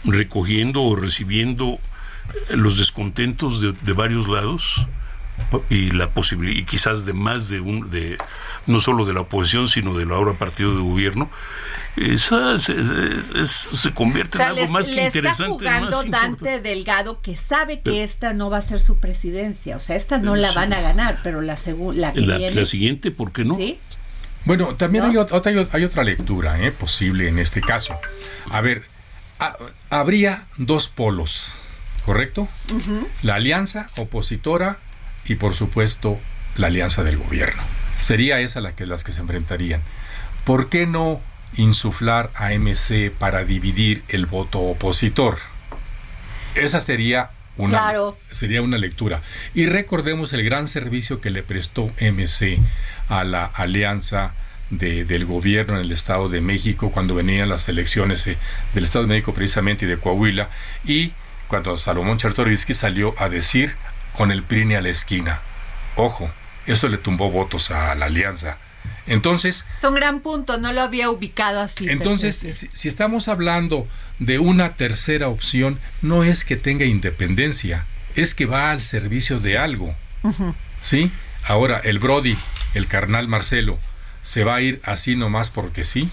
recogiendo 0.03 0.82
o 0.82 0.95
recibiendo 0.95 1.80
los 2.49 2.80
descontentos 2.80 3.61
de 3.61 3.93
varios 3.93 4.28
lados 4.28 4.88
y 5.69 5.91
la 5.91 6.09
posibilidad 6.09 6.59
y 6.59 6.65
quizás 6.65 7.05
de 7.05 7.13
más 7.13 7.49
de 7.49 7.59
un 7.59 7.89
de 7.89 8.17
no 8.67 8.79
solo 8.79 9.05
de 9.05 9.13
la 9.13 9.21
oposición 9.21 9.67
sino 9.67 9.95
de 9.97 10.05
la 10.05 10.15
ahora 10.15 10.33
partido 10.33 10.75
de 10.75 10.81
gobierno 10.81 11.29
esa 11.97 12.59
se, 12.59 12.73
convierte 13.93 14.38
en 14.38 14.43
algo 14.43 14.67
más 14.67 14.86
que 14.88 14.95
le 14.95 15.05
interesante 15.05 15.43
está 15.43 15.79
jugando 15.79 16.03
Dante 16.03 16.59
Delgado 16.59 17.21
que 17.21 17.38
sabe 17.38 17.79
que 17.79 18.03
esta 18.03 18.33
no 18.33 18.49
va 18.49 18.57
a 18.57 18.61
ser 18.61 18.81
su 18.81 18.97
presidencia. 18.97 19.77
O 19.77 19.79
sea 19.79 19.95
esta 19.95 20.17
no 20.17 20.36
la 20.36 20.51
van 20.51 20.73
a 20.73 20.81
ganar 20.81 21.19
pero 21.23 21.41
la 21.41 21.57
la 21.93 22.13
que 22.13 22.21
la, 22.21 22.38
la 22.38 22.65
siguiente 22.65 23.11
por 23.11 23.31
qué 23.31 23.45
no 23.45 23.57
bueno 24.43 24.75
también 24.75 25.05
hay, 25.05 25.17
otra, 25.17 25.41
hay 25.71 25.83
otra 25.83 26.03
lectura 26.03 26.61
¿eh? 26.61 26.71
posible 26.71 27.29
en 27.29 27.39
este 27.39 27.61
caso. 27.61 27.97
A 28.51 28.61
ver 28.61 28.83
habría 29.89 30.45
dos 30.57 30.89
polos 30.89 31.53
correcto 32.05 32.47
la 33.21 33.36
alianza 33.36 33.89
opositora 33.97 34.77
y 35.28 35.36
por 35.36 35.53
supuesto 35.53 36.19
la 36.55 36.67
alianza 36.67 37.03
del 37.03 37.17
gobierno. 37.17 37.61
Sería 37.99 38.39
esa 38.39 38.61
la 38.61 38.76
que 38.76 38.86
las 38.86 39.03
que 39.03 39.11
se 39.11 39.21
enfrentarían. 39.21 39.82
¿Por 40.43 40.69
qué 40.69 40.86
no 40.86 41.21
insuflar 41.55 42.30
a 42.36 42.51
MC 42.51 43.11
para 43.11 43.45
dividir 43.45 44.03
el 44.09 44.26
voto 44.26 44.59
opositor? 44.59 45.38
Esa 46.55 46.82
sería 46.82 47.32
una, 47.57 47.93
sería 48.30 48.61
una 48.61 48.78
lectura. 48.78 49.21
Y 49.53 49.65
recordemos 49.65 50.34
el 50.34 50.43
gran 50.43 50.67
servicio 50.67 51.21
que 51.21 51.30
le 51.30 51.43
prestó 51.43 51.89
MC 51.99 52.59
a 53.09 53.23
la 53.23 53.45
alianza 53.45 54.34
de, 54.69 55.05
del 55.05 55.26
gobierno 55.26 55.76
en 55.76 55.82
el 55.82 55.91
Estado 55.91 56.30
de 56.30 56.41
México 56.41 56.91
cuando 56.91 57.15
venían 57.15 57.49
las 57.49 57.69
elecciones 57.69 58.26
eh, 58.28 58.38
del 58.73 58.84
Estado 58.84 59.03
de 59.05 59.09
México 59.09 59.34
precisamente 59.34 59.86
y 59.86 59.88
de 59.88 59.97
Coahuila 59.97 60.49
y 60.86 61.11
cuando 61.47 61.78
Salomón 61.78 62.17
Chertorivsky 62.17 62.73
salió 62.73 63.13
a 63.19 63.30
decir 63.30 63.76
con 64.18 64.32
el 64.32 64.43
PRI 64.43 64.76
a 64.76 64.82
la 64.82 64.89
esquina. 64.89 65.39
Ojo, 65.95 66.30
eso 66.66 66.88
le 66.88 66.97
tumbó 66.97 67.30
votos 67.30 67.72
a 67.72 67.95
la 67.95 68.07
alianza. 68.07 68.57
Entonces... 69.07 69.66
Es 69.78 69.84
un 69.84 69.95
gran 69.95 70.20
punto, 70.20 70.57
no 70.57 70.74
lo 70.74 70.82
había 70.82 71.09
ubicado 71.09 71.61
así. 71.61 71.89
Entonces, 71.89 72.36
si, 72.36 72.53
si, 72.53 72.88
estamos 72.88 73.28
hablando 73.28 73.88
de 74.20 74.39
una 74.39 74.74
tercera 74.76 75.28
opción, 75.28 75.80
no 76.01 76.24
es 76.24 76.43
que 76.43 76.55
tenga 76.55 76.86
independencia, 76.86 77.86
es 78.16 78.34
que 78.34 78.45
va 78.45 78.72
al 78.72 78.82
servicio 78.82 79.39
de 79.39 79.57
algo. 79.57 79.95
¿Sí? 80.82 81.11
Ahora, 81.43 81.80
el 81.84 81.99
Brody, 81.99 82.38
el 82.74 82.88
carnal 82.88 83.28
Marcelo, 83.28 83.78
¿se 84.24 84.43
va 84.43 84.55
a 84.55 84.61
ir 84.61 84.82
así 84.84 85.16
nomás 85.16 85.51
porque 85.51 85.84
sí? 85.84 86.09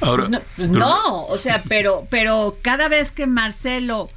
Ahora, 0.00 0.28
no, 0.28 0.40
no, 0.58 1.24
o 1.24 1.38
sea, 1.38 1.62
pero, 1.66 2.06
pero 2.10 2.58
cada 2.62 2.88
vez 2.88 3.10
que 3.10 3.26
Marcelo 3.26 4.10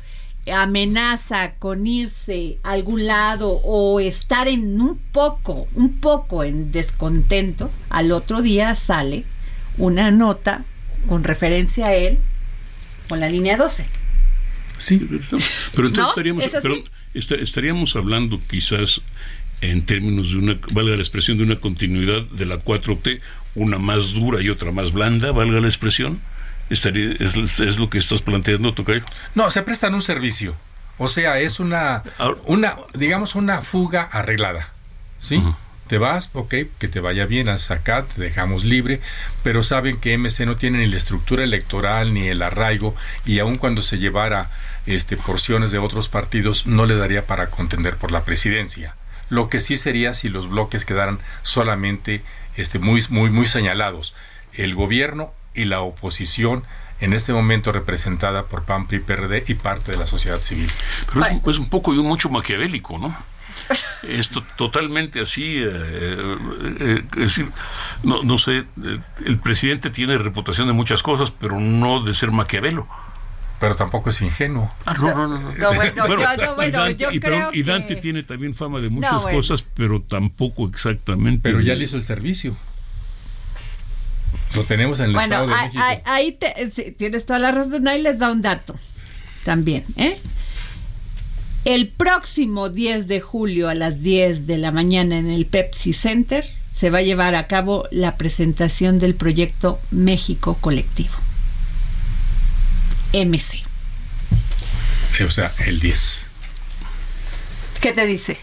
amenaza 0.51 1.55
con 1.55 1.85
irse 1.85 2.57
a 2.63 2.71
algún 2.71 3.05
lado 3.05 3.49
o 3.63 3.99
estar 3.99 4.47
en 4.47 4.81
un 4.81 4.97
poco, 4.97 5.67
un 5.75 5.99
poco 5.99 6.43
en 6.43 6.71
descontento, 6.71 7.71
al 7.89 8.11
otro 8.11 8.41
día 8.41 8.75
sale 8.75 9.23
una 9.77 10.11
nota 10.11 10.65
con 11.07 11.23
referencia 11.23 11.87
a 11.87 11.93
él 11.93 12.17
con 13.07 13.19
la 13.19 13.29
línea 13.29 13.57
12. 13.57 13.85
Sí, 14.77 15.07
pero 15.75 15.87
entonces 15.87 16.09
estaríamos, 16.09 16.45
pero 16.61 16.83
estaríamos 17.13 17.95
hablando 17.95 18.41
quizás 18.49 19.01
en 19.61 19.85
términos 19.85 20.31
de 20.31 20.37
una, 20.39 20.59
valga 20.71 20.95
la 20.95 21.01
expresión, 21.01 21.37
de 21.37 21.43
una 21.43 21.57
continuidad 21.57 22.23
de 22.23 22.45
la 22.45 22.63
4T, 22.63 23.19
una 23.55 23.77
más 23.77 24.13
dura 24.13 24.41
y 24.41 24.49
otra 24.49 24.71
más 24.71 24.91
blanda, 24.91 25.31
valga 25.31 25.59
la 25.59 25.67
expresión. 25.67 26.19
Estaría, 26.71 27.13
es, 27.19 27.35
es 27.59 27.77
lo 27.77 27.89
que 27.89 27.97
estás 27.97 28.21
planteando, 28.21 28.73
Tocayo. 28.73 29.03
No, 29.35 29.51
se 29.51 29.61
prestan 29.61 29.93
un 29.93 30.01
servicio. 30.01 30.55
O 30.97 31.07
sea, 31.07 31.39
es 31.39 31.59
una, 31.59 32.03
una 32.45 32.75
digamos, 32.93 33.35
una 33.35 33.61
fuga 33.61 34.03
arreglada. 34.03 34.69
¿Sí? 35.19 35.43
Te 35.87 35.97
vas, 35.97 36.29
ok, 36.33 36.53
que 36.79 36.87
te 36.87 37.01
vaya 37.01 37.25
bien, 37.25 37.49
a 37.49 37.57
sacar, 37.57 38.05
te 38.05 38.21
dejamos 38.21 38.63
libre, 38.63 39.01
pero 39.43 39.63
saben 39.63 39.99
que 39.99 40.17
MC 40.17 40.45
no 40.45 40.55
tiene 40.55 40.77
ni 40.77 40.87
la 40.87 40.97
estructura 40.97 41.43
electoral 41.43 42.13
ni 42.13 42.27
el 42.27 42.41
arraigo, 42.41 42.95
y 43.25 43.39
aun 43.39 43.57
cuando 43.57 43.81
se 43.81 43.97
llevara 43.97 44.49
este, 44.85 45.17
porciones 45.17 45.71
de 45.71 45.79
otros 45.79 46.07
partidos, 46.07 46.65
no 46.65 46.85
le 46.85 46.95
daría 46.95 47.27
para 47.27 47.49
contender 47.49 47.97
por 47.97 48.11
la 48.11 48.23
presidencia. 48.23 48.95
Lo 49.27 49.49
que 49.49 49.59
sí 49.59 49.77
sería 49.77 50.13
si 50.13 50.29
los 50.29 50.47
bloques 50.47 50.85
quedaran 50.85 51.19
solamente 51.43 52.23
este, 52.55 52.79
muy, 52.79 53.03
muy, 53.09 53.29
muy 53.29 53.47
señalados. 53.47 54.15
El 54.53 54.75
gobierno 54.75 55.33
y 55.53 55.65
la 55.65 55.81
oposición 55.81 56.63
en 56.99 57.13
este 57.13 57.33
momento 57.33 57.71
representada 57.71 58.45
por 58.45 58.63
PAN, 58.63 58.87
PRI, 58.87 58.99
PRD 58.99 59.43
y 59.47 59.55
parte 59.55 59.91
de 59.91 59.97
la 59.97 60.05
sociedad 60.05 60.39
civil. 60.39 60.71
Pero 61.11 61.25
es, 61.25 61.47
es 61.47 61.57
un 61.57 61.69
poco 61.69 61.93
y 61.93 61.97
un 61.97 62.07
mucho 62.07 62.29
maquiavélico, 62.29 62.97
¿no? 62.97 63.15
Esto 64.03 64.43
totalmente 64.55 65.21
así, 65.21 65.57
eh, 65.57 65.67
eh, 66.79 67.03
es 67.13 67.21
decir, 67.21 67.47
no, 68.03 68.23
no 68.23 68.37
sé, 68.37 68.65
eh, 68.83 68.99
el 69.25 69.39
presidente 69.39 69.89
tiene 69.89 70.17
reputación 70.17 70.67
de 70.67 70.73
muchas 70.73 71.03
cosas, 71.03 71.31
pero 71.31 71.59
no 71.59 72.03
de 72.03 72.13
ser 72.13 72.31
maquiavelo. 72.31 72.87
Pero 73.59 73.75
tampoco 73.75 74.09
es 74.09 74.19
ingenuo. 74.23 74.71
Ah, 74.87 74.95
no, 74.95 75.15
no, 75.15 75.37
no. 75.37 75.51
y 77.53 77.63
Dante, 77.63 77.95
tiene 77.97 78.23
también 78.23 78.55
fama 78.55 78.79
de 78.79 78.89
muchas 78.89 79.21
cosas, 79.21 79.63
pero 79.75 80.01
tampoco 80.01 80.67
exactamente. 80.67 81.41
Pero 81.43 81.61
ya 81.61 81.75
le 81.75 81.83
hizo 81.83 81.95
el 81.95 82.01
servicio. 82.01 82.55
Lo 84.55 84.63
tenemos 84.63 84.99
en 84.99 85.11
el 85.11 85.15
Estado 85.15 85.47
de 85.47 85.53
ahí, 85.53 85.65
México. 85.65 85.83
Ahí, 85.83 85.97
ahí 86.05 86.31
te, 86.33 86.71
sí, 86.71 86.91
tienes 86.91 87.25
toda 87.25 87.39
la 87.39 87.51
razón. 87.51 87.87
Ahí 87.87 88.01
les 88.01 88.19
da 88.19 88.31
un 88.31 88.41
dato 88.41 88.75
también. 89.43 89.85
¿eh? 89.97 90.19
El 91.65 91.89
próximo 91.89 92.69
10 92.69 93.07
de 93.07 93.21
julio 93.21 93.69
a 93.69 93.75
las 93.75 94.01
10 94.01 94.47
de 94.47 94.57
la 94.57 94.71
mañana 94.71 95.17
en 95.17 95.29
el 95.29 95.45
Pepsi 95.45 95.93
Center 95.93 96.45
se 96.71 96.89
va 96.89 96.99
a 96.99 97.03
llevar 97.03 97.35
a 97.35 97.47
cabo 97.47 97.87
la 97.91 98.17
presentación 98.17 98.97
del 98.99 99.15
proyecto 99.15 99.79
México 99.91 100.57
Colectivo. 100.59 101.13
MC. 103.13 103.63
O 105.25 105.29
sea, 105.29 105.53
el 105.65 105.79
10. 105.79 106.25
¿Qué 107.79 107.91
te 107.91 108.05
dice? 108.05 108.37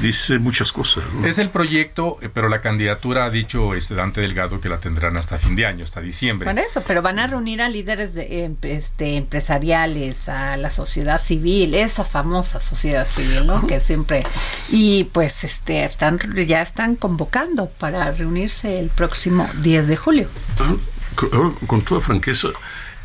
Dice 0.00 0.38
muchas 0.38 0.72
cosas. 0.72 1.04
¿no? 1.12 1.26
Es 1.26 1.38
el 1.38 1.50
proyecto, 1.50 2.18
eh, 2.20 2.28
pero 2.32 2.48
la 2.48 2.60
candidatura 2.60 3.24
ha 3.26 3.30
dicho 3.30 3.74
este 3.74 3.94
Dante 3.94 4.20
Delgado 4.20 4.60
que 4.60 4.68
la 4.68 4.78
tendrán 4.78 5.16
hasta 5.16 5.38
fin 5.38 5.56
de 5.56 5.66
año, 5.66 5.84
hasta 5.84 6.00
diciembre. 6.00 6.46
Bueno, 6.46 6.60
eso, 6.60 6.82
pero 6.86 7.00
van 7.02 7.18
a 7.18 7.26
reunir 7.26 7.62
a 7.62 7.68
líderes 7.68 8.14
de, 8.14 8.44
em, 8.44 8.56
este, 8.62 9.16
empresariales, 9.16 10.28
a 10.28 10.56
la 10.56 10.70
sociedad 10.70 11.20
civil, 11.20 11.74
esa 11.74 12.04
famosa 12.04 12.60
sociedad 12.60 13.06
civil, 13.08 13.46
¿no? 13.46 13.66
Que 13.66 13.80
siempre 13.80 14.22
y 14.70 15.04
pues 15.04 15.44
este 15.44 15.84
están 15.84 16.18
ya 16.46 16.62
están 16.62 16.96
convocando 16.96 17.68
para 17.68 18.10
reunirse 18.10 18.80
el 18.80 18.88
próximo 18.90 19.48
10 19.60 19.88
de 19.88 19.96
julio. 19.96 20.28
Ah, 20.58 20.74
con, 21.14 21.54
con 21.66 21.82
toda 21.82 22.00
franqueza, 22.00 22.48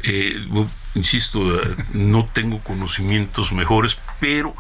eh, 0.04 0.48
insisto, 0.96 1.62
eh, 1.62 1.76
no 1.94 2.26
tengo 2.26 2.60
conocimientos 2.64 3.52
mejores, 3.52 4.00
pero 4.20 4.56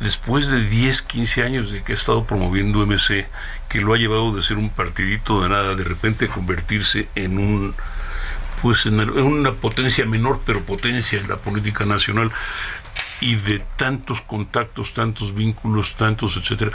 después 0.00 0.48
de 0.48 0.64
10, 0.66 1.02
15 1.02 1.42
años 1.42 1.70
de 1.70 1.82
que 1.82 1.92
ha 1.92 1.96
estado 1.96 2.24
promoviendo 2.24 2.84
MC, 2.86 3.26
que 3.68 3.80
lo 3.80 3.94
ha 3.94 3.98
llevado 3.98 4.34
de 4.34 4.42
ser 4.42 4.56
un 4.56 4.70
partidito 4.70 5.42
de 5.42 5.48
nada, 5.48 5.74
de 5.74 5.84
repente 5.84 6.28
convertirse 6.28 7.08
en 7.14 7.38
un 7.38 7.74
pues 8.62 8.86
en, 8.86 8.98
en 8.98 9.10
una 9.10 9.52
potencia 9.52 10.06
menor, 10.06 10.40
pero 10.46 10.62
potencia 10.62 11.20
en 11.20 11.28
la 11.28 11.36
política 11.36 11.84
nacional 11.84 12.30
y 13.20 13.36
de 13.36 13.60
tantos 13.76 14.22
contactos, 14.22 14.94
tantos 14.94 15.34
vínculos, 15.34 15.96
tantos, 15.96 16.36
etcétera, 16.36 16.72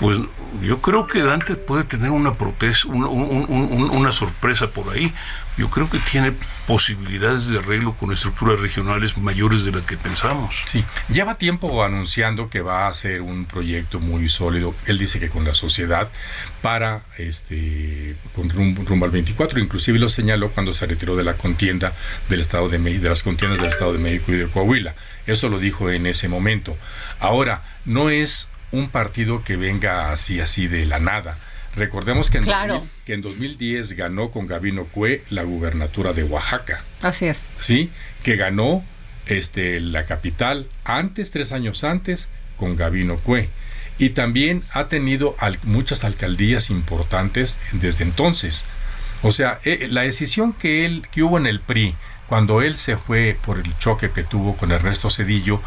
pues 0.00 0.18
yo 0.62 0.80
creo 0.80 1.06
que 1.06 1.22
Dante 1.22 1.56
puede 1.56 1.84
tener 1.84 2.10
una 2.10 2.34
protesta, 2.34 2.88
una, 2.88 3.08
un, 3.08 3.46
un, 3.48 3.90
una 3.90 4.12
sorpresa 4.12 4.68
por 4.68 4.92
ahí. 4.92 5.12
Yo 5.56 5.68
creo 5.70 5.90
que 5.90 5.98
tiene 5.98 6.32
posibilidades 6.68 7.48
de 7.48 7.58
arreglo 7.58 7.94
con 7.94 8.12
estructuras 8.12 8.60
regionales 8.60 9.18
mayores 9.18 9.64
de 9.64 9.72
las 9.72 9.82
que 9.82 9.96
pensamos. 9.96 10.62
Sí, 10.66 10.84
lleva 11.08 11.34
tiempo 11.34 11.82
anunciando 11.82 12.48
que 12.48 12.60
va 12.60 12.86
a 12.86 12.88
hacer 12.90 13.22
un 13.22 13.44
proyecto 13.44 13.98
muy 13.98 14.28
sólido. 14.28 14.72
Él 14.86 14.98
dice 14.98 15.18
que 15.18 15.28
con 15.28 15.44
la 15.44 15.54
sociedad 15.54 16.08
para 16.62 17.02
este 17.16 18.14
con 18.34 18.50
rumbo, 18.50 18.84
rumbo 18.84 19.06
al 19.06 19.10
24, 19.10 19.58
inclusive 19.58 19.98
lo 19.98 20.08
señaló 20.08 20.50
cuando 20.50 20.72
se 20.72 20.86
retiró 20.86 21.16
de 21.16 21.24
la 21.24 21.34
contienda 21.34 21.92
del 22.28 22.40
estado 22.40 22.68
de 22.68 22.78
México, 22.78 23.02
de 23.02 23.08
las 23.08 23.24
contiendas 23.24 23.60
del 23.60 23.70
estado 23.70 23.92
de 23.92 23.98
México 23.98 24.32
y 24.32 24.36
de 24.36 24.46
Coahuila. 24.46 24.94
Eso 25.26 25.48
lo 25.48 25.58
dijo 25.58 25.90
en 25.90 26.06
ese 26.06 26.28
momento. 26.28 26.76
Ahora, 27.18 27.62
no 27.84 28.10
es 28.10 28.48
un 28.72 28.88
partido 28.90 29.42
que 29.44 29.56
venga 29.56 30.12
así, 30.12 30.40
así 30.40 30.66
de 30.68 30.84
la 30.86 30.98
nada. 30.98 31.38
Recordemos 31.76 32.30
que 32.30 32.38
en, 32.38 32.44
Claro. 32.44 32.74
2000 32.74 32.90
que 33.04 33.12
en 33.14 33.22
2010 33.22 33.92
ganó 33.92 34.30
con 34.30 34.46
Gabino 34.46 34.84
Cue 34.84 35.22
la 35.30 35.42
gubernatura 35.44 36.12
de 36.12 36.24
Oaxaca, 36.24 36.82
Así 37.02 37.26
es. 37.26 37.48
¿sí? 37.60 37.90
Que 38.22 38.36
ganó 38.36 38.84
este, 39.26 39.78
la 39.80 40.04
capital 40.06 40.66
antes, 40.84 41.30
tres 41.30 41.52
años 41.52 41.84
antes, 41.84 42.28
con 42.56 42.76
Gabino 42.76 43.16
Cue. 43.18 43.48
Y 43.98 44.10
también 44.10 44.62
ha 44.72 44.88
tenido 44.88 45.36
al- 45.38 45.58
muchas 45.64 46.04
alcaldías 46.04 46.70
importantes 46.70 47.58
desde 47.72 48.04
entonces. 48.04 48.64
O 49.22 49.32
sea, 49.32 49.58
eh, 49.64 49.88
la 49.90 50.02
decisión 50.02 50.52
que 50.52 50.84
él, 50.84 51.06
que 51.10 51.22
hubo 51.22 51.38
en 51.38 51.46
el 51.46 51.60
PRI, 51.60 51.94
cuando 52.28 52.62
él 52.62 52.76
se 52.76 52.96
fue 52.96 53.36
por 53.44 53.58
el 53.58 53.76
choque 53.78 54.10
que 54.10 54.22
tuvo 54.22 54.56
con 54.56 54.70
Ernesto 54.72 55.10
Cedillo, 55.10 55.60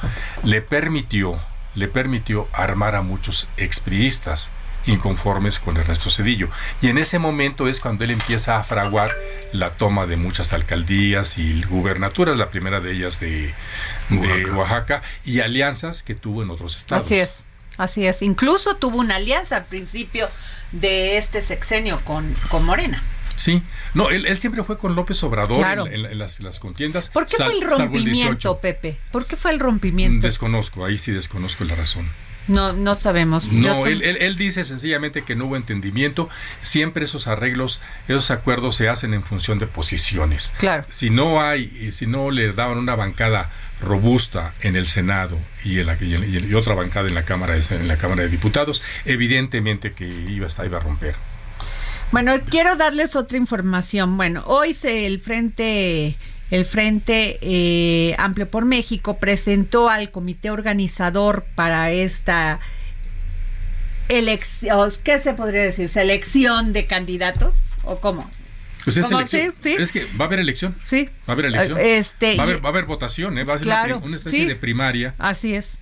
le 0.44 0.62
permitió, 0.62 1.40
le 1.76 1.88
permitió 1.88 2.48
armar 2.54 2.96
a 2.96 3.02
muchos 3.02 3.48
expriistas 3.58 4.52
inconformes 4.86 5.60
con 5.60 5.78
Ernesto 5.78 6.10
Cedillo. 6.10 6.50
Y 6.82 6.88
en 6.88 6.98
ese 6.98 7.20
momento 7.20 7.68
es 7.68 7.80
cuando 7.80 8.04
él 8.04 8.12
empieza 8.12 8.58
a 8.58 8.64
fraguar 8.64 9.12
la 9.52 9.72
toma 9.72 10.06
de 10.06 10.18
muchas 10.18 10.54
alcaldías 10.54 11.38
y 11.38 11.62
gubernaturas, 11.64 12.38
la 12.38 12.50
primera 12.50 12.80
de 12.80 12.94
ellas 12.94 13.20
de, 13.20 13.54
de 14.10 14.46
Oaxaca, 14.52 15.04
y 15.26 15.42
alianzas 15.42 16.04
que 16.04 16.16
tuvo 16.16 16.42
en 16.44 16.50
otros 16.50 16.78
estados. 16.78 17.06
Así 17.06 17.16
es. 17.16 17.44
Así 17.78 18.06
es. 18.06 18.22
Incluso 18.22 18.76
tuvo 18.76 19.00
una 19.00 19.16
alianza 19.16 19.58
al 19.58 19.66
principio 19.66 20.30
de 20.72 21.18
este 21.18 21.42
sexenio 21.42 22.00
con, 22.04 22.34
con 22.50 22.66
Morena. 22.66 23.02
Sí, 23.42 23.64
no, 23.96 24.10
él, 24.12 24.26
él 24.28 24.38
siempre 24.38 24.64
fue 24.64 24.78
con 24.78 24.94
López 24.96 25.24
Obrador 25.24 25.58
Claro. 25.60 25.88
en, 25.88 25.94
en- 25.94 26.06
en 26.12 26.18
las, 26.20 26.40
las 26.42 26.60
contiendas. 26.60 27.10
¿Por 27.10 27.26
qué 27.26 27.38
sal- 27.38 27.48
fue 27.52 27.56
el 27.60 27.62
rompimiento, 27.70 28.12
18. 28.12 28.58
Pepe? 28.60 28.98
¿Por 29.12 29.26
qué 29.26 29.36
fue 29.36 29.52
el 29.52 29.60
rompimiento? 29.60 30.28
Desconozco, 30.28 30.86
ahí 30.86 30.98
sí 31.00 31.12
desconozco 31.12 31.64
la 31.64 31.74
razón. 31.76 32.08
No, 32.48 32.74
no 32.74 32.96
sabemos. 32.96 33.52
No, 33.52 33.86
él, 33.88 34.02
él- 34.02 34.18
él 34.20 34.36
dice 34.36 34.64
sencillamente 34.64 35.24
que 35.24 35.36
no 35.36 35.46
hubo 35.46 35.56
entendimiento. 35.56 36.28
Siempre 36.62 37.06
esos 37.06 37.28
arreglos, 37.28 37.82
esos 38.08 38.30
acuerdos 38.32 38.76
se 38.76 38.90
hacen 38.90 39.14
en 39.14 39.24
función 39.24 39.58
de 39.60 39.68
posiciones. 39.68 40.52
Claro. 40.58 40.84
Si 40.90 41.10
no 41.10 41.42
hay, 41.42 41.92
si 41.94 42.08
no 42.08 42.32
le 42.32 42.52
daban 42.54 42.78
una 42.78 42.96
bancada 42.96 43.50
robusta 43.82 44.54
en 44.62 44.76
el 44.76 44.86
Senado 44.88 45.38
y, 45.64 45.80
en 45.80 45.88
la, 45.88 45.98
y, 46.00 46.14
en- 46.14 46.50
y 46.50 46.54
otra 46.54 46.74
bancada 46.76 47.08
en 47.08 47.16
la 47.16 47.26
Cámara 47.26 47.54
de, 47.54 47.76
en 47.76 47.88
la 47.88 47.98
Cámara 47.98 48.24
de 48.24 48.30
Diputados, 48.30 48.82
evidentemente 49.06 49.94
que 49.94 50.06
iba, 50.08 50.48
iba 50.66 50.78
a 50.78 50.82
romper. 50.82 51.16
Bueno, 52.12 52.34
quiero 52.50 52.76
darles 52.76 53.16
otra 53.16 53.38
información. 53.38 54.18
Bueno, 54.18 54.44
hoy 54.46 54.74
se 54.74 55.06
el 55.08 55.22
Frente 55.22 56.16
el 56.50 56.66
Frente 56.66 57.40
eh, 57.42 58.16
Amplio 58.18 58.50
por 58.50 58.66
México 58.66 59.18
presentó 59.18 59.90
al 59.90 60.12
comité 60.12 60.52
organizador 60.52 61.46
para 61.56 61.92
esta 61.92 62.60
elección, 64.10 64.92
¿qué 65.06 65.20
se 65.20 65.34
podría 65.34 65.62
decir? 65.62 65.88
¿Selección 65.88 66.74
de 66.74 66.86
candidatos? 66.86 67.56
¿O 67.84 68.02
cómo? 68.02 68.30
Pues 68.84 68.98
es, 68.98 69.10
elección. 69.10 69.54
es 69.64 69.92
que 69.94 70.06
va 70.20 70.26
a 70.26 70.28
haber 70.28 70.40
elección. 70.40 70.76
Sí. 70.82 71.06
Va 71.06 71.12
a 71.28 71.32
haber 71.32 71.46
elección. 71.46 71.80
Este, 71.80 72.36
va, 72.36 72.44
a 72.44 72.46
haber, 72.46 72.66
va 72.66 72.70
a 72.70 72.72
haber 72.72 72.86
votación, 72.86 73.38
¿eh? 73.38 73.46
va 73.46 73.54
a 73.54 73.60
ser 73.60 73.68
una, 73.68 73.96
una, 73.98 74.18
especie 74.18 74.48
de 74.48 74.56
primaria. 74.56 75.16
Así 75.18 75.56
es 75.56 75.81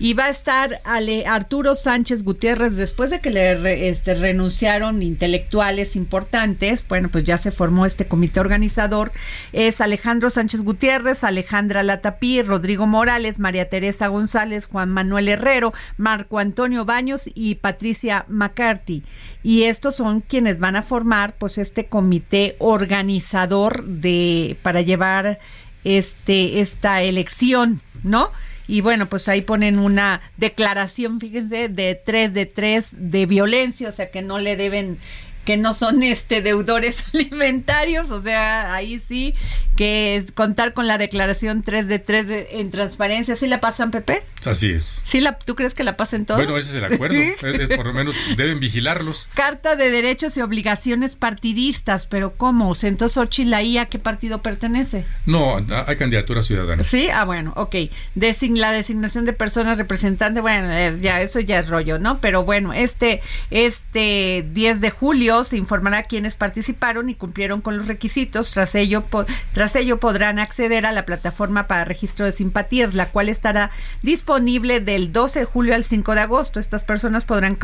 y 0.00 0.14
va 0.14 0.24
a 0.24 0.30
estar 0.30 0.80
Ale, 0.84 1.26
Arturo 1.26 1.74
Sánchez 1.74 2.24
Gutiérrez 2.24 2.74
después 2.76 3.10
de 3.10 3.20
que 3.20 3.28
le 3.30 3.88
este, 3.90 4.14
renunciaron 4.14 5.02
intelectuales 5.02 5.94
importantes. 5.94 6.86
Bueno, 6.88 7.10
pues 7.10 7.24
ya 7.24 7.36
se 7.36 7.50
formó 7.50 7.84
este 7.84 8.06
comité 8.06 8.40
organizador. 8.40 9.12
Es 9.52 9.82
Alejandro 9.82 10.30
Sánchez 10.30 10.62
Gutiérrez, 10.62 11.22
Alejandra 11.22 11.82
Latapí, 11.82 12.40
Rodrigo 12.40 12.86
Morales, 12.86 13.38
María 13.38 13.68
Teresa 13.68 14.08
González, 14.08 14.66
Juan 14.66 14.88
Manuel 14.88 15.28
Herrero, 15.28 15.74
Marco 15.98 16.38
Antonio 16.38 16.86
Baños 16.86 17.28
y 17.34 17.56
Patricia 17.56 18.24
McCarthy. 18.26 19.02
Y 19.42 19.64
estos 19.64 19.96
son 19.96 20.22
quienes 20.22 20.58
van 20.58 20.76
a 20.76 20.82
formar 20.82 21.34
pues 21.36 21.58
este 21.58 21.84
comité 21.84 22.56
organizador 22.58 23.84
de 23.84 24.56
para 24.62 24.80
llevar 24.80 25.40
este 25.84 26.62
esta 26.62 27.02
elección, 27.02 27.82
¿no? 28.02 28.30
Y 28.70 28.82
bueno, 28.82 29.06
pues 29.06 29.26
ahí 29.26 29.40
ponen 29.40 29.80
una 29.80 30.20
declaración, 30.36 31.18
fíjense, 31.18 31.68
de 31.68 31.96
tres 31.96 32.34
de 32.34 32.46
tres 32.46 32.90
de 32.92 33.26
violencia, 33.26 33.88
o 33.88 33.92
sea 33.92 34.12
que 34.12 34.22
no 34.22 34.38
le 34.38 34.56
deben 34.56 34.96
que 35.44 35.56
no 35.56 35.74
son 35.74 36.02
este 36.02 36.42
deudores 36.42 37.04
alimentarios, 37.14 38.10
o 38.10 38.20
sea, 38.20 38.74
ahí 38.74 39.00
sí 39.00 39.34
que 39.76 40.16
es 40.16 40.32
contar 40.32 40.74
con 40.74 40.86
la 40.86 40.98
declaración 40.98 41.62
3 41.62 41.88
de 41.88 41.98
3 41.98 42.26
en 42.50 42.70
transparencia, 42.70 43.34
¿sí 43.34 43.46
la 43.46 43.60
pasan 43.60 43.90
Pepe? 43.90 44.22
Así 44.44 44.70
es. 44.70 45.00
¿Sí 45.04 45.20
la, 45.20 45.38
¿Tú 45.38 45.54
crees 45.54 45.74
que 45.74 45.84
la 45.84 45.96
pasen 45.96 46.26
todos? 46.26 46.38
Bueno, 46.38 46.58
ese 46.58 46.70
es 46.70 46.76
el 46.76 46.92
acuerdo, 46.92 47.16
es, 47.42 47.68
por 47.76 47.86
lo 47.86 47.94
menos 47.94 48.14
deben 48.36 48.60
vigilarlos. 48.60 49.28
Carta 49.32 49.76
de 49.76 49.90
derechos 49.90 50.36
y 50.36 50.42
obligaciones 50.42 51.14
partidistas, 51.14 52.06
pero 52.06 52.32
¿cómo? 52.36 52.74
Entonces 52.82 53.16
Ochilai 53.16 53.78
¿a 53.78 53.86
qué 53.86 53.98
partido 53.98 54.42
pertenece? 54.42 55.06
No, 55.24 55.64
hay 55.86 55.96
candidatura 55.96 56.42
ciudadana. 56.42 56.84
Sí, 56.84 57.08
ah 57.12 57.24
bueno, 57.24 57.52
ok. 57.56 57.76
Design, 58.14 58.60
la 58.60 58.72
designación 58.72 59.24
de 59.24 59.32
personas 59.32 59.78
representantes, 59.78 60.42
bueno, 60.42 60.70
eh, 60.72 60.98
ya 61.00 61.22
eso 61.22 61.40
ya 61.40 61.58
es 61.58 61.68
rollo, 61.68 61.98
¿no? 61.98 62.20
Pero 62.20 62.44
bueno, 62.44 62.72
este, 62.72 63.22
este 63.50 64.46
10 64.52 64.80
de 64.80 64.90
julio 64.90 65.29
se 65.44 65.56
informará 65.56 66.02
quiénes 66.02 66.34
participaron 66.34 67.08
y 67.08 67.14
cumplieron 67.14 67.60
con 67.60 67.76
los 67.76 67.86
requisitos. 67.86 68.50
Tras 68.50 68.74
ello, 68.74 69.04
tras 69.52 69.76
ello 69.76 70.00
podrán 70.00 70.38
acceder 70.38 70.86
a 70.86 70.92
la 70.92 71.06
plataforma 71.06 71.66
para 71.66 71.84
registro 71.84 72.26
de 72.26 72.32
simpatías, 72.32 72.94
la 72.94 73.06
cual 73.06 73.28
estará 73.28 73.70
disponible 74.02 74.80
del 74.80 75.12
12 75.12 75.40
de 75.40 75.44
julio 75.44 75.74
al 75.74 75.84
5 75.84 76.14
de 76.14 76.20
agosto. 76.20 76.60
Estas 76.60 76.84
personas 76.84 77.24
podrán 77.24 77.56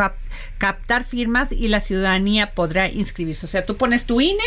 captar 0.58 1.04
firmas 1.04 1.52
y 1.52 1.68
la 1.68 1.80
ciudadanía 1.80 2.52
podrá 2.52 2.88
inscribirse. 2.88 3.46
O 3.46 3.48
sea, 3.48 3.66
tú 3.66 3.76
pones 3.76 4.06
tu 4.06 4.20
INE 4.20 4.44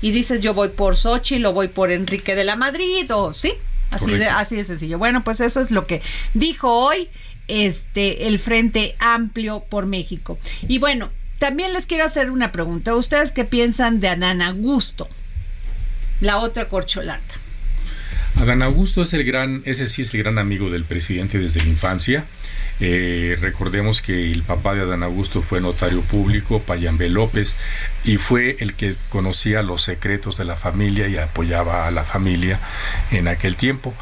y 0.00 0.10
dices 0.10 0.40
yo 0.40 0.54
voy 0.54 0.70
por 0.70 0.96
Sochi, 0.96 1.38
lo 1.38 1.52
voy 1.52 1.68
por 1.68 1.90
Enrique 1.90 2.34
de 2.34 2.44
la 2.44 2.56
Madrid 2.56 3.06
o 3.14 3.34
sí, 3.34 3.52
así 3.90 4.12
de, 4.12 4.26
así 4.26 4.56
de 4.56 4.64
sencillo. 4.64 4.98
Bueno, 4.98 5.22
pues 5.22 5.40
eso 5.40 5.60
es 5.60 5.70
lo 5.70 5.86
que 5.86 6.02
dijo 6.34 6.70
hoy 6.70 7.08
este 7.48 8.28
el 8.28 8.38
Frente 8.38 8.96
Amplio 8.98 9.60
por 9.68 9.86
México. 9.86 10.38
Y 10.68 10.78
bueno, 10.78 11.10
también 11.42 11.72
les 11.72 11.86
quiero 11.86 12.04
hacer 12.04 12.30
una 12.30 12.52
pregunta. 12.52 12.94
¿Ustedes 12.94 13.32
qué 13.32 13.44
piensan 13.44 13.98
de 13.98 14.06
Adán 14.06 14.42
Augusto? 14.42 15.08
La 16.20 16.38
otra 16.38 16.68
corcholata. 16.68 17.34
Adán 18.36 18.62
Augusto 18.62 19.02
es 19.02 19.12
el 19.12 19.24
gran, 19.24 19.60
ese 19.64 19.88
sí 19.88 20.02
es 20.02 20.14
el 20.14 20.22
gran 20.22 20.38
amigo 20.38 20.70
del 20.70 20.84
presidente 20.84 21.40
desde 21.40 21.60
la 21.62 21.70
infancia. 21.70 22.24
Eh, 22.78 23.36
recordemos 23.40 24.02
que 24.02 24.30
el 24.30 24.44
papá 24.44 24.76
de 24.76 24.82
Adán 24.82 25.02
Augusto 25.02 25.42
fue 25.42 25.60
notario 25.60 26.02
público, 26.02 26.60
Payambe 26.60 27.08
López, 27.08 27.56
y 28.04 28.18
fue 28.18 28.58
el 28.60 28.74
que 28.74 28.94
conocía 29.08 29.64
los 29.64 29.82
secretos 29.82 30.36
de 30.36 30.44
la 30.44 30.54
familia 30.54 31.08
y 31.08 31.16
apoyaba 31.16 31.88
a 31.88 31.90
la 31.90 32.04
familia 32.04 32.60
en 33.10 33.26
aquel 33.26 33.56
tiempo. 33.56 33.92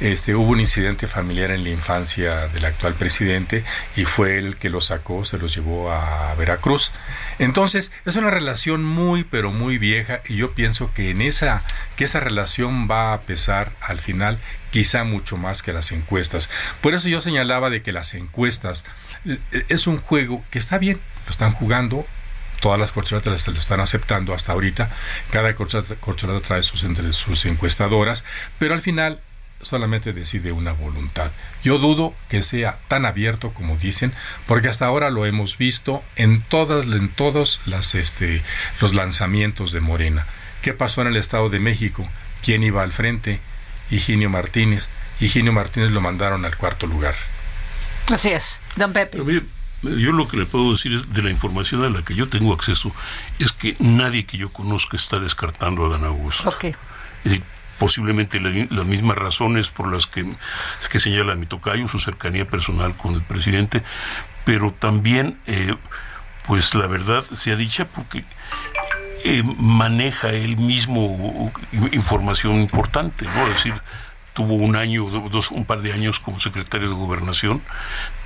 Este, 0.00 0.34
hubo 0.34 0.52
un 0.52 0.60
incidente 0.60 1.06
familiar 1.06 1.50
en 1.50 1.62
la 1.62 1.68
infancia 1.68 2.48
del 2.48 2.64
actual 2.64 2.94
presidente 2.94 3.64
y 3.96 4.06
fue 4.06 4.38
el 4.38 4.56
que 4.56 4.70
lo 4.70 4.80
sacó, 4.80 5.26
se 5.26 5.36
los 5.36 5.54
llevó 5.54 5.92
a 5.92 6.34
Veracruz. 6.36 6.92
Entonces, 7.38 7.92
es 8.06 8.16
una 8.16 8.30
relación 8.30 8.82
muy, 8.82 9.24
pero 9.24 9.52
muy 9.52 9.76
vieja 9.76 10.22
y 10.26 10.36
yo 10.36 10.52
pienso 10.52 10.92
que 10.94 11.10
en 11.10 11.20
esa, 11.20 11.64
que 11.96 12.04
esa 12.04 12.18
relación 12.18 12.88
va 12.90 13.12
a 13.12 13.20
pesar 13.20 13.72
al 13.82 14.00
final 14.00 14.38
quizá 14.70 15.04
mucho 15.04 15.36
más 15.36 15.62
que 15.62 15.74
las 15.74 15.92
encuestas. 15.92 16.48
Por 16.80 16.94
eso 16.94 17.08
yo 17.08 17.20
señalaba 17.20 17.68
de 17.68 17.82
que 17.82 17.92
las 17.92 18.14
encuestas 18.14 18.84
eh, 19.26 19.38
es 19.68 19.86
un 19.86 19.98
juego 19.98 20.42
que 20.50 20.58
está 20.58 20.78
bien, 20.78 20.98
lo 21.26 21.30
están 21.30 21.52
jugando, 21.52 22.06
todas 22.60 22.78
las 22.78 22.92
corcholatas 22.92 23.48
lo 23.48 23.58
están 23.58 23.80
aceptando 23.80 24.32
hasta 24.32 24.52
ahorita. 24.52 24.90
Cada 25.30 25.54
corcholata, 25.54 26.46
trae 26.46 26.62
sus, 26.62 26.84
entre 26.84 27.12
sus 27.12 27.44
encuestadoras, 27.46 28.24
pero 28.58 28.74
al 28.74 28.80
final 28.80 29.20
solamente 29.62 30.12
decide 30.12 30.52
una 30.52 30.72
voluntad. 30.72 31.30
Yo 31.62 31.78
dudo 31.78 32.14
que 32.28 32.42
sea 32.42 32.78
tan 32.88 33.04
abierto 33.04 33.52
como 33.52 33.76
dicen, 33.76 34.12
porque 34.46 34.68
hasta 34.68 34.86
ahora 34.86 35.10
lo 35.10 35.26
hemos 35.26 35.58
visto 35.58 36.02
en 36.16 36.42
todas 36.42 36.86
en 36.86 37.08
todos 37.08 37.60
las 37.66 37.94
este 37.94 38.42
los 38.80 38.94
lanzamientos 38.94 39.72
de 39.72 39.80
Morena. 39.80 40.26
¿Qué 40.62 40.72
pasó 40.72 41.02
en 41.02 41.08
el 41.08 41.16
Estado 41.16 41.48
de 41.48 41.58
México? 41.58 42.08
¿Quién 42.42 42.62
iba 42.62 42.82
al 42.82 42.92
frente? 42.92 43.40
Higinio 43.90 44.30
Martínez. 44.30 44.90
Higinio 45.20 45.52
Martínez 45.52 45.90
lo 45.90 46.00
mandaron 46.00 46.44
al 46.44 46.56
cuarto 46.56 46.86
lugar. 46.86 47.14
Así 48.08 48.30
es, 48.30 48.58
don 48.76 48.92
Pepe. 48.92 49.18
yo 49.82 50.12
lo 50.12 50.28
que 50.28 50.36
le 50.36 50.46
puedo 50.46 50.72
decir 50.72 50.94
es 50.94 51.12
de 51.12 51.22
la 51.22 51.30
información 51.30 51.84
a 51.84 51.90
la 51.90 52.02
que 52.02 52.14
yo 52.14 52.28
tengo 52.28 52.52
acceso 52.52 52.92
es 53.38 53.52
que 53.52 53.76
nadie 53.78 54.26
que 54.26 54.36
yo 54.36 54.50
conozca 54.50 54.96
está 54.96 55.18
descartando 55.18 55.86
a 55.86 55.90
Dan 55.90 56.04
Augusto. 56.04 56.48
Okay 56.48 56.74
posiblemente 57.80 58.38
las 58.40 58.84
mismas 58.84 59.16
razones 59.16 59.70
por 59.70 59.90
las 59.90 60.06
que, 60.06 60.26
que 60.92 61.00
señala 61.00 61.34
mi 61.34 61.46
tocayo, 61.46 61.88
su 61.88 61.98
cercanía 61.98 62.44
personal 62.44 62.94
con 62.94 63.14
el 63.14 63.22
presidente, 63.22 63.82
pero 64.44 64.70
también, 64.70 65.38
eh, 65.46 65.74
pues 66.46 66.74
la 66.74 66.86
verdad 66.86 67.24
sea 67.32 67.56
dicha, 67.56 67.86
porque 67.86 68.22
eh, 69.24 69.42
maneja 69.42 70.28
él 70.28 70.58
mismo 70.58 71.50
información 71.92 72.56
importante, 72.56 73.24
¿no? 73.24 73.46
Es 73.46 73.54
decir, 73.54 73.74
tuvo 74.34 74.56
un 74.56 74.76
año, 74.76 75.08
dos, 75.30 75.50
un 75.50 75.64
par 75.64 75.80
de 75.80 75.94
años 75.94 76.20
como 76.20 76.38
secretario 76.38 76.90
de 76.90 76.94
gobernación, 76.94 77.62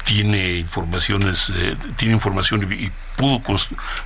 tiene 0.05 0.59
informaciones, 0.59 1.51
eh, 1.55 1.77
tiene 1.97 2.15
información 2.15 2.63
y, 2.73 2.91
pudo, 3.17 3.41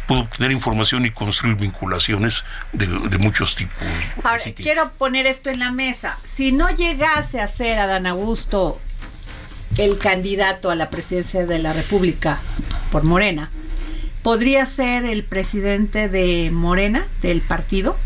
pudo 0.06 0.28
tener 0.36 0.52
información 0.52 1.06
y 1.06 1.10
construir 1.10 1.56
vinculaciones 1.56 2.44
de, 2.72 2.86
muchos 3.18 3.56
tipos. 3.56 3.74
Ahora, 4.22 4.42
quiero 4.54 4.92
poner 4.92 5.26
esto 5.26 5.50
en 5.50 5.58
la 5.58 5.70
mesa. 5.70 6.18
Si 6.24 6.52
no 6.52 6.70
llegase 6.70 7.40
a 7.40 7.48
ser 7.48 7.78
Dan 7.78 8.06
Augusto 8.06 8.80
el 9.76 9.98
candidato 9.98 10.70
a 10.70 10.74
la 10.74 10.90
presidencia 10.90 11.46
de 11.46 11.58
la 11.58 11.72
República 11.72 12.38
por 12.90 13.04
Morena, 13.04 13.50
¿podría 14.22 14.66
ser 14.66 15.04
el 15.04 15.24
presidente 15.24 16.08
de 16.08 16.50
Morena, 16.52 17.06
del 17.22 17.40
partido? 17.40 17.96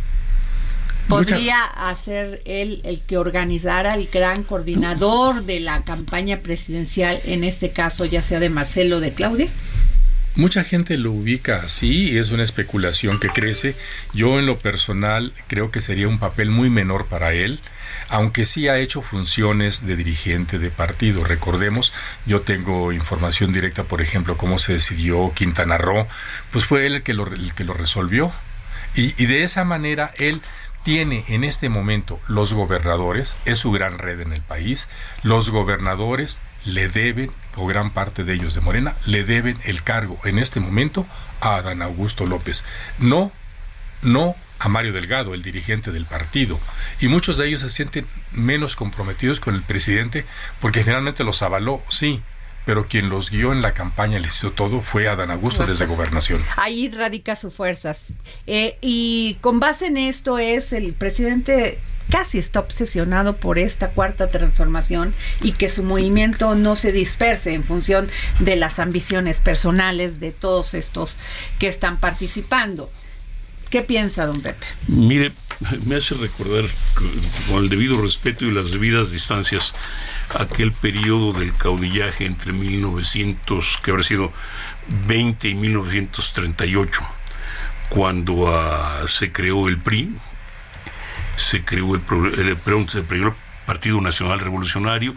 Podría 1.08 1.62
hacer 1.64 2.42
él 2.44 2.80
el 2.84 3.00
que 3.02 3.18
organizara 3.18 3.94
el 3.94 4.08
gran 4.08 4.42
coordinador 4.42 5.44
de 5.44 5.60
la 5.60 5.82
campaña 5.84 6.38
presidencial, 6.38 7.20
en 7.24 7.44
este 7.44 7.70
caso 7.70 8.04
ya 8.04 8.22
sea 8.22 8.40
de 8.40 8.50
Marcelo 8.50 8.96
o 8.96 9.00
de 9.00 9.12
Claudia? 9.12 9.48
Mucha 10.34 10.64
gente 10.64 10.96
lo 10.96 11.12
ubica 11.12 11.56
así, 11.62 12.16
es 12.16 12.30
una 12.30 12.42
especulación 12.42 13.20
que 13.20 13.28
crece. 13.28 13.76
Yo 14.14 14.38
en 14.38 14.46
lo 14.46 14.58
personal 14.58 15.34
creo 15.46 15.70
que 15.70 15.82
sería 15.82 16.08
un 16.08 16.18
papel 16.18 16.50
muy 16.50 16.70
menor 16.70 17.04
para 17.04 17.34
él, 17.34 17.60
aunque 18.08 18.46
sí 18.46 18.66
ha 18.66 18.78
hecho 18.78 19.02
funciones 19.02 19.84
de 19.84 19.94
dirigente 19.94 20.58
de 20.58 20.70
partido. 20.70 21.22
Recordemos, 21.22 21.92
yo 22.24 22.40
tengo 22.40 22.92
información 22.92 23.52
directa, 23.52 23.84
por 23.84 24.00
ejemplo, 24.00 24.38
cómo 24.38 24.58
se 24.58 24.72
decidió 24.72 25.32
Quintana 25.34 25.76
Roo, 25.76 26.06
pues 26.50 26.64
fue 26.64 26.86
él 26.86 26.94
el 26.94 27.02
que 27.02 27.12
lo, 27.12 27.26
el 27.26 27.52
que 27.52 27.64
lo 27.64 27.74
resolvió. 27.74 28.32
Y, 28.94 29.14
y 29.22 29.26
de 29.26 29.42
esa 29.42 29.64
manera 29.64 30.12
él 30.16 30.40
tiene 30.82 31.24
en 31.28 31.44
este 31.44 31.68
momento 31.68 32.20
los 32.28 32.54
gobernadores, 32.54 33.36
es 33.44 33.58
su 33.58 33.70
gran 33.72 33.98
red 33.98 34.20
en 34.20 34.32
el 34.32 34.42
país, 34.42 34.88
los 35.22 35.50
gobernadores 35.50 36.40
le 36.64 36.88
deben, 36.88 37.30
o 37.56 37.66
gran 37.66 37.90
parte 37.90 38.24
de 38.24 38.34
ellos 38.34 38.54
de 38.54 38.60
Morena, 38.60 38.96
le 39.06 39.24
deben 39.24 39.58
el 39.64 39.82
cargo 39.82 40.18
en 40.24 40.38
este 40.38 40.60
momento 40.60 41.06
a 41.40 41.56
Adán 41.56 41.82
Augusto 41.82 42.26
López. 42.26 42.64
No, 42.98 43.32
no 44.02 44.34
a 44.58 44.68
Mario 44.68 44.92
Delgado, 44.92 45.34
el 45.34 45.42
dirigente 45.42 45.90
del 45.90 46.06
partido. 46.06 46.58
Y 47.00 47.08
muchos 47.08 47.36
de 47.36 47.48
ellos 47.48 47.62
se 47.62 47.70
sienten 47.70 48.06
menos 48.30 48.76
comprometidos 48.76 49.40
con 49.40 49.54
el 49.54 49.62
presidente 49.62 50.24
porque 50.60 50.84
finalmente 50.84 51.24
los 51.24 51.42
avaló, 51.42 51.82
sí, 51.88 52.22
pero 52.64 52.86
quien 52.86 53.08
los 53.08 53.30
guió 53.30 53.52
en 53.52 53.62
la 53.62 53.72
campaña, 53.72 54.18
les 54.18 54.36
hizo 54.36 54.52
todo, 54.52 54.80
fue 54.80 55.08
Adán 55.08 55.30
Augusto 55.30 55.66
desde 55.66 55.86
Gobernación. 55.86 56.44
Ahí 56.56 56.88
radica 56.88 57.36
sus 57.36 57.52
fuerzas. 57.52 58.12
Eh, 58.46 58.78
y 58.80 59.38
con 59.40 59.60
base 59.60 59.86
en 59.86 59.96
esto 59.96 60.38
es 60.38 60.72
el 60.72 60.92
presidente 60.92 61.78
casi 62.10 62.38
está 62.38 62.60
obsesionado 62.60 63.36
por 63.36 63.58
esta 63.58 63.90
cuarta 63.90 64.28
transformación 64.28 65.14
y 65.40 65.52
que 65.52 65.70
su 65.70 65.82
movimiento 65.82 66.54
no 66.54 66.76
se 66.76 66.92
disperse 66.92 67.54
en 67.54 67.64
función 67.64 68.08
de 68.38 68.56
las 68.56 68.78
ambiciones 68.78 69.40
personales 69.40 70.20
de 70.20 70.32
todos 70.32 70.74
estos 70.74 71.16
que 71.58 71.68
están 71.68 71.98
participando. 72.00 72.90
¿Qué 73.70 73.80
piensa, 73.80 74.26
don 74.26 74.40
Pepe? 74.42 74.66
Mire, 74.88 75.32
me 75.86 75.96
hace 75.96 76.14
recordar 76.14 76.64
con 77.48 77.62
el 77.62 77.70
debido 77.70 78.00
respeto 78.00 78.44
y 78.44 78.50
las 78.50 78.72
debidas 78.72 79.10
distancias 79.10 79.72
aquel 80.38 80.72
periodo 80.72 81.32
del 81.32 81.54
caudillaje 81.54 82.26
entre 82.26 82.52
1900, 82.52 83.78
que 83.82 83.90
habrá 83.90 84.02
sido 84.02 84.32
20 85.06 85.48
y 85.48 85.54
1938, 85.54 87.02
cuando 87.88 88.32
uh, 88.32 89.06
se 89.06 89.32
creó 89.32 89.68
el 89.68 89.78
PRI, 89.78 90.16
se 91.36 91.64
creó 91.64 91.94
el, 91.94 92.02
el, 92.38 92.88
se 92.88 92.98
el 93.00 93.32
Partido 93.66 94.00
Nacional 94.00 94.40
Revolucionario 94.40 95.14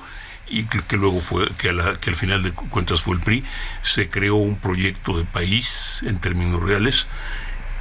y 0.48 0.66
que, 0.66 0.98
luego 0.98 1.22
fue, 1.22 1.50
que, 1.58 1.74
la, 1.74 1.96
que 1.96 2.12
al 2.12 2.16
final 2.16 2.44
de 2.44 2.52
cuentas 2.52 3.02
fue 3.02 3.16
el 3.16 3.22
PRI, 3.22 3.44
se 3.82 4.10
creó 4.10 4.36
un 4.36 4.58
proyecto 4.58 5.18
de 5.18 5.24
país 5.24 6.00
en 6.04 6.20
términos 6.20 6.62
reales, 6.62 7.08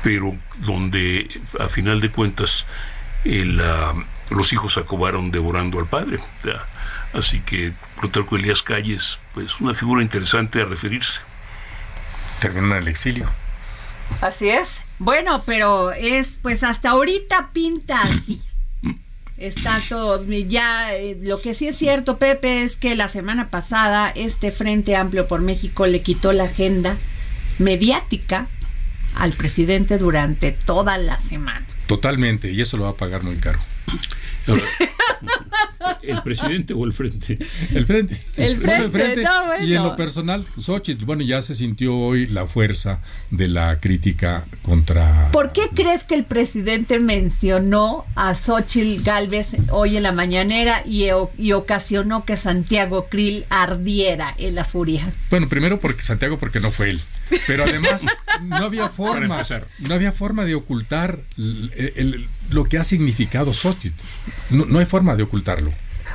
pero 0.03 0.37
donde 0.59 1.41
a 1.59 1.68
final 1.68 2.01
de 2.01 2.11
cuentas 2.11 2.66
el, 3.24 3.61
uh, 3.61 4.35
los 4.35 4.53
hijos 4.53 4.78
acabaron 4.78 5.30
devorando 5.30 5.78
al 5.78 5.87
padre. 5.87 6.20
Así 7.14 7.40
que 7.40 7.72
Plutarco 8.00 8.36
Elías 8.36 8.62
Calles, 8.62 9.20
pues 9.32 9.60
una 9.60 9.72
figura 9.72 10.02
interesante 10.02 10.60
a 10.60 10.64
referirse. 10.64 11.20
Terminó 12.40 12.74
en 12.76 12.82
el 12.82 12.88
exilio. 12.88 13.30
Así 14.20 14.48
es. 14.48 14.80
Bueno, 14.98 15.44
pero 15.46 15.92
es, 15.92 16.38
pues 16.42 16.62
hasta 16.62 16.90
ahorita 16.90 17.50
pinta 17.52 18.02
así. 18.02 18.42
Está 19.36 19.82
todo, 19.88 20.24
ya 20.28 20.94
eh, 20.94 21.18
lo 21.20 21.40
que 21.40 21.54
sí 21.54 21.66
es 21.66 21.76
cierto, 21.76 22.18
Pepe, 22.18 22.62
es 22.62 22.76
que 22.76 22.94
la 22.94 23.08
semana 23.08 23.48
pasada 23.48 24.12
este 24.14 24.52
Frente 24.52 24.94
Amplio 24.94 25.26
por 25.26 25.40
México 25.40 25.86
le 25.86 26.02
quitó 26.02 26.32
la 26.32 26.44
agenda 26.44 26.96
mediática 27.58 28.46
al 29.16 29.32
presidente 29.32 29.98
durante 29.98 30.52
toda 30.52 30.98
la 30.98 31.18
semana. 31.18 31.66
Totalmente, 31.86 32.52
y 32.52 32.60
eso 32.60 32.76
lo 32.76 32.84
va 32.84 32.90
a 32.90 32.96
pagar 32.96 33.24
muy 33.24 33.36
caro. 33.36 33.58
¿El 36.02 36.22
presidente 36.22 36.74
o 36.74 36.84
el 36.84 36.92
frente? 36.92 37.38
El 37.72 37.86
frente. 37.86 38.14
El 38.36 38.56
frente, 38.56 38.84
el 38.84 38.90
frente. 38.90 39.22
No, 39.22 39.46
bueno. 39.46 39.64
Y 39.64 39.74
en 39.74 39.82
lo 39.82 39.96
personal, 39.96 40.44
Xochitl, 40.58 41.04
bueno, 41.04 41.22
ya 41.22 41.42
se 41.42 41.54
sintió 41.54 41.96
hoy 41.96 42.26
la 42.26 42.46
fuerza 42.46 43.00
de 43.30 43.48
la 43.48 43.80
crítica 43.80 44.44
contra... 44.62 45.28
¿Por 45.32 45.52
qué 45.52 45.68
crees 45.74 46.04
que 46.04 46.14
el 46.14 46.24
presidente 46.24 46.98
mencionó 46.98 48.04
a 48.14 48.34
Xochitl 48.34 49.02
Galvez 49.02 49.48
hoy 49.70 49.96
en 49.96 50.02
la 50.02 50.12
mañanera 50.12 50.82
y, 50.86 51.06
y 51.38 51.52
ocasionó 51.52 52.24
que 52.24 52.36
Santiago 52.36 53.06
Krill 53.08 53.44
ardiera 53.48 54.34
en 54.38 54.54
la 54.54 54.64
furia? 54.64 55.12
Bueno, 55.30 55.48
primero 55.48 55.80
porque 55.80 56.02
Santiago 56.02 56.38
porque 56.38 56.60
no 56.60 56.70
fue 56.70 56.90
él. 56.90 57.02
Pero 57.46 57.64
además 57.64 58.04
no 58.42 58.56
había 58.56 58.88
forma, 58.90 59.42
no 59.78 59.94
había 59.94 60.12
forma 60.12 60.44
de 60.44 60.54
ocultar 60.54 61.20
el, 61.36 61.72
el, 61.96 62.28
lo 62.51 62.64
que 62.64 62.78
ha 62.78 62.84
significado 62.84 63.53
Xochitl. 63.53 64.01
No, 64.51 64.64
no, 64.64 64.78
hay 64.78 64.86
forma 64.86 65.16
de 65.16 65.22
ocultarlo. 65.22 65.72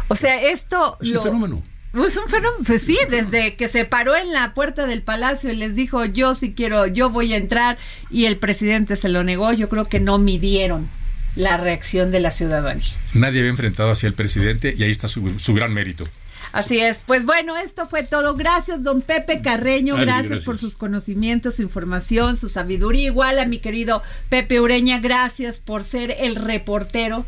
O 0.08 0.16
sea, 0.16 0.42
esto... 0.42 0.98
Es 1.02 1.10
lo, 1.10 1.22
un 1.22 1.26
fenómeno. 1.26 1.64
Es 1.94 2.18
un 2.18 2.30
fenómeno, 2.30 2.64
pues 2.66 2.84
sí, 2.84 2.98
desde 3.10 3.56
que 3.56 3.68
se 3.68 3.86
paró 3.86 4.16
en 4.16 4.32
la 4.32 4.54
puerta 4.54 4.86
del 4.86 5.02
palacio 5.02 5.52
y 5.52 5.56
les 5.56 5.76
dijo, 5.76 6.06
yo 6.06 6.36
sí 6.36 6.54
quiero, 6.54 6.86
yo 6.86 7.10
voy 7.10 7.34
a 7.34 7.38
entrar, 7.38 7.78
y 8.12 8.26
el 8.26 8.38
presidente 8.38 8.96
se 8.96 9.10
lo 9.10 9.24
negó, 9.24 9.54
yo 9.54 9.70
creo 9.70 9.86
que 9.86 10.00
no 10.00 10.20
midieron 10.20 10.88
la 11.36 11.58
reacción 11.58 12.12
de 12.12 12.20
la 12.20 12.32
ciudadanía. 12.32 12.86
Nadie 13.14 13.40
había 13.40 13.52
enfrentado 13.52 13.92
hacia 13.92 14.08
el 14.08 14.14
presidente 14.14 14.74
y 14.78 14.84
ahí 14.84 14.92
está 14.92 15.08
su, 15.08 15.40
su 15.40 15.54
gran 15.54 15.74
mérito. 15.74 16.06
Así 16.52 16.80
es. 16.80 17.02
Pues 17.06 17.26
bueno, 17.26 17.58
esto 17.58 17.88
fue 17.88 18.04
todo. 18.04 18.36
Gracias, 18.36 18.84
don 18.84 19.02
Pepe 19.02 19.42
Carreño. 19.42 19.96
Ay, 19.96 20.06
gracias, 20.06 20.28
gracias, 20.30 20.46
por 20.46 20.58
sus 20.58 20.76
conocimientos, 20.76 21.56
su 21.56 21.62
información, 21.62 22.38
su 22.38 22.50
sabiduría. 22.50 23.08
Igual 23.08 23.40
a 23.40 23.46
mi 23.46 23.60
querido 23.60 24.02
Pepe 24.30 24.60
Ureña, 24.60 25.00
gracias 25.00 25.60
por 25.60 25.84
ser 25.84 26.16
el 26.20 26.36
reportero 26.36 27.26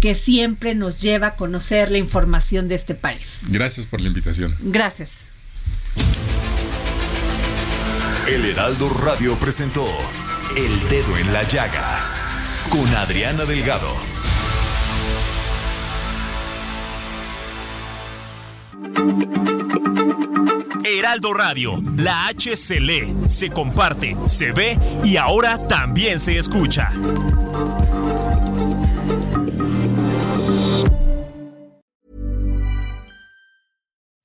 que 0.00 0.14
siempre 0.14 0.74
nos 0.74 1.00
lleva 1.00 1.28
a 1.28 1.34
conocer 1.36 1.90
la 1.90 1.98
información 1.98 2.68
de 2.68 2.74
este 2.74 2.94
país. 2.94 3.40
Gracias 3.48 3.86
por 3.86 4.00
la 4.00 4.08
invitación. 4.08 4.54
Gracias. 4.60 5.26
El 8.28 8.44
Heraldo 8.44 8.88
Radio 8.90 9.38
presentó 9.38 9.86
El 10.56 10.88
Dedo 10.88 11.16
en 11.16 11.32
la 11.32 11.44
Llaga 11.44 12.26
con 12.70 12.88
Adriana 12.94 13.44
Delgado. 13.44 14.15
Heraldo 20.84 21.32
Radio, 21.34 21.76
la 21.96 22.28
H 22.28 22.56
se 22.56 22.80
lee, 22.80 23.14
se 23.28 23.50
comparte, 23.50 24.16
se 24.28 24.52
ve 24.52 24.78
y 25.04 25.16
ahora 25.16 25.58
también 25.58 26.18
se 26.18 26.38
escucha. 26.38 26.90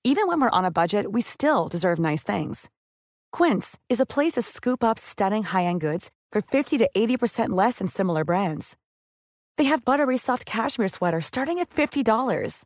Even 0.03 0.27
when 0.27 0.41
we're 0.41 0.49
on 0.49 0.65
a 0.65 0.71
budget, 0.71 1.11
we 1.11 1.21
still 1.21 1.67
deserve 1.67 1.99
nice 1.99 2.23
things. 2.23 2.69
Quince 3.31 3.77
is 3.87 4.01
a 4.01 4.05
place 4.05 4.33
to 4.33 4.41
scoop 4.41 4.83
up 4.83 4.97
stunning 4.99 5.43
high-end 5.43 5.79
goods 5.79 6.11
for 6.31 6.41
50 6.41 6.77
to 6.79 6.89
80% 6.95 7.49
less 7.49 7.79
than 7.79 7.87
similar 7.87 8.25
brands. 8.25 8.75
They 9.57 9.65
have 9.65 9.85
buttery 9.85 10.17
soft 10.17 10.45
cashmere 10.45 10.87
sweaters 10.87 11.27
starting 11.27 11.59
at 11.59 11.69
$50, 11.69 12.65